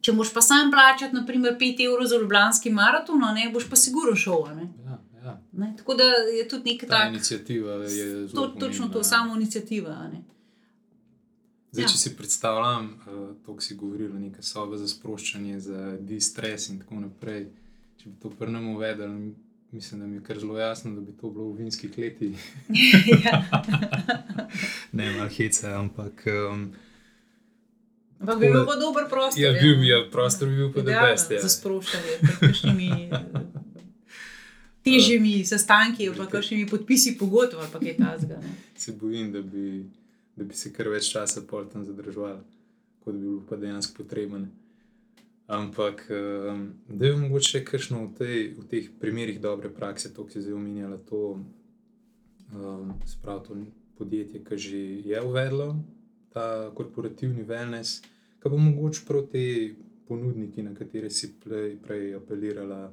Če 0.01 0.15
moš 0.17 0.33
pa 0.33 0.41
sam 0.41 0.71
plačati, 0.71 1.15
naprimer, 1.15 1.57
5 1.59 1.83
evrov 1.85 2.07
za 2.09 2.17
Ljubljanski 2.17 2.71
maraton, 2.73 3.21
ne 3.35 3.49
boš 3.53 3.69
pa 3.69 3.75
sigurno 3.75 4.15
šel. 4.15 4.47
Ja, 4.47 4.55
ja. 4.61 4.80
Tako 5.91 5.97
da 5.97 6.03
je 6.37 6.47
tudi 6.47 6.71
nekaj 6.71 6.89
takega. 6.89 7.09
Inicijativa 7.09 7.73
je 7.73 8.27
zelo. 8.27 8.47
To, 8.47 8.59
točno 8.59 8.87
to, 8.87 9.03
samo 9.03 9.35
inicijativa. 9.35 10.11
Zdaj, 11.71 11.83
ja. 11.83 11.87
če 11.87 11.97
si 11.97 12.15
predstavljam, 12.17 12.85
uh, 12.85 13.35
to, 13.45 13.55
kar 13.55 13.63
si 13.63 13.75
govoril, 13.75 14.13
neka 14.19 14.41
soba 14.41 14.77
za 14.77 14.87
sproščanje, 14.87 15.59
za 15.59 15.97
distres 15.99 16.69
in 16.69 16.79
tako 16.79 16.99
naprej. 16.99 17.49
Če 17.97 18.09
bi 18.09 18.15
to 18.21 18.29
prnemo 18.29 18.71
uvedli, 18.75 19.33
mislim, 19.71 19.99
da 19.99 20.07
mi 20.07 20.15
je 20.15 20.23
kar 20.23 20.39
zelo 20.39 20.57
jasno, 20.59 20.93
da 20.95 21.01
bi 21.01 21.11
to 21.21 21.29
bilo 21.29 21.49
v 21.51 21.57
vinskih 21.63 21.97
letih. 21.97 22.47
Ja. 23.25 23.43
ne, 24.91 25.11
malo 25.11 25.29
hece, 25.29 25.73
ampak. 25.73 26.23
Um, 26.27 26.71
Ampak 28.21 28.39
bi 28.39 28.51
bil 28.53 28.65
pa 28.65 28.75
dober 28.75 29.07
prostor. 29.09 29.43
Ja, 29.43 29.51
ja. 29.51 29.61
bil 29.61 29.79
bi, 29.79 29.87
ja, 29.87 30.03
prostor 30.11 30.47
bi 30.47 30.55
bil 30.55 30.73
pa 30.73 30.87
da 30.87 31.03
best. 31.07 31.31
Ja. 31.31 31.41
Za 31.41 31.49
sproščanje, 31.49 32.19
kakšnimi 32.39 33.09
težjimi 34.83 35.45
sestanki, 35.45 36.09
pa 36.17 36.27
kakšnimi 36.29 36.69
podpisi 36.69 37.17
pogodb 37.19 37.59
ali 37.59 37.69
kaj 37.71 37.97
takega. 37.97 38.39
Se 38.77 38.91
bojim, 38.91 39.31
da 39.31 39.41
bi, 39.41 39.83
da 40.35 40.43
bi 40.43 40.57
se 40.57 40.73
kar 40.73 40.89
več 40.89 41.11
časa 41.11 41.43
tam 41.45 41.85
zadržali, 41.85 42.39
kot 43.03 43.13
bi 43.13 43.21
bilo 43.21 43.43
pa 43.49 43.55
dejansko 43.55 44.03
potrebno. 44.03 44.47
Ampak, 45.51 46.05
um, 46.09 46.73
da 46.87 47.05
je 47.05 47.15
mogoče 47.17 47.65
kakšno 47.65 48.05
v, 48.05 48.11
tej, 48.17 48.37
v 48.55 48.67
teh 48.71 48.85
primerih 48.99 49.41
dobre 49.41 49.69
prakse, 49.69 50.13
to, 50.13 50.23
ki 50.23 50.37
si 50.37 50.45
zdaj 50.45 50.55
omenjala, 50.55 50.99
to, 51.09 51.41
um, 52.55 52.93
spravo, 53.05 53.43
to 53.49 53.57
podjetje, 53.97 54.39
ki 54.47 54.57
že 54.57 54.79
je 55.11 55.21
uvedlo 55.21 55.75
ta 56.31 56.71
korporativni 56.71 57.43
wellness, 57.43 57.99
ki 58.39 58.49
bo 58.49 58.57
mogoče 58.57 59.03
proti 59.07 59.75
ponudniki, 60.07 60.63
na 60.63 60.71
katere 60.75 61.09
si 61.09 61.33
prej, 61.43 61.75
prej 61.83 62.15
apelirala, 62.15 62.87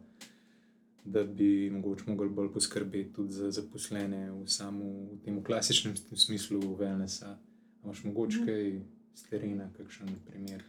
da 1.13 1.25
bi 1.25 1.71
mogoče 1.71 2.05
mogli 2.07 2.29
bolj 2.29 2.53
poskrbeti 2.53 3.13
tudi 3.13 3.33
za 3.33 3.51
zaposlene 3.51 4.31
v 4.33 4.47
samem 4.47 5.21
tem 5.25 5.43
klasičnem 5.45 5.97
smislu 5.97 6.61
wellnessa. 6.79 7.37
Imáš 7.85 8.05
mogoče 8.05 8.39
mhm. 8.39 8.47
kaj 8.47 8.81
z 9.15 9.31
terena, 9.31 9.71
kakšen 9.77 10.19
primer? 10.27 10.65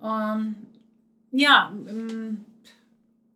Um, 0.00 0.54
Ja, 1.34 1.72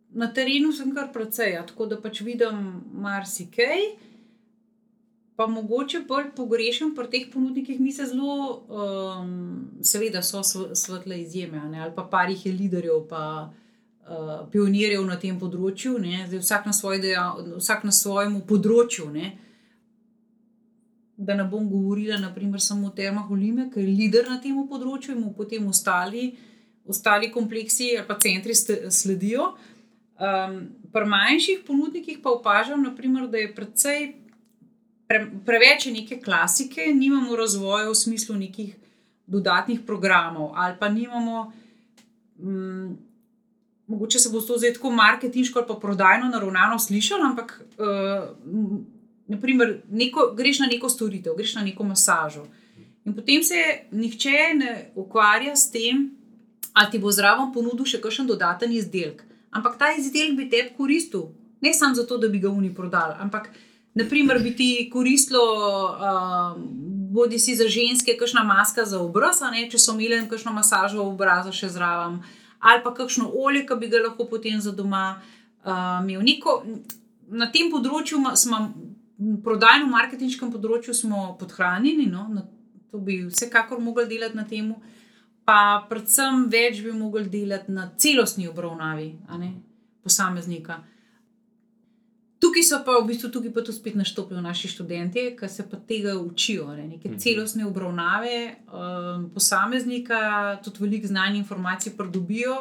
na 0.09 0.27
terenu 0.33 0.71
sem 0.71 0.93
kar 0.95 1.09
precej, 1.11 1.51
ja, 1.57 1.65
tako 1.67 1.85
da 1.91 1.97
pač 1.99 2.21
vidim 2.23 2.61
marsikaj. 2.95 3.89
Pa 5.35 5.47
mogoče 5.47 6.01
bolj 6.07 6.29
pogrešam 6.35 6.93
pri 6.95 7.07
teh 7.11 7.25
ponudnikih, 7.33 7.79
mi 7.79 7.91
se 7.95 8.07
zelo, 8.07 8.63
um, 8.67 9.33
seveda, 9.83 10.23
so 10.23 10.43
svetle 10.43 11.19
izjeme, 11.21 11.59
ne, 11.71 11.83
ali 11.83 11.95
pa 11.95 12.03
par 12.11 12.31
jih 12.31 12.45
je 12.45 12.53
liderjev, 12.55 13.05
pa 13.11 13.21
uh, 13.47 13.68
pionirjev 14.51 15.05
na 15.05 15.19
tem 15.21 15.37
področju, 15.39 15.97
Zdaj, 15.99 16.39
vsak, 16.39 16.65
na 16.65 16.73
svoj 16.73 16.99
deja, 16.99 17.25
vsak 17.57 17.83
na 17.83 17.91
svojem 17.91 18.41
področju. 18.41 19.09
Ne. 19.13 19.37
Da 21.17 21.35
ne 21.35 21.43
bom 21.43 21.67
govorila, 21.69 22.17
naprimer, 22.17 22.61
samo 22.61 22.87
o 22.87 22.95
Termah 22.95 23.29
Olime, 23.29 23.69
ki 23.69 23.83
je 23.83 23.87
lider 23.87 24.29
na 24.29 24.39
tem 24.39 24.55
področju, 24.67 25.17
in 25.17 25.33
potem 25.33 25.67
ostali 25.67 26.31
ostali 26.89 27.31
kompleksi 27.31 27.97
ali 27.97 28.07
pa 28.07 28.17
centri 28.17 28.53
sledijo. 28.89 29.53
Um, 30.19 30.55
pri 30.91 31.05
manjših 31.05 31.61
ponudnikih 31.67 32.17
pa 32.23 32.33
opažam, 32.33 32.83
naprimer, 32.83 33.27
da 33.27 33.37
je 33.37 33.53
precej 33.55 34.07
pre, 35.07 35.21
preveč 35.45 35.85
neke 35.93 36.19
klasike, 36.21 36.89
nimamo 36.93 37.37
razvoja 37.37 37.87
v 37.89 37.95
smislu 37.95 38.35
nekih 38.35 38.73
dodatnih 39.27 39.85
programov, 39.85 40.51
ali 40.55 40.75
pa 40.79 40.89
nimamo. 40.89 41.51
Um, 42.39 42.97
Mogoče 43.89 44.19
se 44.21 44.29
bo 44.29 44.41
to 44.41 44.57
zdaj 44.57 44.75
tako 44.77 44.91
marketinško 44.93 45.59
ali 45.59 45.67
pa 45.67 45.75
prodajno 45.81 46.29
naravnano 46.29 46.79
slišalo, 46.79 47.25
ampak 47.25 47.55
uh, 47.77 48.29
naprimer, 49.27 49.81
neko, 49.89 50.33
greš 50.37 50.59
na 50.59 50.67
neko 50.69 50.89
storitev, 50.89 51.33
greš 51.37 51.55
na 51.55 51.63
neko 51.65 51.83
masažo. 51.83 52.45
In 53.05 53.15
potem 53.15 53.43
se 53.43 53.55
nihče 53.91 54.53
ne 54.55 54.91
ukvarja 54.95 55.55
s 55.55 55.71
tem, 55.71 56.09
ali 56.73 56.91
ti 56.91 56.99
bo 56.99 57.11
zraven 57.11 57.49
ponudil 57.53 57.87
še 57.89 58.01
kakšen 58.01 58.27
dodaten 58.29 58.71
izdelek. 58.71 59.23
Ampak 59.49 59.79
ta 59.81 59.89
izdelek 59.97 60.37
bi 60.37 60.49
tebi 60.49 60.75
koristil, 60.77 61.31
ne 61.61 61.73
samo 61.73 61.97
zato, 61.97 62.17
da 62.17 62.29
bi 62.29 62.39
ga 62.39 62.51
oni 62.53 62.69
prodali, 62.75 63.17
ampak 63.19 63.49
naprimer 63.97 64.37
bi 64.43 64.53
ti 64.55 64.69
koristilo, 64.93 65.45
uh, 65.97 66.53
bodi 67.09 67.39
si 67.39 67.55
za 67.55 67.67
ženske, 67.67 68.17
kakšna 68.19 68.43
maska 68.45 68.85
za 68.85 69.01
obraz, 69.01 69.41
ne, 69.41 69.65
če 69.69 69.81
so 69.81 69.97
imeli 69.97 70.21
kakšno 70.29 70.53
masažo 70.53 71.01
obraza 71.03 71.51
še 71.51 71.71
zraven, 71.73 72.21
ali 72.59 72.83
pa 72.83 72.93
kakšno 72.93 73.31
olje, 73.33 73.65
ki 73.67 73.75
bi 73.79 73.87
ga 73.87 74.03
lahko 74.03 74.27
potem 74.27 74.61
za 74.61 74.71
doma 74.75 75.21
uh, 75.63 75.99
imel. 76.03 76.23
Neko, 76.25 76.63
na 77.31 77.49
tem 77.51 77.71
področju 77.71 78.21
smo, 78.35 78.61
prodajno-marketinškem 79.43 80.51
področju 80.51 80.93
smo 80.93 81.33
podhranjeni, 81.39 82.07
no, 82.11 82.27
to 82.91 82.99
bi 82.99 83.21
vsekakor 83.27 83.79
mogli 83.79 84.07
delati 84.09 84.37
na 84.37 84.47
tem 84.47 84.73
pa 85.49 85.81
predvsem 85.89 86.45
več 86.51 86.83
bi 86.85 86.93
mogli 86.93 87.25
delati 87.29 87.73
na 87.73 87.87
celostni 87.97 88.47
obravnavi 88.47 89.07
posameznika. 90.03 90.77
Tukaj 92.39 92.63
so 92.63 92.79
pa 92.85 92.95
v 93.01 93.07
bistvu 93.09 93.29
tukaj 93.35 93.51
pa 93.53 93.61
tudi 93.61 93.77
spet 93.77 93.95
naštopijo 93.99 94.41
naši 94.41 94.67
študenti, 94.71 95.35
ki 95.39 95.49
se 95.49 95.65
pa 95.69 95.77
tega 95.77 96.15
učijo, 96.15 96.67
ne? 96.75 96.87
neke 96.87 97.09
Mhm. 97.09 97.19
celostne 97.19 97.65
obravnave 97.67 98.55
um, 98.71 99.29
posameznika, 99.33 100.57
tudi 100.63 100.77
veliko 100.79 101.07
znanja 101.07 101.35
in 101.35 101.41
informacij 101.43 101.97
pridobijo. 101.97 102.57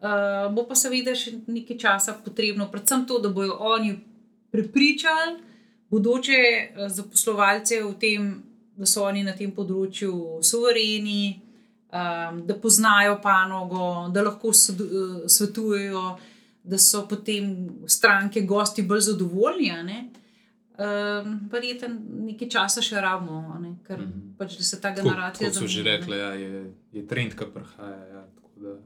Uh, 0.00 0.52
bo 0.54 0.64
pa 0.68 0.74
seveda 0.74 1.14
še 1.14 1.32
nekaj 1.46 1.76
časa 1.78 2.14
potrebno, 2.24 2.70
predvsem 2.72 3.06
to, 3.06 3.18
da 3.18 3.28
bodo 3.28 3.56
oni 3.60 3.98
prepričali 4.50 5.50
bodoče 5.90 6.32
eh, 6.32 6.88
zaposlovalce 6.88 7.82
v 7.82 7.94
tem, 8.00 8.42
da 8.76 8.86
so 8.86 9.04
oni 9.04 9.24
na 9.26 9.34
tem 9.36 9.50
področju 9.52 10.40
suvereni, 10.46 11.40
um, 11.90 12.42
da 12.46 12.56
poznajo 12.56 13.18
panogo, 13.22 14.08
da 14.14 14.24
lahko 14.24 14.54
eh, 14.54 15.26
svetujejo, 15.26 16.04
da 16.64 16.78
so 16.78 17.06
potem 17.08 17.68
stranke, 17.86 18.40
gosti 18.40 18.82
bolj 18.82 19.00
zadovoljni. 19.00 20.10
Um, 20.80 21.40
Verjetno 21.52 21.88
nekaj 22.24 22.48
časa 22.48 22.82
še 22.82 23.00
rabimo, 23.00 23.58
ne, 23.60 23.74
ker 23.86 23.98
mm. 23.98 24.04
-hmm. 24.04 24.36
pač, 24.38 24.56
da 24.56 24.64
se 24.64 24.80
ta 24.80 24.94
generacija 24.94 25.50
kot 25.50 25.58
so 25.58 25.66
že 25.66 25.82
rekli, 25.82 26.16
ja, 26.18 26.32
je, 26.32 26.72
je 26.92 27.06
trend, 27.06 27.34
ki 27.36 27.44
prihaja. 27.54 28.06
Ja, 28.12 28.24
da, 28.56 28.76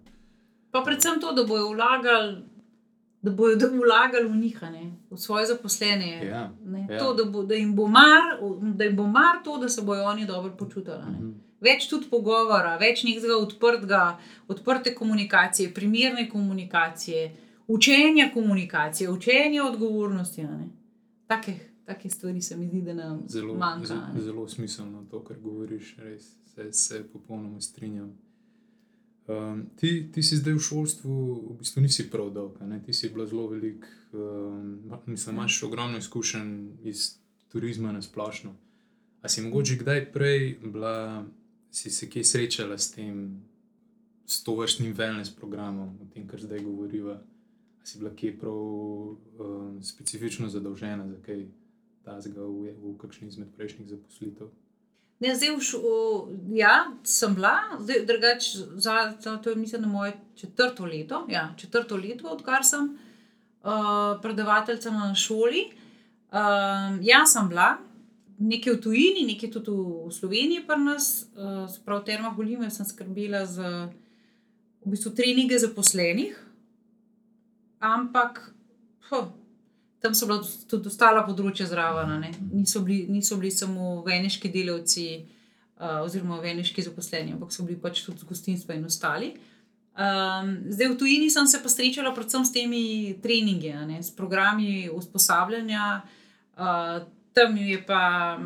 Pa 0.71 0.83
predvsem 0.83 1.21
to, 1.21 1.33
da 1.33 1.45
bojo 1.45 1.69
vlagali, 1.69 2.43
da 3.23 3.31
bojo 3.31 3.57
da 3.57 3.67
vlagali 3.67 4.29
v 4.29 4.37
njih, 4.37 4.63
ne, 4.63 4.91
v 5.11 5.17
svoje 5.17 5.47
zaposlene. 5.47 6.27
ja. 6.27 6.51
Ne, 6.65 6.87
Ja. 6.91 6.99
to, 6.99 7.15
da, 7.15 7.25
bo, 7.25 7.43
da, 7.43 7.55
jim 7.55 7.77
bo 7.77 7.87
mar, 7.87 8.23
da 8.75 8.85
jim 8.85 8.97
bo 8.97 9.07
mar 9.07 9.39
to, 9.45 9.59
da 9.59 9.69
se 9.69 9.83
bojo 9.83 10.05
oni 10.05 10.27
dobro 10.27 10.57
počutili. 10.59 10.99
ne. 10.99 11.19
Mhm. 11.19 11.31
Več 11.61 11.89
tudi 11.89 12.07
pogovora, 12.11 12.77
več 12.77 13.05
nekega 13.05 13.37
odprtega, 13.37 14.19
odprte 14.49 14.95
komunikacije, 14.95 15.75
primerne 15.75 16.29
komunikacije, 16.31 17.37
učenja 17.67 18.31
komunikacije, 18.35 19.11
učenja 19.11 19.65
odgovornosti. 19.65 20.47
Take, 21.27 21.59
take 21.85 22.11
stvari 22.11 22.43
se 22.43 22.57
mi 22.57 22.69
zdi, 22.69 22.83
da 22.83 22.95
nam 22.95 23.23
Zelo, 23.29 23.55
manjka. 23.55 23.87
zelo, 23.87 24.25
zelo 24.25 24.49
smiselno 24.49 25.07
to, 25.11 25.25
kar 25.25 25.37
govoriš, 25.39 25.97
res 25.97 26.35
se, 26.55 26.73
se 26.73 27.05
popolnoma 27.13 27.61
strinjam. 27.61 28.19
Um, 29.27 29.67
ti, 29.77 30.11
ti 30.13 30.23
si 30.23 30.37
zdaj 30.37 30.53
v 30.55 30.59
šolstvu, 30.61 31.13
v 31.51 31.59
bistvu 31.59 31.81
nisi 31.81 32.11
prav 32.11 32.31
dolg, 32.31 32.59
ti 32.87 32.93
si 32.93 33.09
bila 33.09 33.27
zelo 33.27 33.47
velik, 33.49 33.87
um, 34.13 34.93
mislim, 35.07 35.37
imaš 35.37 35.63
ogromno 35.63 35.99
izkušenj 35.99 36.69
iz 36.83 37.15
turizma 37.49 37.93
na 37.93 38.03
splošno. 38.03 38.55
A 39.23 39.29
si 39.29 39.41
mogoče 39.43 39.77
kdaj 39.77 40.13
prej 40.13 40.59
bila, 40.63 41.25
si 41.71 41.91
se 41.91 42.11
kje 42.11 42.25
srečala 42.25 42.79
s 42.79 42.93
tem, 42.93 43.45
s 44.27 44.43
to 44.45 44.57
vrstnim 44.57 44.95
wellness 44.97 45.33
programom, 45.37 45.97
o 46.03 46.07
tem, 46.15 46.29
kar 46.29 46.41
zdaj 46.41 46.61
govoriva? 46.61 47.23
Si 47.85 47.99
bila 48.01 48.15
kje 48.17 48.33
prav 48.41 48.55
um, 48.55 49.83
specifično 49.83 50.49
zadolžena 50.49 51.09
za 51.09 51.21
kaj? 51.27 51.45
tazga 52.05 52.45
v, 52.45 52.75
v 52.77 52.93
kakšni 53.01 53.29
izmed 53.33 53.51
prejšnjih 53.57 53.89
zaposlitev. 53.89 54.53
Ne, 55.23 55.33
zdaj, 55.33 55.55
v 55.57 55.63
šu, 55.63 55.81
ja, 56.59 56.91
sem 57.07 57.33
bila, 57.37 57.79
zdaj 57.81 58.05
drugač, 58.05 58.51
za, 58.77 59.15
za 59.17 59.39
to 59.41 59.55
je 59.55 59.57
mislim, 59.57 59.87
da 59.87 59.89
moje 59.89 60.13
četrto 60.37 60.85
leto, 60.85 61.25
ja, 61.31 61.55
četrto 61.57 61.97
leto, 61.97 62.29
odkar 62.29 62.67
sem 62.67 62.91
uh, 62.93 64.19
predavateljica 64.23 64.91
na 64.91 65.15
šoli. 65.15 65.71
Um, 66.35 66.99
ja, 67.07 67.23
sem 67.31 67.49
bila, 67.49 67.79
nekaj 68.39 68.75
v 68.75 68.81
tujini, 68.83 69.25
nekaj 69.31 69.55
tudi 69.55 69.71
v 69.71 70.13
Sloveniji, 70.13 70.67
pri 70.67 70.81
nas, 70.83 71.31
uh, 71.39 71.65
sprav 71.71 72.05
Terma 72.05 72.35
Holime, 72.35 72.69
sem 72.71 72.85
skrbela 72.85 73.47
za 73.47 73.89
v 74.85 74.93
bistvu 74.93 75.15
treninge 75.17 75.57
zaposlenih, 75.57 76.37
ampak. 77.81 78.55
Huh, 79.11 79.33
tam 80.05 80.15
so 80.15 80.27
bila 80.29 80.45
tudi 80.69 80.91
ostala 80.93 81.23
področja 81.25 81.65
zraven, 81.71 82.13
ne. 82.21 82.31
niso 82.53 82.83
bili, 82.85 83.07
niso 83.09 83.39
bili 83.41 83.49
samo 83.55 84.03
veniški 84.05 84.51
delavci 84.53 85.07
uh, 85.17 86.03
oziroma 86.05 86.43
veniški 86.45 86.85
zaposleni, 86.85 87.33
ampak 87.33 87.55
so 87.55 87.65
bili 87.65 87.81
pač 87.81 88.03
tudi 88.05 88.29
gostinstva 88.29 88.77
in 88.77 88.85
ostali. 88.85 89.33
Um, 89.95 90.51
zdaj 90.75 90.91
v 90.91 90.99
tujini 90.99 91.31
sem 91.31 91.49
se 91.49 91.63
pa 91.63 91.73
srečala 91.73 92.13
predvsem 92.13 92.45
s 92.45 92.53
temi 92.53 92.85
treningi, 93.23 93.73
ne, 93.89 94.03
s 94.03 94.13
programi 94.13 94.91
usposabljanja. 94.93 96.03
Uh, 96.59 97.01
tam 97.33 97.57
je 97.57 97.81
pa, 97.87 98.37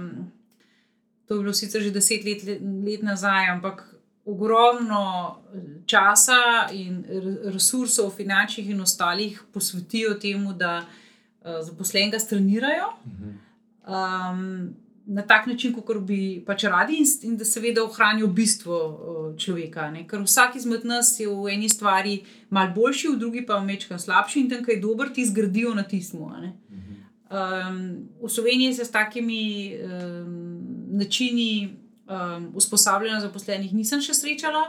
to 1.27 1.35
je 1.35 1.43
bilo 1.43 1.53
sicer 1.53 1.83
že 1.83 1.91
deset 1.91 2.23
let, 2.25 2.47
let 2.63 3.03
nazaj, 3.03 3.51
ampak 3.59 3.83
ogromno 4.29 5.37
časa 5.87 6.69
in 6.73 7.01
re- 7.09 7.53
resursov, 7.55 8.11
finančnih 8.17 8.71
in 8.71 8.81
ostalih, 8.85 9.41
posvetijo 9.53 10.15
temu, 10.21 10.53
da 10.53 10.83
uh, 10.85 11.63
zaposlenega 11.65 12.21
trenirajo 12.29 12.93
um, 13.89 14.75
na 15.09 15.23
tak 15.23 15.47
način, 15.47 15.73
kot 15.73 16.03
bi 16.05 16.43
pač 16.47 16.67
radi, 16.69 17.01
in, 17.01 17.07
in 17.31 17.37
da 17.41 17.45
seveda 17.49 17.85
ohranijo 17.85 18.27
bistvo 18.27 18.77
uh, 18.77 19.37
človeka. 19.41 19.89
Ne? 19.91 20.05
Ker 20.09 20.21
vsak 20.27 20.61
izmed 20.61 20.85
nas 20.85 21.15
je 21.21 21.29
v 21.29 21.49
eni 21.55 21.69
stvari 21.73 22.19
mal 22.51 22.69
boljši, 22.77 23.15
v 23.15 23.19
drugi 23.25 23.47
pa 23.47 23.61
mečkam 23.65 23.99
slabši, 23.99 24.45
in 24.45 24.51
tam, 24.53 24.65
ki 24.65 24.77
je 24.77 24.83
dober, 24.85 25.09
ti 25.15 25.25
zgradijo 25.25 25.73
na 25.75 25.89
tismu. 25.89 26.29
Um, 26.29 27.81
v 28.21 28.29
Sloveniji 28.29 28.75
se 28.75 28.85
s 28.85 28.93
takimi 28.93 29.73
um, 29.81 30.61
načini 31.01 31.88
um, 32.09 32.49
usposabljanja 32.59 33.21
zaposlenih 33.21 33.75
nisem 33.77 34.03
še 34.05 34.17
srečala. 34.17 34.65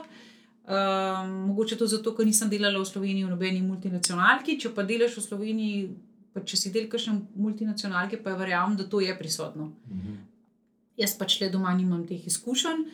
Um, 0.69 1.31
mogoče 1.49 1.79
to 1.79 1.87
zato, 1.89 2.13
ker 2.13 2.27
nisem 2.27 2.49
delala 2.51 2.77
v 2.77 2.85
Sloveniji 2.85 3.25
v 3.25 3.33
nobeni 3.33 3.61
multinacionalki. 3.65 4.59
Če 4.61 4.73
pa 4.75 4.85
delaš 4.85 5.17
v 5.17 5.25
Sloveniji, 5.25 5.77
pa 6.35 6.43
če 6.45 6.59
si 6.59 6.73
del 6.75 6.89
kakšne 6.91 7.15
multinacionalke, 7.39 8.19
pa 8.21 8.35
verjamem, 8.37 8.77
da 8.77 8.85
to 8.85 9.01
je 9.01 9.15
prisotno. 9.17 9.71
Jaz 10.99 11.15
pač 11.17 11.39
le 11.41 11.49
doma 11.49 11.73
nimam 11.73 12.03
teh 12.05 12.21
izkušenj. 12.27 12.85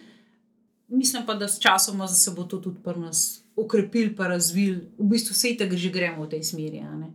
Mislim 0.93 1.25
pa, 1.25 1.33
da 1.33 1.49
s 1.49 1.59
časom 1.59 1.99
se 2.07 2.31
bo 2.31 2.45
to 2.45 2.61
tudi 2.61 2.79
pri 2.83 2.99
nas 3.01 3.41
ukrepil, 3.57 4.13
pa 4.15 4.29
razvil. 4.29 4.85
V 4.97 5.09
bistvu 5.11 5.33
vse 5.33 5.55
tega 5.57 5.75
že 5.75 5.89
gremo 5.89 6.25
v 6.25 6.37
tej 6.37 6.43
smeri. 6.45 6.83
Ne? 6.85 7.11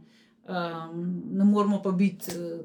Um, 0.50 1.22
ne 1.30 1.44
moramo 1.44 1.78
pa 1.82 1.92
biti, 1.94 2.34
eh, 2.34 2.60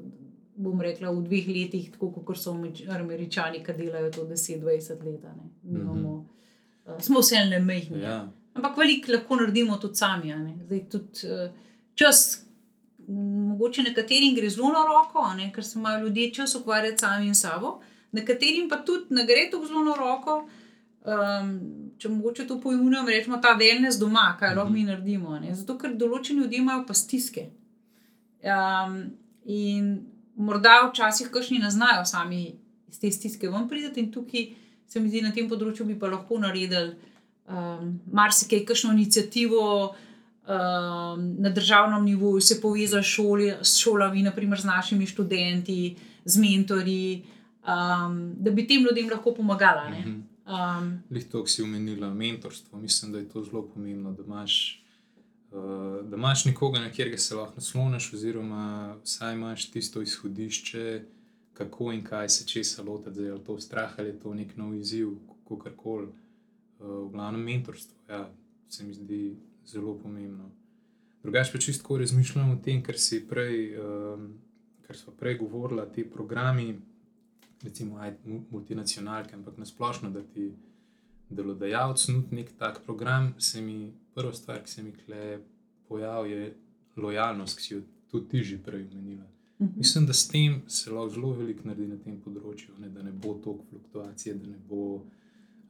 bom 0.56 0.80
rekla, 0.80 1.10
v 1.10 1.22
dveh 1.22 1.48
letih, 1.48 1.90
tako 1.92 2.22
kot 2.24 2.38
so 2.38 2.54
američani, 2.88 3.62
ki 3.64 3.76
delajo 3.76 4.10
to 4.12 4.24
10-20 4.24 5.04
let. 5.04 5.24
Mi 5.62 5.78
Mhm. 5.78 5.80
Imamo, 5.80 6.26
uh, 6.86 7.00
smo 7.00 7.20
vse 7.20 7.44
le 7.50 7.60
mehni. 7.60 8.02
Ja, 8.02 8.28
Ampak 8.54 8.76
veliko 8.76 9.12
lahko 9.12 9.36
naredimo 9.36 9.76
tudi 9.76 9.94
sami. 9.94 10.32
Zdaj, 10.64 10.88
tudi, 10.90 11.26
uh, 11.26 11.50
čas, 11.94 12.44
mogoče 13.08 13.82
nekaterim 13.82 14.34
gre 14.34 14.50
zelo 14.50 14.68
na 14.68 14.84
roko, 14.88 15.34
ne, 15.36 15.52
ker 15.52 15.64
se 15.64 15.78
imajo 15.78 16.06
ljudje 16.06 16.32
čas 16.34 16.54
ukvarjati 16.54 16.98
sami 16.98 17.26
in 17.26 17.34
sabo, 17.34 17.80
nekaterim 18.12 18.68
pa 18.68 18.76
tudi 18.76 19.14
ne 19.14 19.26
gre 19.26 19.50
tako 19.50 19.66
zelo 19.66 19.84
na 19.84 19.94
roko. 19.94 20.48
Um, 21.06 21.60
če 21.98 22.08
mogoče 22.08 22.46
to 22.46 22.60
pojmujemo, 22.60 23.08
rečemo 23.08 23.36
ta 23.38 23.52
wellness 23.58 24.00
doma, 24.00 24.36
kaj 24.40 24.54
lahko 24.54 24.72
mi 24.72 24.82
naredimo. 24.84 25.38
ne. 25.38 25.54
Zato, 25.54 25.78
ker 25.78 25.94
določeni 25.94 26.40
ljudje 26.40 26.58
imajo 26.58 26.82
pa 26.86 26.94
stiske. 26.94 27.50
Um, 28.42 28.96
in 29.44 30.15
morda 30.36 30.78
včasih 30.90 31.30
kakšni 31.32 31.58
ne 31.58 31.70
znajo 31.70 32.04
sami 32.04 32.54
iz 32.88 33.00
te 33.00 33.10
stiske 33.10 33.50
ven 33.50 33.68
priti, 33.68 34.00
in 34.00 34.12
tukaj 34.12 34.48
se 34.86 35.00
mi 35.00 35.10
zdi, 35.10 35.22
na 35.22 35.32
tem 35.34 35.48
področju 35.50 35.86
bi 35.86 35.98
pa 35.98 36.10
lahko 36.12 36.38
naredili 36.38 36.94
um, 37.48 37.96
marsikaj, 38.12 38.64
kakšno 38.68 38.92
inicijativo 38.94 39.62
um, 39.90 41.24
na 41.42 41.50
državnem 41.50 42.04
nivoju, 42.04 42.40
se 42.40 42.60
povezali 42.60 43.02
s 43.02 43.06
šoli, 43.16 43.50
s 43.62 43.80
šolami, 43.82 44.22
naprimer 44.22 44.60
z 44.60 44.70
našimi 44.70 45.06
študenti, 45.06 45.96
z 46.24 46.42
mentori, 46.42 47.24
um, 47.66 48.20
da 48.38 48.50
bi 48.50 48.66
tem 48.66 48.86
ljudem 48.86 49.10
lahko 49.10 49.34
pomagala. 49.34 49.88
ne. 49.90 50.00
Mhm. 50.00 50.22
Um, 50.46 51.02
Lih 51.10 51.24
to, 51.26 51.42
si 51.46 51.62
omenila 51.62 52.12
mentorstvo. 52.14 52.78
Mislim, 52.78 53.12
da 53.12 53.18
je 53.18 53.28
to 53.28 53.42
zelo 53.44 53.64
pomembno, 53.66 54.12
da 54.12 54.22
imaš, 54.22 54.84
da 55.50 56.16
imaš 56.16 56.44
nekoga, 56.44 56.80
na 56.80 56.88
katerega 56.88 57.18
se 57.18 57.34
lahko 57.34 57.54
nasloniš, 57.54 58.12
oziroma 58.12 58.96
vsaj 59.04 59.34
imaš 59.34 59.70
tisto 59.70 60.02
izhodišče, 60.02 61.02
kako 61.54 61.92
in 61.92 62.04
kaj 62.04 62.28
se 62.28 62.46
česa 62.46 62.82
lotiti. 62.82 63.20
Ali 63.20 63.28
je 63.28 63.44
to 63.44 63.60
strah 63.60 63.94
ali 63.98 64.08
je 64.08 64.20
to 64.20 64.34
nek 64.34 64.56
nov 64.56 64.74
izziv, 64.74 65.10
kako 65.48 65.70
koli. 65.76 66.06
Uh, 66.78 67.08
v 67.08 67.10
glavnem 67.12 67.40
mentorstvo, 67.40 67.96
ja, 68.08 68.30
se 68.68 68.84
mi 68.84 68.94
zdi 68.94 69.36
zelo 69.66 69.98
pomembno. 69.98 70.50
Drugače 71.22 71.52
pa 71.52 71.58
čisto 71.58 71.98
razmišljam 71.98 72.50
o 72.50 72.56
tem, 72.64 72.82
kar 72.82 72.98
si 72.98 73.22
prej, 73.28 73.78
um, 73.78 74.34
kar 74.86 74.96
smo 74.96 75.12
prej 75.12 75.38
govorili, 75.38 75.82
ti 75.94 76.04
programi, 76.10 76.78
recimo 77.62 77.98
aj, 77.98 78.14
mu- 78.24 78.44
multinacionalke, 78.50 79.34
ampak 79.34 79.56
nasplošno, 79.56 80.10
da 80.10 80.22
ti 80.22 80.52
delodajalec 81.30 82.08
nudi 82.08 82.36
nek 82.36 82.52
tak 82.58 82.82
program, 82.84 83.34
se 83.38 83.60
mi 83.60 83.92
prva 84.16 84.32
stvar, 84.32 84.62
ki 84.64 84.70
se 84.70 84.82
mi 84.82 84.92
kle 85.04 85.38
pojavi, 85.88 86.32
je 86.32 86.54
lojalnost, 86.96 87.58
ki 87.58 87.62
si 87.62 87.74
jo 87.74 87.82
tudi 88.10 88.28
ti 88.28 88.44
že 88.44 88.58
prej 88.58 88.86
omenila. 88.92 89.26
mhm. 89.58 89.72
Mislim, 89.76 90.06
da 90.06 90.12
s 90.12 90.28
tem 90.28 90.62
se 90.68 90.90
lahko 90.90 91.14
zelo 91.14 91.32
veliko 91.32 91.68
naredi 91.68 91.88
na 91.88 91.98
tem 92.04 92.16
področju, 92.20 92.78
ne, 92.80 92.88
da 92.88 93.02
ne 93.02 93.12
bo 93.12 93.34
toliko 93.44 93.64
fluktuacije, 93.70 94.34
da 94.34 94.46
ne 94.46 94.58
bo 94.68 94.82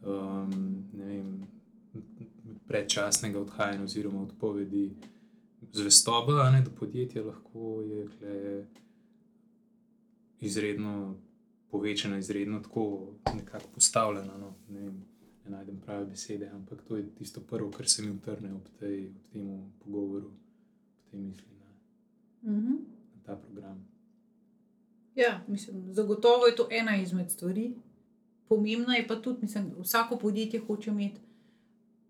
um, 0.07 0.57
ne 0.95 1.05
vem, 1.05 1.31
predčasnega 2.67 3.41
odhajanja 3.41 3.85
oziroma 3.85 4.23
odpovedi. 4.23 4.91
zvestoba 5.73 6.51
ne, 6.51 6.63
do 6.63 6.71
podjetja 6.71 7.25
lahko 7.25 7.83
je 7.83 8.67
izredno 10.41 11.17
povečana, 11.71 12.19
izredno 12.19 12.61
tako 12.61 13.13
nekako 13.35 13.69
postavljena. 13.75 14.39
No. 14.39 14.55
Ne, 14.69 14.81
vem, 14.81 15.05
ne 15.47 15.57
najdem 15.57 15.77
prave 15.79 16.05
besede, 16.07 16.49
ampak 16.49 16.83
to 16.83 16.97
je 16.97 17.09
tisto 17.11 17.41
prvo, 17.43 17.71
kar 17.71 17.87
se 17.87 18.03
mi 18.03 18.11
utrne 18.11 18.53
ob, 18.53 18.69
tej, 18.79 19.07
ob 19.07 19.33
tem 19.33 19.49
pogovoru, 19.79 20.27
ob 20.27 21.11
tej 21.11 21.21
misli 21.21 21.53
na, 21.55 21.67
Mhm. 22.45 22.73
na 23.15 23.23
ta 23.23 23.37
program. 23.37 23.85
Ja, 25.17 25.41
mislim, 25.49 25.85
zagotovo 25.91 26.47
je 26.47 26.57
to 26.57 26.69
ena 26.73 26.97
izmed 26.97 27.31
stvari. 27.31 27.75
Pomembna 28.47 28.95
je 28.95 29.07
pa 29.07 29.17
tudi, 29.17 29.39
mislim, 29.43 29.71
vsako 29.79 30.17
podjetje 30.17 30.61
hoče 30.61 30.91
imeti 30.91 31.21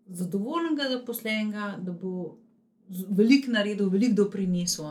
zadovoljnega 0.08 0.82
zaposlenega, 0.90 1.78
da 1.78 1.92
bo 1.94 2.36
veliko 3.10 3.50
naredil, 3.50 3.88
veliko 3.88 4.14
doprinesel. 4.14 4.84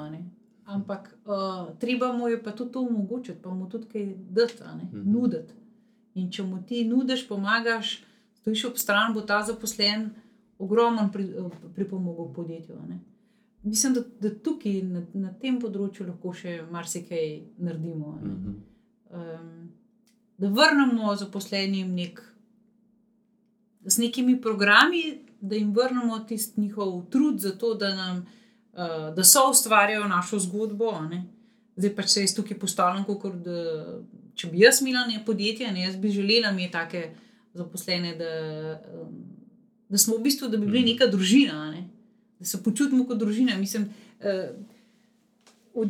Ampak 0.66 1.18
uh, 1.26 1.32
treba 1.76 2.14
mu 2.14 2.28
je 2.28 2.44
pa 2.44 2.52
tudi 2.52 2.72
to 2.72 2.82
omogočiti, 2.82 3.40
pa 3.42 3.50
mu 3.52 3.70
tudi 3.70 3.88
kaj 3.88 4.06
dati, 4.30 4.54
ne, 4.74 4.84
Mhm. 4.92 5.12
nuditi. 5.12 5.54
In 6.16 6.32
če 6.32 6.44
mu 6.44 6.64
ti 6.64 6.86
nudiš, 6.86 7.28
pomagaš, 7.28 8.04
stojiš 8.46 8.66
ob 8.66 8.78
stran, 8.78 9.14
bo 9.14 9.22
ta 9.22 9.42
zaposlen 9.44 10.10
ogromen 10.60 11.10
pri, 11.12 11.34
pripomogel 11.76 12.34
podjetju. 12.34 12.76
ne. 12.88 13.00
Mislim, 13.64 13.94
da, 13.94 14.02
da 14.20 14.30
tukaj 14.30 14.82
na, 14.82 15.02
na 15.14 15.34
tem 15.34 15.58
področju 15.60 16.06
lahko 16.06 16.34
še 16.34 16.60
marsikaj 16.70 17.42
naredimo. 17.58 18.20
ne. 18.22 18.34
Mhm. 18.34 18.54
Um, 19.16 19.72
da 20.38 20.50
vrnemo 20.52 21.16
zaposlenim 21.16 21.94
nek, 21.96 22.22
z 23.86 23.98
nekimi 23.98 24.36
programi, 24.42 25.22
da 25.42 25.56
jim 25.56 25.74
vrnemo 25.74 26.20
tisti 26.28 26.62
njihov 26.62 27.06
trud 27.10 27.40
za 27.40 27.56
to, 27.58 27.74
da, 27.74 27.96
nam, 27.96 28.26
uh, 28.74 29.10
da 29.16 29.24
so 29.24 29.50
ustvarjajo 29.50 30.08
našo 30.08 30.40
zgodbo. 30.40 30.92
ne. 31.10 31.26
Zdaj 31.76 31.96
pač 31.96 32.10
se 32.10 32.22
jaz 32.22 32.36
tukaj 32.36 32.60
postavljam, 32.60 33.06
kot 33.06 33.42
da 33.42 34.02
če 34.36 34.52
bi 34.52 34.62
jaz 34.62 34.82
imela 34.82 35.08
ne 35.08 35.24
podjetje, 35.26 35.72
ne, 35.72 35.88
jaz 35.88 35.96
bi 35.98 36.12
želela 36.12 36.52
imeti 36.52 36.72
take 36.72 37.08
zaposlene, 37.56 38.16
da, 38.16 38.32
um, 38.94 39.16
da 39.90 39.98
smo 39.98 40.18
v 40.18 40.24
bistvu, 40.24 40.48
da 40.48 40.58
bi 40.58 40.66
bili 40.66 40.80
Mhm. 40.80 40.90
neka 40.90 41.08
družina, 41.08 41.72
ne. 41.72 41.88
da 42.40 42.46
se 42.46 42.60
počutimo 42.60 43.06
kot 43.06 43.18
družina. 43.18 43.58
Mislim, 43.58 43.86
uh, 44.20 44.50
v, 45.76 45.86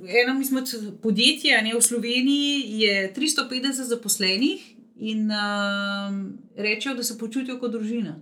v 0.00 0.16
enem 0.16 0.40
izmed 0.40 0.66
podjetij 0.98 1.62
ne, 1.62 1.72
v 1.72 1.80
Sloveniji 1.80 2.50
je 2.78 2.94
350 3.10 3.84
zaposlenih 3.84 4.60
in 4.98 5.26
um, 5.26 6.18
rečejo, 6.56 6.94
da 6.94 7.02
se 7.02 7.16
počutijo 7.16 7.58
kot 7.58 7.72
družina. 7.72 8.16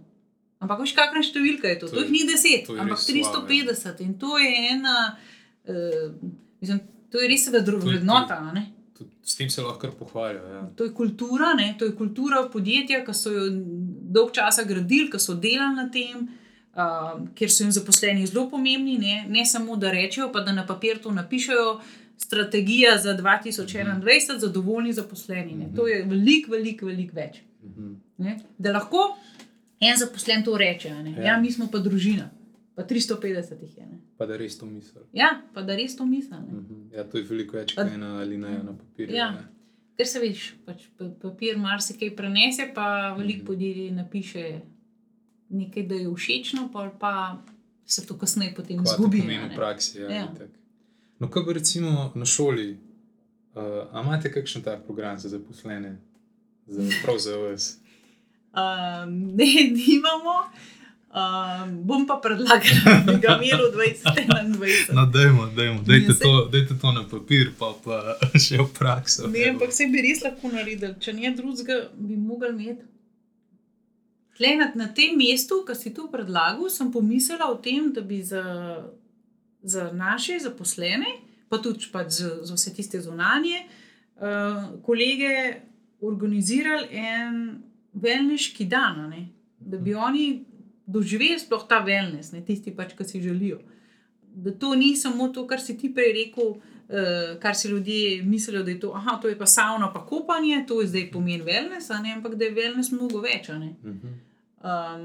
Ampak 0.59 0.81
veš, 0.81 0.93
kakšna 0.93 1.23
številka 1.23 1.67
je 1.67 1.79
to? 1.79 1.87
To 1.87 1.93
To 1.93 1.97
je- 1.97 2.05
jih 2.05 2.13
ni 2.13 2.23
deset, 2.25 2.67
to 2.67 2.75
ampak 2.75 2.99
res 2.99 3.27
wow, 3.27 3.43
ja. 3.43 3.65
350 3.65 4.01
in 4.01 4.15
to 4.17 4.39
je 4.39 4.51
ena, 4.71 5.17
uh, 5.65 6.13
mislim, 6.61 6.81
to 7.11 7.19
je 7.19 7.29
res 7.29 7.45
da 7.47 7.61
To 7.61 7.71
je- 7.73 7.79
vrednota. 7.79 8.39
Tudi 8.99 9.11
S 9.25 9.37
tem 9.37 9.51
se 9.51 9.63
lahko 9.63 9.91
pohvalijo. 9.99 10.43
Ja. 10.45 10.63
To 10.77 10.85
je 10.85 10.93
kultura, 10.93 11.55
ne? 11.55 11.75
to 11.79 11.85
je 11.85 11.93
kultura 11.95 12.49
podjetja, 12.53 13.05
ki 13.05 13.15
so 13.15 13.31
jo 13.31 13.45
dolg 14.11 14.33
časa 14.33 14.65
gradili, 14.65 15.11
ki 15.11 15.19
so 15.19 15.35
delali 15.35 15.77
na 15.77 15.89
tem, 15.89 16.25
uh, 16.75 16.83
kjer 17.35 17.51
so 17.51 17.65
jim 17.65 17.73
zaposleni 17.73 18.27
zelo 18.27 18.49
pomembni. 18.51 18.99
Ne? 18.99 19.25
ne 19.29 19.47
samo 19.47 19.77
da 19.77 19.91
rečejo, 19.91 20.33
pa 20.33 20.41
da 20.41 20.53
na 20.53 20.67
papir 20.67 20.99
to 20.99 21.13
napišejo. 21.13 21.81
Strategija 22.19 22.99
za 22.99 23.15
2021, 23.15 23.95
Mhm. 24.29 24.39
zadovoljni 24.39 24.93
zaposleni. 24.93 25.55
Ne? 25.55 25.69
To 25.77 25.87
je 25.87 26.03
veliko, 26.03 26.51
veliko, 26.51 26.87
veliko 26.87 27.17
več. 27.17 27.37
Mhm. 27.65 27.93
Ne? 28.19 28.39
Da 28.59 28.73
lahko 28.73 29.17
en 29.81 29.97
zaposlen 29.97 30.45
to 30.45 30.57
reče. 30.57 30.89
Ja. 30.89 31.23
Ja, 31.23 31.41
mi 31.41 31.53
smo 31.53 31.69
pa 31.73 31.79
družina, 31.79 32.31
pa 32.79 32.85
350 32.85 33.27
jih 33.59 33.77
je. 33.77 33.85
Ne? 33.85 33.99
Pa 34.17 34.27
da 34.27 34.37
res 34.37 34.55
to 34.55 34.67
mislijo. 34.69 35.05
Ja, 35.13 35.43
pa 35.53 35.63
da 35.63 35.75
res 35.75 35.97
to 35.97 36.07
mislijo. 36.07 36.41
ne. 36.41 36.53
Mhm. 36.55 36.91
Ja, 36.93 37.05
to 37.05 37.19
je 37.19 37.25
veliko 37.25 37.57
več 37.57 37.75
Pa- 37.75 37.83
kot 37.83 37.93
ena 37.93 38.13
na 38.63 38.73
papirju. 38.75 39.15
Ja. 39.15 39.31
ne. 39.33 39.45
Ker 39.97 40.07
se 40.07 40.21
veš, 40.21 40.53
pač 40.65 40.85
pa- 40.95 41.11
papir 41.21 41.57
marsikaj 41.59 42.13
prenese, 42.13 42.71
pa 42.73 42.87
veliko 43.13 43.39
Mhm. 43.39 43.47
podjetij 43.47 43.91
napiše 43.93 44.45
nekaj, 45.51 45.83
da 45.85 45.95
je 45.97 46.09
všečno, 46.09 46.69
pol 46.69 46.91
pa 46.99 47.43
se 47.87 48.07
to 48.07 48.15
kasneje 48.17 48.55
potem 48.55 48.79
izgubi. 48.83 49.19
pomeni 49.19 49.39
a 49.39 49.47
v 49.47 49.49
ne. 49.49 49.57
praksi. 49.57 49.99
Ja, 49.99 50.09
Ja. 50.11 50.29
no, 51.21 51.29
kaj 51.29 51.45
pa 51.45 51.53
recimo 51.53 52.13
na 52.15 52.25
šoli? 52.27 52.77
Uh, 53.55 53.63
a 53.91 54.03
imate 54.03 54.31
kakšen 54.31 54.63
tak 54.63 54.85
program 54.85 55.19
za 55.19 55.29
zaposlene, 55.29 55.97
za, 56.67 56.83
prav 57.03 57.19
za 57.19 57.37
vas? 57.39 57.79
Um, 58.51 59.35
ne, 59.35 59.45
nimamo. 59.73 60.35
Um, 61.09 61.71
bom 61.89 62.07
pa 62.07 62.19
predlagala, 62.21 63.01
da 63.07 63.13
bi 63.13 63.21
ga 63.23 63.39
imel 63.41 63.71
v 63.73 63.77
2021. 63.77 64.93
No, 64.93 65.07
dajmo, 65.07 65.47
dajmo, 65.57 65.81
dajte 65.87 66.13
saj- 66.13 66.21
to, 66.21 66.33
dajte 66.53 66.75
to 66.81 66.93
na 66.93 67.05
papir, 67.09 67.53
pa, 67.59 67.73
pa 67.85 68.19
še 68.45 68.59
v 68.61 68.67
prakso. 68.77 69.25
Ne, 69.33 69.47
ampak 69.55 69.73
se 69.73 69.87
bi 69.89 70.03
res 70.05 70.21
lahko 70.21 70.53
naredili. 70.53 70.93
Če 71.01 71.15
ne 71.17 71.33
drugega, 71.33 71.79
bi 71.97 72.19
mogli 72.21 72.53
imeti. 72.53 72.85
Tle 74.37 74.53
na, 74.61 74.69
na 74.77 74.91
tem 74.93 75.17
mestu, 75.17 75.63
ki 75.65 75.75
si 75.75 75.95
tu 75.97 76.11
predlagal, 76.13 76.69
sem 76.71 76.93
pomislila 76.93 77.49
o 77.49 77.57
tem, 77.57 77.89
da 77.89 78.05
bi 78.05 78.21
za, 78.23 78.45
za 79.65 79.89
naše 79.97 80.37
zaposlene, 80.45 81.17
pa 81.49 81.57
tudi 81.65 81.89
pač 81.89 82.21
za, 82.21 82.35
za 82.45 82.55
vse 82.55 82.75
tiste 82.77 83.01
zunanje 83.01 83.65
uh, 84.21 84.77
kolege, 84.85 85.65
organizirali 86.05 86.93
en 86.93 87.41
velniški 87.97 88.69
dan, 88.69 89.09
ne? 89.09 89.25
da 89.59 89.81
bi 89.81 89.95
oni 89.95 90.45
doživeli 90.89 91.39
sploh 91.39 91.67
ta 91.69 91.83
velnes, 91.85 92.33
ne 92.33 92.41
tisti 92.45 92.73
pač, 92.75 92.95
ki 92.97 93.05
si 93.05 93.21
želijo. 93.23 93.61
Da 94.39 94.53
to 94.55 94.75
ni 94.75 94.95
samo 94.97 95.29
to, 95.35 95.45
kar 95.47 95.61
si 95.61 95.77
ti 95.79 95.91
prej 95.95 96.13
rekel, 96.17 96.55
uh, 96.57 97.35
kar 97.43 97.57
si 97.57 97.69
ljudje 97.69 98.23
mislijo, 98.23 98.63
da 98.65 98.71
je 98.71 98.81
to, 98.81 98.93
aha, 98.97 99.19
to 99.23 99.29
je 99.29 99.39
pa 99.39 99.47
savna, 99.47 99.91
pa 99.93 100.05
kopanje, 100.07 100.65
to 100.69 100.81
je 100.81 100.89
zdaj 100.89 101.11
pomen 101.13 101.43
velnes, 101.45 101.91
a 101.91 102.01
ne, 102.03 102.15
ampak 102.17 102.39
da 102.39 102.49
je 102.49 102.57
velnes 102.57 102.93
mnogo 102.93 103.21
več. 103.21 103.49
ne. 103.49 103.75
Mhm. 103.85 104.17
Um, 104.59 105.03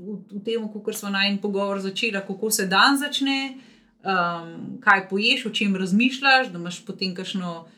v, 0.00 0.14
v 0.34 0.40
tem, 0.42 0.64
kako 0.66 0.92
smo 0.92 1.12
naj 1.14 1.28
en 1.30 1.36
pogovor 1.38 1.78
začeli, 1.78 2.18
kako 2.26 2.50
se 2.50 2.66
dan 2.66 2.96
začne, 2.98 3.54
um, 4.02 4.80
kaj 4.82 5.04
poješ, 5.08 5.44
o 5.46 5.52
čem 5.54 5.76
razmišljaš, 5.76 6.50
da 6.50 6.58
imaš 6.58 6.80
potem 6.86 7.14
kakšno, 7.14 7.68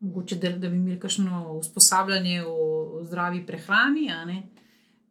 mogoče 0.00 0.36
da, 0.36 0.52
da 0.54 0.68
bi 0.68 0.76
imeli 0.76 1.00
kakšno 1.00 1.56
usposabljanje 1.56 2.44
o, 2.46 2.54
o 3.00 3.02
zdravi 3.04 3.42
prehrani. 3.46 4.06
ne. 4.26 4.42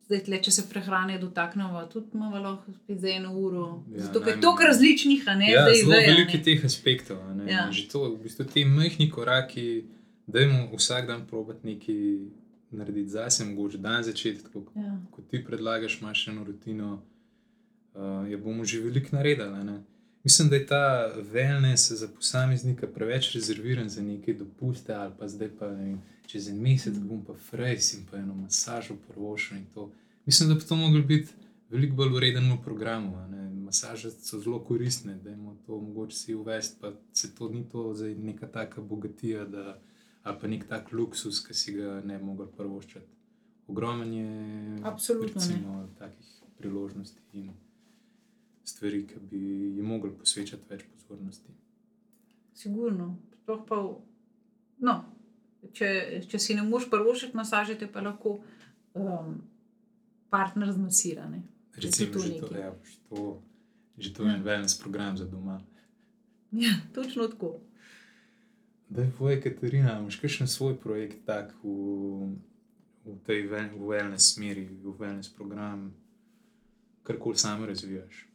Zdaj, 0.06 0.20
tle, 0.22 0.38
če 0.40 0.52
se 0.52 0.64
prehrane 0.70 1.16
dotaknemo, 1.18 1.82
tudi 1.86 2.14
imamo 2.14 2.38
lahko 2.40 2.72
spet 2.74 3.00
za 3.00 3.10
eno 3.10 3.32
uro. 3.34 3.64
Ja, 3.90 4.04
Zato 4.04 4.22
je 4.22 4.36
toliko 4.38 4.64
različnih, 4.64 5.24
a 5.26 5.36
ne 5.36 5.48
Ja, 5.48 5.62
zdaj 5.62 5.76
zelo 5.76 5.92
vejo, 5.92 6.02
a 6.02 6.08
veliko 6.08 6.32
ne. 6.34 6.44
teh 6.44 6.66
aspektov. 6.66 7.18
a 7.20 7.34
ne. 7.34 7.52
Ja. 7.52 7.64
Že 7.72 7.88
to, 7.88 8.04
v 8.12 8.20
bistvu, 8.20 8.46
ti 8.46 8.66
majhni 8.68 9.10
koraki, 9.10 9.86
da 10.28 10.40
jim 10.40 10.54
vsak 10.72 11.08
dan 11.08 11.26
probati 11.28 11.68
nekaj 11.68 11.98
narediti 12.72 13.10
zase, 13.10 13.46
mogoče 13.46 13.78
dan 13.80 14.04
začeti, 14.04 14.44
tako 14.44 14.64
Ja. 14.76 14.94
kot 15.12 15.28
ti 15.28 15.44
predlagaš, 15.44 16.02
imaš 16.02 16.28
eno 16.28 16.44
rutino, 16.44 17.02
uh, 17.96 18.02
jo 18.30 18.38
bomo 18.40 18.66
že 18.66 18.80
veliko 18.82 19.10
naredili. 19.12 19.50
a 19.52 19.64
ne. 19.64 19.84
Mislim, 20.24 20.50
da 20.50 20.56
je 20.56 20.66
ta 20.66 20.86
wellness 21.24 21.94
za 21.94 22.08
posameznika 22.10 22.88
preveč 22.88 23.32
rezerviran 23.32 23.90
za 23.90 24.02
neke 24.04 24.34
dopuste, 24.36 24.94
ali 24.94 25.14
pa 25.20 25.28
zdaj 25.28 25.50
pa 25.50 25.68
ne 25.68 25.84
vem, 25.86 26.02
čez 26.28 26.48
en 26.48 26.60
mesec 26.60 26.94
bom 27.00 27.24
pa 27.24 27.34
frajs 27.36 27.94
in 27.94 28.06
pa 28.06 28.18
eno 28.18 28.36
masažo 28.36 28.96
prvošil 29.08 29.58
in 29.58 29.66
to. 29.74 29.92
Mislim, 30.26 30.50
da 30.50 30.56
bi 30.56 30.62
to 30.62 30.76
moglo 30.76 31.02
biti 31.04 31.34
veliko 31.70 31.96
bolj 31.96 32.14
ureden 32.14 32.52
v 32.52 32.62
programu. 32.64 33.18
ne. 33.30 33.36
Masaže 33.66 34.12
so 34.12 34.40
zelo 34.40 34.60
koristne, 34.60 35.16
da 35.16 35.30
jim 35.30 35.58
to 35.66 35.82
mogoče 35.82 36.18
si 36.18 36.36
uvesti, 36.36 36.78
pa 36.82 36.92
se 37.14 37.36
to 37.36 37.50
ni 37.50 37.64
to 37.70 37.94
za 37.94 38.06
neka 38.08 38.48
taka 38.48 38.82
bogatija, 38.82 39.46
da, 39.46 39.80
ali 40.24 40.38
pa 40.42 40.48
nek 40.48 40.68
tak 40.68 40.92
luksus, 40.92 41.40
ki 41.40 41.54
si 41.54 41.74
ga 41.74 42.02
ne 42.02 42.18
bi 42.18 42.24
mogel 42.24 42.48
prvoščati. 42.48 43.06
Ogromen 43.68 44.14
je 44.14 44.28
Absolutno 44.84 45.42
ne. 45.42 45.48
recimo, 45.48 45.90
takih 46.00 46.26
priložnosti 46.58 47.20
in 47.34 47.50
stvari, 48.64 49.08
ki 49.08 49.16
bi 49.22 49.38
jim 49.76 49.86
mogli 49.86 50.12
posvečati 50.12 50.64
več 50.70 50.84
pozornosti. 50.94 51.50
Sigurno. 52.54 53.18
Sploh 53.42 53.66
pa, 53.68 53.76
v- 53.76 53.98
no, 54.80 55.06
če, 55.74 55.90
če 56.28 56.40
si 56.40 56.56
ne 56.56 56.64
moreš 56.64 56.90
prvošiti 56.90 57.36
masaže, 57.36 57.76
te 57.76 57.88
pa 57.88 58.02
lahko 58.02 58.40
um, 58.94 59.42
partner 60.30 60.72
zmasira. 60.72 61.26
ne. 61.26 61.44
Če 61.74 61.92
si 61.92 62.06
Recimo, 62.06 62.24
že 62.24 62.40
to, 62.40 62.56
ja, 62.56 62.72
že 62.84 62.98
to, 63.10 63.42
že 63.98 64.14
to 64.14 64.24
je 64.24 64.30
Ja. 64.30 64.36
en 64.36 64.44
wellness 64.44 64.80
program 64.80 65.18
za 65.18 65.26
doma. 65.26 65.62
Ja, 66.52 66.72
točno 66.94 67.28
tako. 67.28 67.60
Da 68.90 69.02
je 69.02 69.12
tvoja 69.12 69.42
Katarina, 69.42 70.00
imaš 70.00 70.16
kakšen 70.16 70.48
svoj 70.48 70.78
projekt 70.78 71.26
tak 71.26 71.52
v, 71.64 72.38
v 73.04 73.18
tej 73.26 73.48
vel- 73.48 73.74
v 73.74 73.84
wellness 73.84 74.32
smeri, 74.32 74.64
v 74.64 74.94
wellness 74.94 75.28
program, 75.30 75.90
karkoli 77.04 77.38
sam 77.38 77.66
razvijaš. 77.66 78.28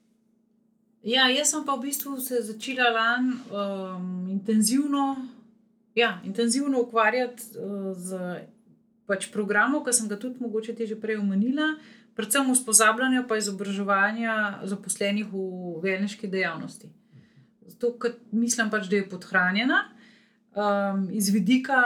Ja, 1.03 1.29
jaz 1.29 1.49
sem 1.51 1.65
pa 1.65 1.77
v 1.77 1.83
bistvu 1.83 2.21
se 2.21 2.43
začela 2.43 2.91
lani 2.91 3.33
um, 3.49 4.29
intenzivno, 4.29 5.17
ja, 5.95 6.21
intenzivno 6.25 6.81
ukvarjati 6.81 7.43
uh, 7.59 7.93
z 7.97 8.19
pač 9.11 9.27
programov, 9.35 9.83
ki 9.85 9.95
sem 9.97 10.09
ga 10.11 10.19
tudi 10.21 10.43
mogoče 10.43 10.77
ti 10.79 10.87
že 10.87 10.99
prej 11.01 11.19
omenila, 11.19 11.75
predvsem 12.15 12.51
usposabljanja 12.51 13.25
pa 13.27 13.41
izobraževanja 13.41 14.63
zaposlenih 14.71 15.27
v 15.33 15.81
velniški 15.83 16.31
dejavnosti. 16.31 16.91
Zato, 17.67 17.95
ker 17.99 18.15
mislim 18.33 18.71
pač, 18.71 18.87
da 18.91 19.01
je 19.01 19.09
podhranjena. 19.09 19.81
Um, 20.51 21.05
iz 21.15 21.29
vidika 21.31 21.79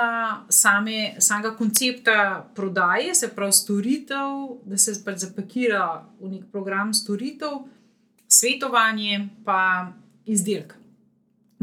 same, 0.49 1.21
samega 1.21 1.51
koncepta 1.57 2.49
prodaje, 2.57 3.13
se 3.15 3.29
pravi 3.29 3.53
storitev, 3.53 4.63
da 4.65 4.79
se 4.81 4.97
pač 5.05 5.21
zapakira 5.27 6.07
v 6.21 6.31
nek 6.33 6.47
program 6.53 6.95
storitev, 6.97 7.67
svetovanje, 8.25 9.29
pa 9.45 9.93
izdelek. 10.25 10.73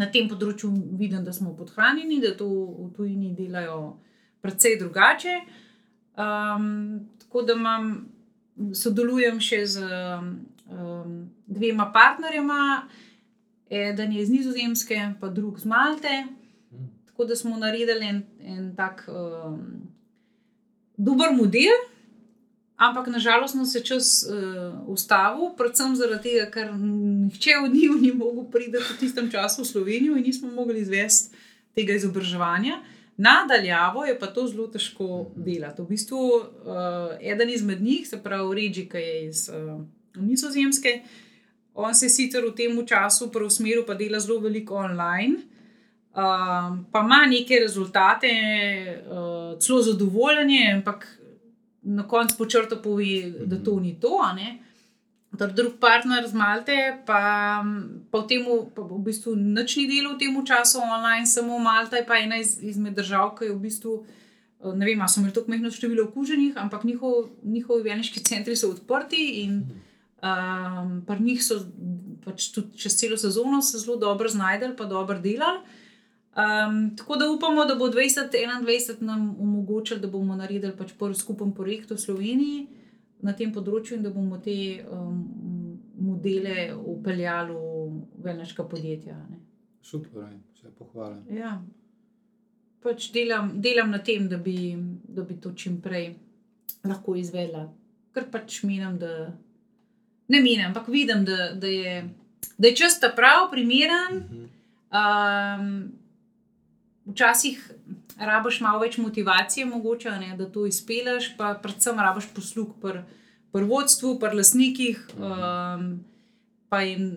Na 0.02 0.08
tem 0.10 0.30
področju 0.30 0.72
vidim, 0.98 1.22
da 1.26 1.34
smo 1.36 1.54
podhranjeni, 1.58 2.18
da 2.24 2.34
to 2.38 2.48
v 2.50 2.88
tujini 2.96 3.36
delajo 3.38 4.00
precej 4.42 4.80
drugače. 4.82 5.36
Um, 6.18 7.06
tako 7.22 7.46
da 7.46 7.54
imam, 7.54 7.92
sodelujem 8.76 9.38
še 9.44 9.62
z 9.76 9.86
um, 9.86 11.14
dvema 11.48 11.92
partnerjema, 11.94 12.88
eden 13.72 14.18
je 14.18 14.26
iz 14.26 14.34
Nizozemske, 14.34 15.00
pa 15.22 15.30
drug 15.30 15.62
z 15.62 15.70
Malte. 15.70 16.16
Tako 17.12 17.30
da 17.30 17.36
smo 17.36 17.58
naredili 17.62 18.10
en, 18.10 18.24
en 18.42 18.68
tak 18.76 19.06
um, 19.08 19.62
dober 20.98 21.32
model, 21.38 21.86
ampak 22.82 23.08
nažalost 23.08 23.56
se 23.72 23.84
čas 23.86 24.26
uh, 24.26 24.90
ustavil, 24.90 25.52
predvsem 25.58 25.96
zaradi 25.96 26.32
tega, 26.32 26.48
ker 26.50 26.74
nihče 26.74 27.60
od 27.66 27.74
njih 27.74 27.92
ni 28.02 28.12
mogel 28.12 28.48
priti 28.52 28.82
v 28.82 28.98
tistem 29.00 29.30
času 29.32 29.62
v 29.62 29.70
Slovenijo 29.70 30.18
in 30.18 30.26
nismo 30.26 30.50
mogli 30.50 30.82
izvesti 30.82 31.38
tega 31.78 31.94
izobraževanja. 31.94 32.82
Nadaljavo 33.22 34.06
je 34.06 34.18
pa 34.20 34.32
to 34.34 34.48
zelo 34.48 34.66
težko 34.68 35.30
delati. 35.36 35.82
V 35.82 35.94
bistvu 35.94 36.22
uh, 36.26 37.14
eden 37.22 37.50
izmed 37.50 37.82
njih, 37.82 38.08
se 38.08 38.18
pravi 38.24 38.56
Reči, 38.56 38.88
ki 38.90 38.98
je 38.98 39.26
iz 39.28 39.50
uh, 39.54 39.78
Nizozemske, 40.16 41.02
on 41.74 41.94
se 41.96 42.10
sicer 42.10 42.44
v 42.44 42.56
tem 42.56 42.74
času 42.88 43.30
preusmeril, 43.32 43.86
pa 43.86 43.94
dela 43.94 44.20
zelo 44.20 44.40
veliko 44.42 44.76
online. 44.76 45.46
Um, 46.12 46.82
pa 46.92 47.06
ima 47.06 47.26
neke 47.30 47.62
rezultate, 47.62 48.32
uh, 49.06 49.60
celo 49.60 49.82
zadovoljanje, 49.82 50.66
ampak 50.76 51.21
na 51.82 52.08
koncu 52.08 52.38
počrta 52.38 52.76
pove, 52.76 53.32
da 53.46 53.64
to 53.64 53.80
ni 53.80 54.00
to. 54.00 54.20
Torej, 55.38 55.54
drug 55.56 55.80
partner 55.80 56.28
z 56.28 56.34
Malte, 56.34 56.78
pa, 57.06 57.64
pa 58.12 58.18
v 58.20 58.28
tem, 58.28 58.44
pa 58.76 58.84
v 58.84 59.00
bistvu 59.00 59.36
nič 59.36 59.80
ni 59.80 59.88
delo 59.88 60.16
v 60.16 60.20
tem 60.20 60.36
času 60.44 60.84
online, 60.84 61.26
samo 61.26 61.56
Malta 61.60 61.98
je 61.98 62.06
pa 62.06 62.20
ena 62.20 62.36
iz, 62.36 62.60
izmed 62.60 62.94
držav, 62.94 63.38
ki 63.40 63.48
je 63.48 63.56
v 63.56 63.62
bistvu. 63.64 63.94
Ne 64.62 64.86
vem, 64.86 65.00
so 65.08 65.24
imeli 65.24 65.34
tako 65.34 65.50
majhno 65.50 65.72
število 65.74 66.04
okuženih, 66.12 66.54
ampak 66.60 66.84
njihov, 66.84 67.32
njihovi 67.44 67.82
velniški 67.88 68.22
centri 68.22 68.54
so 68.56 68.70
odprti 68.70 69.42
in 69.42 69.64
um, 70.22 71.00
pri 71.08 71.18
njih 71.18 71.42
so 71.42 71.64
pač 72.22 72.52
tudi 72.54 72.78
čez 72.78 72.94
celo 73.00 73.18
sezono 73.18 73.62
se 73.62 73.82
zelo 73.82 73.98
dobro 73.98 74.30
znašli, 74.30 74.76
pa 74.78 74.86
dobro 74.86 75.18
delali. 75.18 75.66
Um, 76.32 76.96
tako 76.98 77.16
da 77.16 77.32
upamo, 77.32 77.66
da 77.66 77.76
bo 77.76 77.90
2021 77.90 79.02
nam 79.02 79.36
omogočil, 79.40 80.00
da 80.00 80.08
bomo 80.08 80.36
naredili 80.36 80.72
pač 80.78 80.94
prvi 81.00 81.16
skupen 81.16 81.52
projekt 81.52 81.92
v 81.92 81.98
Sloveniji 82.00 82.68
na 83.22 83.34
tem 83.36 83.52
področju 83.52 83.98
in 83.98 84.06
da 84.06 84.14
bomo 84.16 84.40
te 84.40 84.56
um, 84.88 85.20
modele 86.00 86.72
upeljali 86.76 87.54
v 87.54 88.24
veljaška 88.24 88.64
podjetja. 88.64 89.18
Ne. 89.30 89.42
Super, 89.84 90.32
vse 90.56 90.72
pohvale. 90.78 91.20
Ja. 91.36 91.58
Pač 92.82 93.12
delam, 93.14 93.58
delam 93.62 93.92
na 93.92 94.00
tem, 94.00 94.30
da 94.32 94.40
bi, 94.40 94.72
da 95.04 95.28
bi 95.28 95.36
to 95.36 95.52
čim 95.52 95.82
prej 95.84 96.14
lahko 96.88 97.20
izvedla. 97.20 97.68
Ker 98.16 98.32
pač 98.32 98.64
menim, 98.64 98.96
da 99.02 99.34
ne 100.32 100.40
menim, 100.40 100.70
ampak 100.72 100.88
vidim, 100.88 101.26
da, 101.28 101.52
da, 101.60 101.68
je, 101.68 102.06
da 102.58 102.72
je 102.72 102.78
čas 102.80 103.02
ta 103.04 103.12
prav, 103.16 103.50
primeren. 103.52 104.24
Um, 104.92 105.92
včasih 107.12 107.72
rabiš 108.18 108.62
malo 108.62 108.80
več 108.82 108.98
motivacije, 108.98 109.66
mogoče, 109.66 110.12
ne, 110.22 110.36
da 110.38 110.48
to 110.52 110.66
izpeleš, 110.66 111.34
pa 111.38 111.54
predvsem 111.62 112.00
rabiš 112.00 112.30
posluh 112.36 112.72
pri 112.82 113.04
pr 113.52 113.66
vodstvu, 113.68 114.16
pri 114.20 114.38
lasnikih. 114.38 115.00
Um, 115.18 116.04
pa 116.72 116.82
jim 116.82 117.10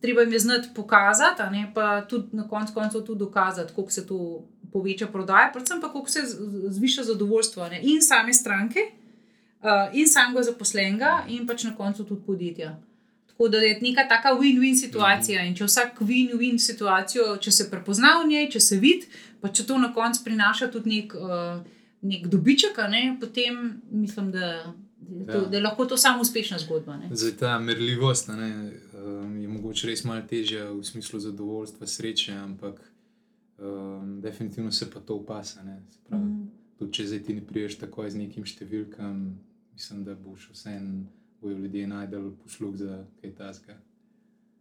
treba 0.00 0.20
jim 0.20 0.32
je 0.32 0.38
znati 0.38 0.68
pokazati, 0.74 1.42
ne, 1.50 1.70
pa 1.74 2.02
tudi 2.02 2.36
na 2.36 2.48
koncu 2.48 2.74
koncev 2.74 3.02
tudi 3.02 3.18
dokazati, 3.18 3.72
kako 3.76 3.90
se 3.90 4.06
to 4.06 4.44
poveča 4.72 5.06
prodaja, 5.06 5.50
predvsem 5.52 5.80
pa 5.80 5.92
kako 5.92 6.08
se 6.10 6.20
zviša 6.68 7.02
zadovoljstvo 7.02 7.68
ne, 7.68 7.80
in 7.82 8.02
same 8.02 8.34
stranke, 8.34 8.80
uh, 9.62 9.94
in 9.94 10.08
samega 10.08 10.42
zaposlenega, 10.42 11.24
in 11.28 11.46
pač 11.46 11.64
na 11.64 11.76
koncu 11.76 12.04
tudi 12.04 12.22
podjetja. 12.26 12.76
Tako 13.36 13.48
da 13.48 13.58
je 13.58 13.78
neka 13.82 14.08
taka 14.08 14.28
win-win 14.28 14.74
situacija. 14.80 15.42
In 15.44 15.54
če 15.54 15.66
vsak 15.68 15.98
win-win 16.00 16.56
situacijo, 16.58 17.34
če 17.36 17.52
se 17.52 17.66
prepozna 17.70 18.14
v 18.22 18.30
njej, 18.30 18.46
če 18.54 18.60
se 18.64 18.78
vidi, 18.80 19.10
pa 19.42 19.50
če 19.52 19.66
to 19.68 19.76
na 19.76 19.90
koncu 19.92 20.22
prinaša 20.24 20.70
tudi 20.72 20.94
nek, 20.94 21.12
uh, 21.20 21.58
nek 22.00 22.30
dobiček, 22.32 22.80
ne, 22.88 23.02
potem 23.20 23.58
mislim, 23.90 24.30
da, 24.32 24.72
da, 24.96 25.32
to, 25.34 25.42
ja. 25.42 25.50
da 25.52 25.56
je 25.58 25.62
lahko 25.66 25.84
to 25.84 25.98
samo 26.00 26.24
uspešna 26.24 26.62
zgodba. 26.64 26.96
Zdaj 27.10 27.34
ta 27.42 27.58
merljivost 27.60 28.32
ne, 28.32 28.48
um, 28.96 29.36
je 29.36 29.48
mogoče 29.48 29.90
res 29.92 30.04
malo 30.08 30.24
težja 30.24 30.70
v 30.70 30.80
smislu 30.88 31.20
zadovoljstva, 31.20 31.90
sreče, 31.92 32.38
ampak 32.40 32.80
um, 33.58 34.16
definitivno 34.24 34.72
se 34.72 34.88
pa 34.90 35.04
to 35.04 35.20
upasa. 35.20 35.60
Mm. 36.08 36.48
Tudi 36.78 36.92
če 36.92 37.06
zdaj 37.12 37.22
ti 37.28 37.36
ne 37.36 37.44
priješ 37.44 37.76
tako 37.84 38.08
z 38.08 38.16
nekim 38.16 38.48
številkam, 38.48 39.20
mislim, 39.76 40.06
da 40.08 40.16
boš 40.16 40.48
vseeno 40.56 41.04
bojo 41.40 41.56
ljudje 41.56 41.86
najdel 41.86 42.30
posluh 42.42 42.76
za 42.76 43.04
kaj 43.20 43.34
tasga. 43.34 43.76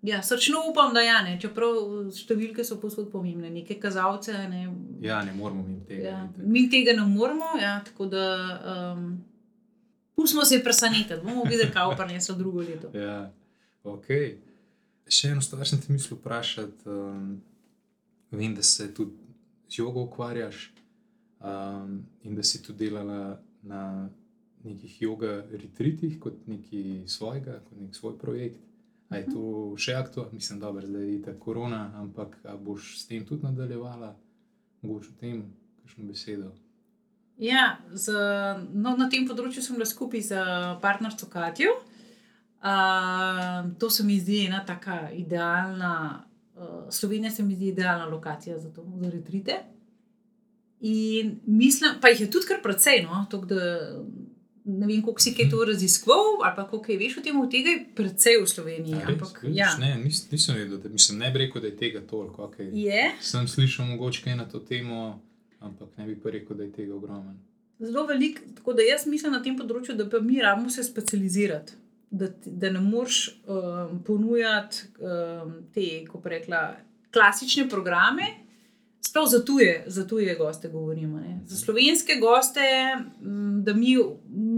Ja, 0.06 0.24
srčno 0.24 0.58
upam, 0.70 0.94
da 0.94 1.02
ja, 1.02 1.22
ne. 1.26 1.38
čeprav 1.42 1.80
številke 2.14 2.64
so 2.64 2.78
posod 2.78 3.08
pomembne, 3.10 3.50
neke 3.50 3.80
kazalce. 3.82 4.36
Ne. 4.52 4.68
Ja, 5.02 5.24
ne 5.26 5.34
moramo 5.34 5.64
mi 5.66 5.80
tega. 5.88 6.04
Ja, 6.12 6.20
mi 6.38 6.68
tega 6.70 6.94
ne 6.94 7.08
moramo, 7.10 7.56
ja, 7.62 7.80
tako 7.88 8.06
da 8.12 8.26
um, 8.94 9.08
pustimo 10.16 10.46
se 10.46 10.62
presenetiti, 10.64 11.24
bomo 11.24 11.48
videli, 11.50 11.72
kaj 11.74 11.96
pa 11.98 12.06
ne 12.06 12.20
so 12.22 12.38
drugo 12.38 12.62
leto. 12.62 12.92
Ja, 12.94 13.32
ok. 13.84 14.12
Še 15.10 15.34
eno 15.34 15.42
stvar 15.42 15.66
sem 15.70 15.82
ti 15.82 15.94
mislil 15.94 16.20
vprašati. 16.20 16.86
Um, 16.86 17.40
vem, 18.36 18.54
da 18.54 18.62
se 18.66 18.92
tudi 18.94 19.18
z 19.70 19.80
jogo 19.80 20.06
ukvarjaš 20.06 20.68
um, 21.40 22.04
in 22.24 22.38
da 22.38 22.46
si 22.46 22.62
tudi 22.62 22.86
delala 22.86 23.40
na 23.66 24.10
nekih 24.66 25.02
yoga 25.02 25.38
retritih, 25.52 26.20
kot 26.20 26.48
nekaj 26.48 27.06
svojega, 27.08 27.60
kot 27.70 27.80
nek 27.82 27.96
svoj 27.96 28.18
projekt. 28.20 28.60
Ali 29.10 29.22
je 29.22 29.34
to 29.34 29.76
še 29.78 29.94
aktualno, 29.94 30.34
mislim, 30.34 30.60
da 30.60 31.00
je 31.00 31.22
ta 31.22 31.36
korona, 31.40 31.92
ampak 32.02 32.38
boš 32.66 32.96
s 33.00 33.08
tem 33.08 33.26
tudi 33.26 33.46
nadaljevala, 33.46 34.16
mogoče 34.82 35.12
o 35.14 35.20
tem, 35.20 35.44
kakšno 35.84 36.08
besedo. 36.10 36.52
Ja, 37.38 37.78
z, 37.94 38.16
no, 38.74 38.96
na 38.96 39.10
tem 39.12 39.28
področju 39.28 39.62
sem 39.62 39.76
bila 39.76 39.86
skupaj 39.86 40.24
z 40.24 40.46
partnerjem 40.82 41.30
Katijo. 41.30 41.76
Uh, 42.66 43.76
to 43.78 43.92
se 43.94 44.04
mi 44.04 44.16
zdi 44.18 44.48
ena 44.48 44.64
tako 44.66 45.12
idealna, 45.14 46.24
uh, 46.58 46.88
Slovenija 46.90 47.30
se 47.32 47.44
mi 47.44 47.54
zdi 47.54 47.68
idealna 47.76 48.08
lokacija 48.10 48.58
za 48.58 48.72
to, 48.74 48.86
za 48.98 49.12
retrite. 49.14 49.60
In 50.82 51.36
mislim, 51.46 52.00
pa 52.02 52.10
jih 52.10 52.26
je 52.26 52.32
tudi 52.32 52.50
kar 52.50 52.64
precej, 52.64 53.04
no, 53.06 53.26
to, 53.30 53.44
da 53.46 53.60
ne 54.66 54.88
vem, 54.88 55.02
koliko 55.02 55.22
si 55.22 55.34
kaj 55.38 55.50
to 55.50 55.66
raziskoval, 55.66 56.42
ali 56.44 56.56
pa 56.56 56.68
koliko 56.68 56.92
je 56.92 56.98
veš 56.98 57.18
o 57.18 57.22
tem, 57.22 57.38
tega 57.50 57.70
je 57.70 57.82
precej 57.96 58.40
v 58.42 58.48
Sloveniji. 58.50 58.98
Ja, 58.98 59.08
ampak, 59.12 59.44
res, 59.44 59.56
ja. 59.56 59.70
Ne, 59.80 59.94
nis, 60.02 60.24
nisem 60.32 60.58
vedel, 60.58 60.80
da 60.82 60.90
mislim, 60.90 61.20
ne 61.22 61.30
bi 61.32 61.44
rekel, 61.46 61.62
da 61.62 61.70
je 61.70 61.78
tega 61.78 62.02
toliko. 62.02 62.50
Okay. 62.50 62.72
Je? 62.74 63.12
Sem 63.22 63.48
slišal 63.48 63.86
mogoče 63.94 64.24
kaj 64.26 64.38
na 64.42 64.48
to 64.50 64.60
temo, 64.60 65.20
ampak 65.60 65.98
ne 65.98 66.08
bi 66.10 66.16
pa 66.20 66.34
rekel, 66.34 66.58
da 66.58 66.66
je 66.66 66.72
tega 66.80 66.96
ogromno. 66.96 67.36
Zelo 67.80 68.06
velik, 68.08 68.42
tako 68.56 68.74
da 68.74 68.86
jaz 68.88 69.06
mislim 69.06 69.36
na 69.36 69.44
tem 69.44 69.58
področju, 69.60 69.98
da 70.00 70.08
pa 70.10 70.22
mi 70.24 70.40
rabimo 70.42 70.72
se 70.74 70.84
specializirati. 70.84 71.78
Da, 72.16 72.30
da 72.46 72.70
ne 72.72 72.80
moreš 72.80 73.42
um, 73.50 73.98
ponujati 74.08 74.86
um, 75.04 75.56
te, 75.76 76.06
kako 76.08 76.30
rekla, 76.32 76.62
klasične 77.14 77.66
programe, 77.70 78.30
Sploh 79.16 79.30
za 79.30 79.46
tuje, 79.46 79.84
za 79.88 80.08
tuje 80.08 80.36
goste 80.36 80.70
govorimo. 80.70 81.20
Ne. 81.20 81.40
Za 81.46 81.58
slovenske 81.58 82.14
goste, 82.22 82.62
da 83.64 83.74
mi, 83.74 83.98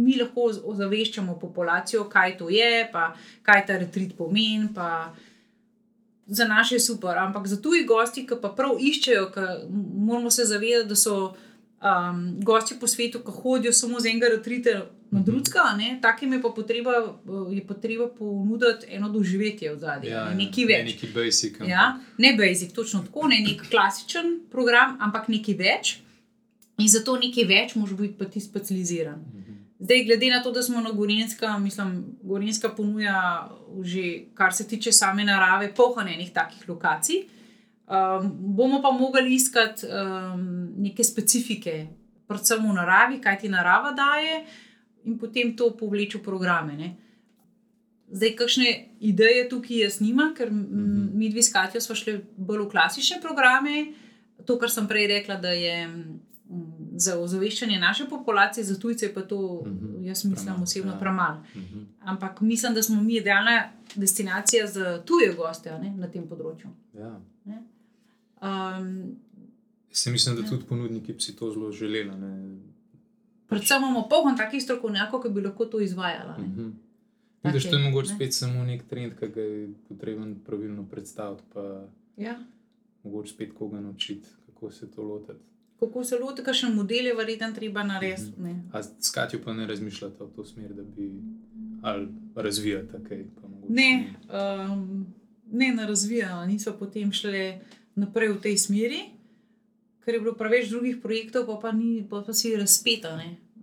mi 0.07 0.15
lahko 0.19 0.47
ozaveščamo 0.71 1.35
populacijo, 1.41 2.05
kaj 2.09 2.37
to 2.39 2.49
je, 2.53 2.87
pa 2.91 3.11
kaj 3.43 3.65
ta 3.67 3.77
retrit 3.83 4.15
pomeni. 4.17 4.69
Za 6.27 6.47
naše 6.47 6.75
je 6.75 6.79
super, 6.83 7.17
ampak 7.17 7.47
za 7.47 7.59
tuji 7.61 7.85
gosti, 7.87 8.25
ki 8.27 8.39
pa 8.41 8.49
prav 8.55 8.79
iščejo, 8.79 9.29
moramo 9.71 10.31
se 10.31 10.45
zavedati, 10.45 10.89
da 10.89 10.95
so 10.95 11.17
um, 11.79 12.39
gosti 12.43 12.75
po 12.79 12.87
svetu, 12.87 13.21
ki 13.23 13.31
hodijo 13.41 13.73
samo 13.73 13.99
z 13.99 14.11
enega 14.11 14.27
retrita 14.35 14.81
na 15.11 15.21
drugega, 15.23 15.77
takim 16.01 16.33
je 16.33 16.41
pa 16.41 16.49
potreba, 16.49 16.91
je 17.51 17.67
potreba 17.67 18.07
ponuditi 18.07 18.87
eno 18.89 19.09
doživetje 19.09 19.71
v 19.73 19.79
zadnjem, 19.79 20.11
ja, 20.13 20.25
nekaj 20.35 20.65
več. 20.65 20.83
Ne 20.83 20.91
neki 20.91 21.07
basic. 21.13 21.61
Ja, 21.67 21.85
ne 22.17 22.33
basic, 22.37 22.73
točno 22.75 23.05
tako, 23.05 23.27
ne 23.31 23.39
nek 23.39 23.63
klasičen 23.71 24.33
program, 24.51 24.97
ampak 24.99 25.29
nekaj 25.31 25.55
več. 25.55 25.93
In 26.77 26.89
zato 26.91 27.15
nekaj 27.17 27.47
več, 27.49 27.75
moraš 27.75 27.95
biti 27.97 28.17
pa 28.19 28.25
ti 28.25 28.43
specializiran. 28.43 29.15
Mhm. 29.15 29.46
Zdaj, 29.79 30.03
glede 30.03 30.29
na 30.33 30.41
to, 30.43 30.51
da 30.51 30.61
smo 30.63 30.81
na 30.81 30.91
Gorenska, 30.91 31.57
mislim, 31.57 32.05
Gorenska 32.21 32.69
ponuja, 32.69 33.49
že 33.83 34.25
kar 34.33 34.53
se 34.53 34.67
tiče 34.67 34.91
same 34.91 35.23
narave, 35.23 35.73
polno 35.75 36.01
enih 36.01 36.33
takih 36.33 36.69
lokacij. 36.69 37.27
Um, 37.87 38.31
bomo 38.55 38.81
pa 38.81 38.91
mogli 38.91 39.35
iskati 39.35 39.85
um, 39.85 40.73
neke 40.77 41.03
specifike, 41.03 41.87
predvsem 42.27 42.65
v 42.65 42.73
naravi, 42.73 43.21
kaj 43.21 43.37
ti 43.39 43.49
narava 43.49 43.93
daje, 43.95 44.41
in 45.05 45.15
potem 45.19 45.53
to 45.55 45.69
povleči 45.77 46.17
v 46.17 46.23
programe. 46.23 46.73
Ne. 46.75 46.89
Zdaj, 48.11 48.33
kakšne 48.39 48.73
ideje 48.99 49.47
tukaj 49.49 49.83
jaz 49.85 50.01
nimam, 50.01 50.33
ker 50.35 50.51
mm. 50.51 50.65
-hmm. 50.65 51.13
mi 51.13 51.29
dve 51.29 51.43
s 51.43 51.53
Katijo 51.53 51.81
smo 51.81 51.95
šli 51.95 52.25
bolj 52.37 52.65
v 52.65 52.69
klasične 52.69 53.21
programe. 53.21 53.93
To, 54.45 54.59
kar 54.59 54.71
sem 54.71 54.87
prej 54.87 55.07
rekla, 55.07 55.35
da 55.35 55.51
je 55.51 55.87
za 56.97 57.19
ozaveščanje 57.19 57.79
naše 57.79 58.05
populacije, 58.05 58.63
za 58.65 58.75
tujce, 58.77 59.13
pa 59.13 59.21
to, 59.23 59.39
Mhm. 59.65 60.03
jaz 60.03 60.25
mislim, 60.25 60.35
Premalo, 60.37 60.63
osebno 60.63 60.91
ja. 60.91 60.99
premalo. 60.99 61.43
Mhm. 61.55 61.79
Ampak 62.01 62.41
mislim, 62.43 62.73
da 62.73 62.83
smo 62.83 63.01
mi 63.01 63.15
idealna 63.15 63.63
destinacija 63.95 64.67
za 64.67 65.01
tuje 65.01 65.33
goste 65.35 65.69
a 65.69 65.77
ne, 65.79 65.91
na 65.91 66.07
tem 66.07 66.23
področju. 66.25 66.69
Ja. 66.95 67.19
Um, 68.39 69.15
Se 69.91 70.11
mislim, 70.11 70.35
da 70.35 70.41
Ja. 70.41 70.49
tudi 70.49 70.65
ponudniki 70.65 71.13
bi 71.13 71.21
si 71.21 71.35
to 71.35 71.51
zelo 71.51 71.71
želeli. 71.73 72.15
ne. 72.17 72.57
predvsem 73.47 73.77
imamo 73.79 74.01
polno 74.03 74.35
takih 74.37 74.61
strokovnjakov, 74.61 75.21
ki 75.21 75.29
bi 75.29 75.41
lahko 75.41 75.65
to 75.65 75.79
izvajala. 75.81 76.37
ne. 76.37 76.47
Mhm. 76.47 76.69
Vidiš, 77.43 77.63
to 77.63 77.77
je 77.77 77.83
mogoče 77.83 78.09
ne. 78.09 78.15
spet 78.15 78.33
samo 78.33 78.63
nek 78.63 78.83
trend, 78.83 79.13
ki 79.15 79.27
ga 79.27 79.41
je 79.41 79.57
potrebno 79.87 80.35
pravilno 80.37 80.85
predstaviti, 80.85 81.43
pa 81.53 81.85
Ja. 82.17 82.39
mogoče 83.03 83.29
spet 83.29 83.53
koga 83.53 83.79
naučiti, 83.79 84.27
kako 84.45 84.71
se 84.71 84.87
to 84.87 85.01
lotiti. 85.03 85.39
Kako 85.79 86.03
se 86.03 86.17
loti, 86.17 86.43
kakšen 86.43 86.73
model 86.75 87.05
je 87.05 87.15
verjetno 87.15 87.51
treba 87.55 87.83
narediti. 87.83 88.41
ne. 88.41 88.63
A 88.73 88.83
s 88.83 89.11
Katjo 89.13 89.39
pa 89.45 89.53
ne 89.53 89.67
razmišljate 89.67 90.23
v 90.23 90.29
to 90.35 90.45
smer, 90.45 90.73
da 90.73 90.83
bi 90.83 91.11
ali 91.81 92.07
razvijate 92.35 92.99
kaj? 93.07 93.25
Ne, 93.69 94.13
um, 94.71 95.05
ne, 95.51 95.73
ne 95.73 95.87
razvijajo, 95.87 96.45
niso 96.45 96.73
potem 96.79 97.11
šle 97.11 97.59
naprej 97.95 98.33
v 98.33 98.41
tej 98.41 98.57
smeri, 98.57 99.01
ker 100.05 100.15
je 100.15 100.21
bilo 100.21 100.33
preveč 100.39 100.69
drugih 100.69 100.97
projektov, 101.03 101.45
pa, 101.45 101.57
pa, 101.61 101.71
ni, 101.71 102.05
pa, 102.09 102.21
pa 102.23 102.33
si 102.33 102.55
razpeta. 102.55 103.17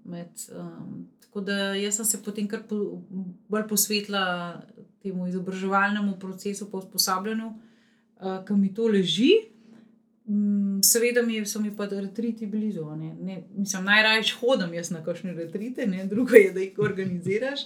Med, 0.04 0.46
um, 0.52 1.06
tako 1.20 1.40
da 1.40 1.72
jaz 1.74 1.96
sem 1.96 2.04
se 2.04 2.22
potem 2.22 2.48
kar 2.48 2.66
po, 2.68 3.00
bolj 3.48 3.68
posvetila 3.68 4.60
temu 5.02 5.28
izobraževalnemu 5.28 6.18
procesu, 6.20 6.68
pa 6.70 6.78
usposabljanju, 6.78 7.48
uh, 7.48 8.44
ki 8.44 8.58
mi 8.60 8.74
to 8.74 8.88
leži. 8.88 9.32
Mm, 10.28 10.73
Seveda 10.84 11.22
mi 11.22 11.46
so 11.46 11.60
mi 11.60 11.76
pa 11.76 11.86
retriti 11.90 12.46
blizu. 12.46 12.84
Ne? 12.96 13.14
Ne, 13.20 13.42
mislim, 13.56 13.84
najraje 13.84 14.22
hodim 14.40 14.74
jaz 14.74 14.90
na 14.90 15.04
kakšne 15.04 15.34
retrite, 15.34 15.86
ne? 15.86 16.04
drugo 16.06 16.36
je, 16.36 16.52
da 16.52 16.60
jih 16.60 16.78
organiziraš. 16.78 17.60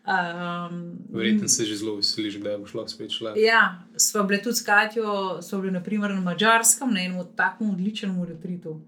Um, 0.00 0.98
Verjetno 1.12 1.48
se 1.48 1.64
že 1.64 1.76
zelo 1.76 1.96
veseliš, 1.96 2.34
da 2.34 2.58
boš 2.58 2.74
lahko 2.74 2.90
spet 2.90 3.10
šla. 3.10 3.34
Ja, 3.36 3.82
smo 3.96 4.22
bili 4.22 4.42
tudi 4.42 4.56
s 4.56 4.62
Katjo, 4.62 5.42
smo 5.42 5.60
bili 5.60 5.72
naprimer 5.72 6.10
na 6.10 6.20
Mačarskem, 6.20 6.94
na 6.94 7.04
enem 7.04 7.26
tako 7.36 7.64
odličnem 7.64 8.24
retritu. 8.24 8.80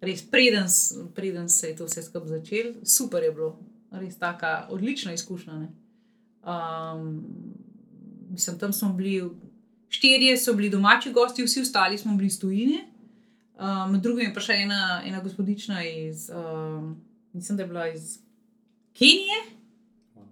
Res, 0.00 0.22
preden, 0.30 0.66
preden 1.14 1.48
se 1.48 1.68
je 1.68 1.76
to 1.76 1.84
vse 1.84 2.02
skupaj 2.02 2.28
začelo, 2.28 2.74
super 2.84 3.22
je 3.22 3.32
bilo, 3.32 3.58
res 3.90 4.18
taka 4.18 4.66
odlična 4.70 5.12
izkušnja. 5.12 5.54
ne. 5.54 5.68
Um, 6.46 7.24
mislim, 8.30 8.58
tam 8.58 8.72
smo 8.72 8.92
bili, 8.92 9.30
štirje 9.88 10.36
so 10.36 10.52
bili 10.52 10.70
domači 10.70 11.12
gosti, 11.12 11.44
vsi 11.44 11.60
ostali 11.60 11.98
smo 11.98 12.16
bili 12.16 12.26
iz 12.26 12.40
tujine. 12.40 12.84
Um, 13.56 13.92
med 13.92 14.00
drugim 14.00 14.26
je 14.26 14.34
prišla 14.34 14.54
ena, 14.54 15.02
ena 15.04 15.20
gospodična 15.22 15.84
iz, 15.84 16.30
um, 16.30 16.96
mislim, 17.32 17.56
da 17.56 17.62
je 17.62 17.66
bila 17.66 17.88
iz 17.88 18.18
Kenije. 18.92 19.38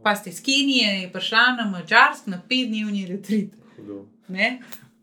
Pa 0.03 0.17
ste 0.17 0.31
iz 0.31 0.43
Kenije, 0.43 1.01
je 1.01 1.13
prišla 1.13 1.57
na 1.57 1.71
Mačarsk 1.71 2.27
na 2.27 2.41
petdnevni 2.49 3.07
retrit. 3.07 3.53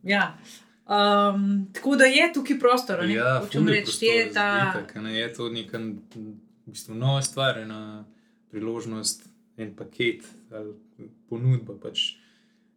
Ja. 0.03 0.38
Um, 0.86 1.67
tako 1.74 1.95
da 1.95 2.03
je 2.03 2.34
tukaj 2.34 2.59
prostor. 2.59 3.05
ne. 3.05 3.13
Ja, 3.13 3.39
Hočem 3.43 3.67
reči, 3.67 4.05
je 4.05 4.34
ta. 4.34 4.74
itak, 4.76 4.95
ne, 4.95 5.15
je 5.15 5.34
to 5.34 5.49
neka 5.49 5.78
v 5.78 6.34
bistvu, 6.65 6.95
nova 6.95 7.22
stvar, 7.22 7.57
ena 7.57 8.05
priložnost, 8.51 9.30
en 9.57 9.76
paket 9.76 10.24
ali 10.51 10.74
ponudba. 11.30 11.74
Pač. 11.82 12.15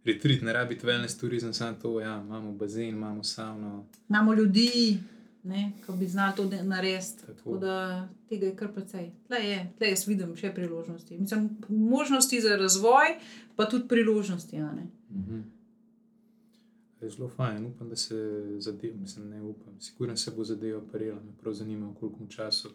Retrit 0.05 0.42
ne 0.42 0.53
rabi 0.53 0.78
wellness 0.82 1.20
turizem, 1.20 1.53
samo 1.55 1.76
to, 1.82 2.01
ja, 2.01 2.22
imamo 2.26 2.53
bazen, 2.53 2.88
imamo 2.88 3.24
savno. 3.24 3.86
Imamo 4.09 4.34
ljudi, 4.34 4.99
ki 5.86 5.92
bi 5.99 6.07
znali 6.07 6.36
to 6.36 6.51
narediti. 6.62 7.20
Tako. 7.20 7.32
Tako 7.32 7.59
da 7.59 8.09
tega 8.28 8.47
je 8.47 8.57
kar 8.57 8.72
precej. 8.72 9.11
Tle 9.26 9.38
je, 9.38 9.72
tle 9.78 9.88
jaz 9.88 10.07
vidim 10.09 10.36
še 10.36 10.55
priložnosti. 10.55 11.18
Mislim, 11.18 11.51
možnosti 11.68 12.40
za 12.40 12.57
razvoj, 12.57 13.16
pa 13.57 13.68
tudi 13.68 13.88
priložnosti. 13.88 14.57
a 14.57 14.72
ne. 14.72 14.86
Mhm. 15.11 15.40
Je 17.01 17.11
zelo 17.11 17.28
fajn, 17.28 17.66
upam, 17.66 17.88
da 17.88 17.97
se 17.97 18.16
zadeva, 18.59 18.97
mislim, 18.97 19.28
ne 19.28 19.42
upam. 19.42 19.80
Siguren 19.80 20.16
se 20.16 20.30
bo 20.30 20.45
zadeva 20.45 20.80
parila, 20.92 21.20
me 21.20 21.32
prav 21.40 21.55
zanima, 21.55 21.95
koliko 22.01 22.26
času, 22.28 22.70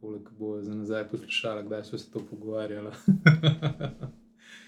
koliko 0.00 0.32
bo 0.38 0.62
za 0.62 0.74
nazaj 0.74 1.08
poslušala, 1.08 1.62
kdaj 1.62 1.84
so 1.84 1.98
se 1.98 2.10
to 2.10 2.26
pogovarjala. 2.30 2.94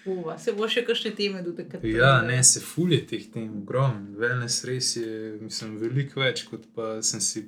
Ova, 0.05 0.35
se 0.37 0.51
bo 0.51 0.67
še 0.67 0.83
kakšne 0.83 1.13
teme 1.15 1.41
dotakniti. 1.45 1.93
Ja, 1.95 2.17
ne, 2.25 2.41
se 2.43 2.59
fulje 2.59 2.99
teh 3.07 3.23
tem, 3.31 3.47
ogromno. 3.61 4.17
Wellness 4.19 4.65
res 4.67 4.95
je, 4.99 5.37
mislim, 5.39 5.77
veliko 5.79 6.19
več, 6.19 6.43
kot 6.49 6.65
pa 6.75 6.97
sem 7.05 7.23
si, 7.23 7.45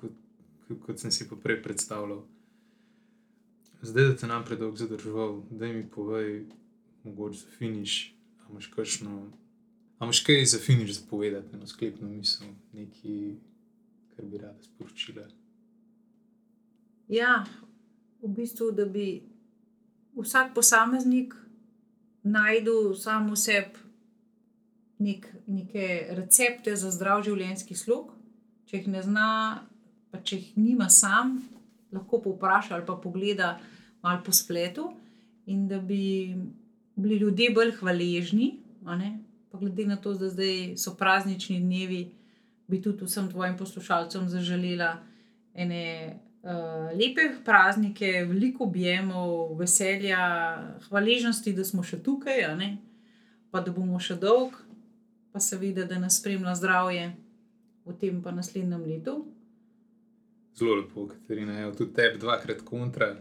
kot, 0.00 0.12
kot 0.84 1.00
sem 1.00 1.14
si 1.14 1.28
pa 1.30 1.38
prej 1.40 1.62
predstavljal. 1.64 2.20
Zdaj, 3.80 4.10
da 4.10 4.16
te 4.20 4.28
nam 4.28 4.44
predolgo 4.44 4.76
zadržal, 4.76 5.38
da 5.50 5.72
mi 5.72 5.86
povej, 5.88 6.42
mogoče 7.08 7.46
za 7.46 7.56
finiš, 7.56 7.98
a 8.44 8.52
imaš 8.52 8.68
kakšno, 8.76 9.16
a 9.96 10.04
imaš 10.04 10.20
kaj 10.26 10.44
za 10.52 10.60
finiš 10.60 10.98
zapovedati, 10.98 11.56
eno 11.56 11.66
sklepno 11.66 12.08
misel, 12.12 12.52
nekaj, 12.76 13.20
kar 14.12 14.28
bi 14.28 14.44
rada 14.44 14.68
sporočila. 14.68 15.24
Ja, 17.08 17.38
v 18.20 18.36
bistvu, 18.36 18.68
da 18.76 18.84
bi 18.84 19.22
vsak 20.20 20.52
posameznik 20.54 21.34
najdel 22.22 22.94
sam 22.94 23.30
v 23.30 23.36
sebi 23.36 23.90
nek, 25.00 25.26
neke 25.46 25.86
recepte 26.16 26.76
za 26.76 26.90
zdrav 26.92 27.24
življenjski 27.24 27.76
slog. 27.76 28.12
Če 28.68 28.80
jih 28.80 28.88
ne 28.92 29.02
zna, 29.02 29.28
pa 30.12 30.20
če 30.22 30.38
jih 30.38 30.50
nima 30.60 30.90
sam, 30.92 31.38
lahko 31.90 32.20
povpraša 32.22 32.76
ali 32.76 32.86
pa 32.86 32.98
pogleda 33.00 33.56
malo 34.04 34.22
po 34.24 34.32
spletu, 34.32 34.90
in 35.50 35.66
da 35.68 35.80
bi 35.80 36.36
bili 37.00 37.18
ljudje 37.24 37.50
bolj 37.56 37.74
hvaležni. 37.80 38.52
Pa 38.84 39.58
glede 39.58 39.86
na 39.88 39.96
to, 39.98 40.14
da 40.14 40.28
zdaj 40.30 40.76
so 40.78 40.94
praznični 40.94 41.58
dnevi, 41.60 42.04
bi 42.70 42.78
tudi 42.82 43.04
vsem 43.04 43.26
tvojim 43.32 43.56
poslušalcem 43.58 44.28
zaželela 44.30 44.92
ene 45.54 46.20
lepe 46.96 47.26
praznike, 47.44 48.24
veliko 48.28 48.64
objemov, 48.64 49.56
veselja, 49.58 50.20
hvaležnosti, 50.88 51.52
da 51.52 51.64
smo 51.64 51.84
še 51.84 52.00
tukaj, 52.02 52.46
pa 53.50 53.60
da 53.60 53.72
bomo 53.74 54.00
še 54.00 54.16
dolg, 54.16 54.56
pa 55.32 55.40
seveda, 55.40 55.84
da 55.84 55.98
nas 56.00 56.18
spremlja 56.20 56.54
zdravje 56.58 57.10
v 57.84 57.96
tem 58.00 58.22
pa 58.22 58.32
naslednjem 58.32 58.84
letu. 58.86 59.24
Zelo 60.56 60.74
lepo, 60.80 61.06
Katarina, 61.08 61.58
je 61.60 61.72
tudi 61.76 61.94
tebi 61.94 62.18
dvakrat 62.18 62.62
kontra. 62.62 63.16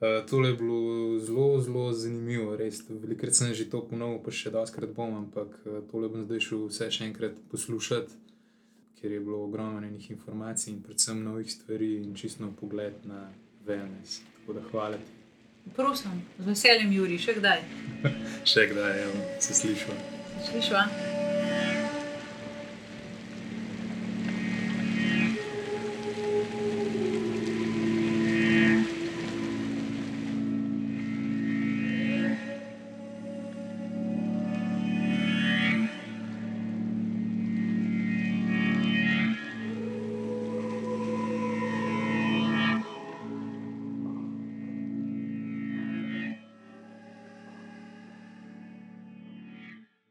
Uh, 0.00 0.24
tole 0.30 0.48
je 0.48 0.56
bilo 0.56 1.18
zelo, 1.18 1.60
zelo 1.60 1.92
zanimivo, 1.92 2.56
res. 2.56 2.80
Velikrat 2.88 3.34
sem 3.36 3.52
že 3.54 3.68
to 3.68 3.82
ponovil, 3.84 4.20
pa 4.24 4.32
še 4.32 4.52
doskrat 4.52 4.94
bom, 4.96 5.12
ampak 5.26 5.52
uh, 5.66 5.80
tole 5.90 6.08
bom 6.08 6.24
zdaj 6.24 6.40
šel 6.40 6.62
vse 6.70 6.88
še 6.88 7.04
enkrat 7.10 7.36
poslušati, 7.52 8.29
ker 9.00 9.12
je 9.12 9.20
bilo 9.20 9.44
ogromno 9.44 9.78
enih 9.78 10.10
informacij 10.10 10.72
in 10.72 10.82
predvsem 10.82 11.22
novih 11.24 11.52
stvari 11.52 11.96
in 11.96 12.14
čisto 12.14 12.52
pogled 12.60 12.94
na 13.04 13.28
wellness. 13.66 14.20
Tako 14.40 14.52
da 14.52 14.60
hvala 14.70 14.96
ti. 14.96 15.12
Prosim, 15.76 16.22
z 16.38 16.46
veseljem, 16.46 16.92
Juri, 16.92 17.18
še 17.18 17.36
kdaj. 17.38 17.64
Še 18.50 18.66
kdaj, 18.72 19.02
evo, 19.04 19.24
se 19.40 19.54
slišimo. 19.54 19.96
Slišva? 20.50 21.29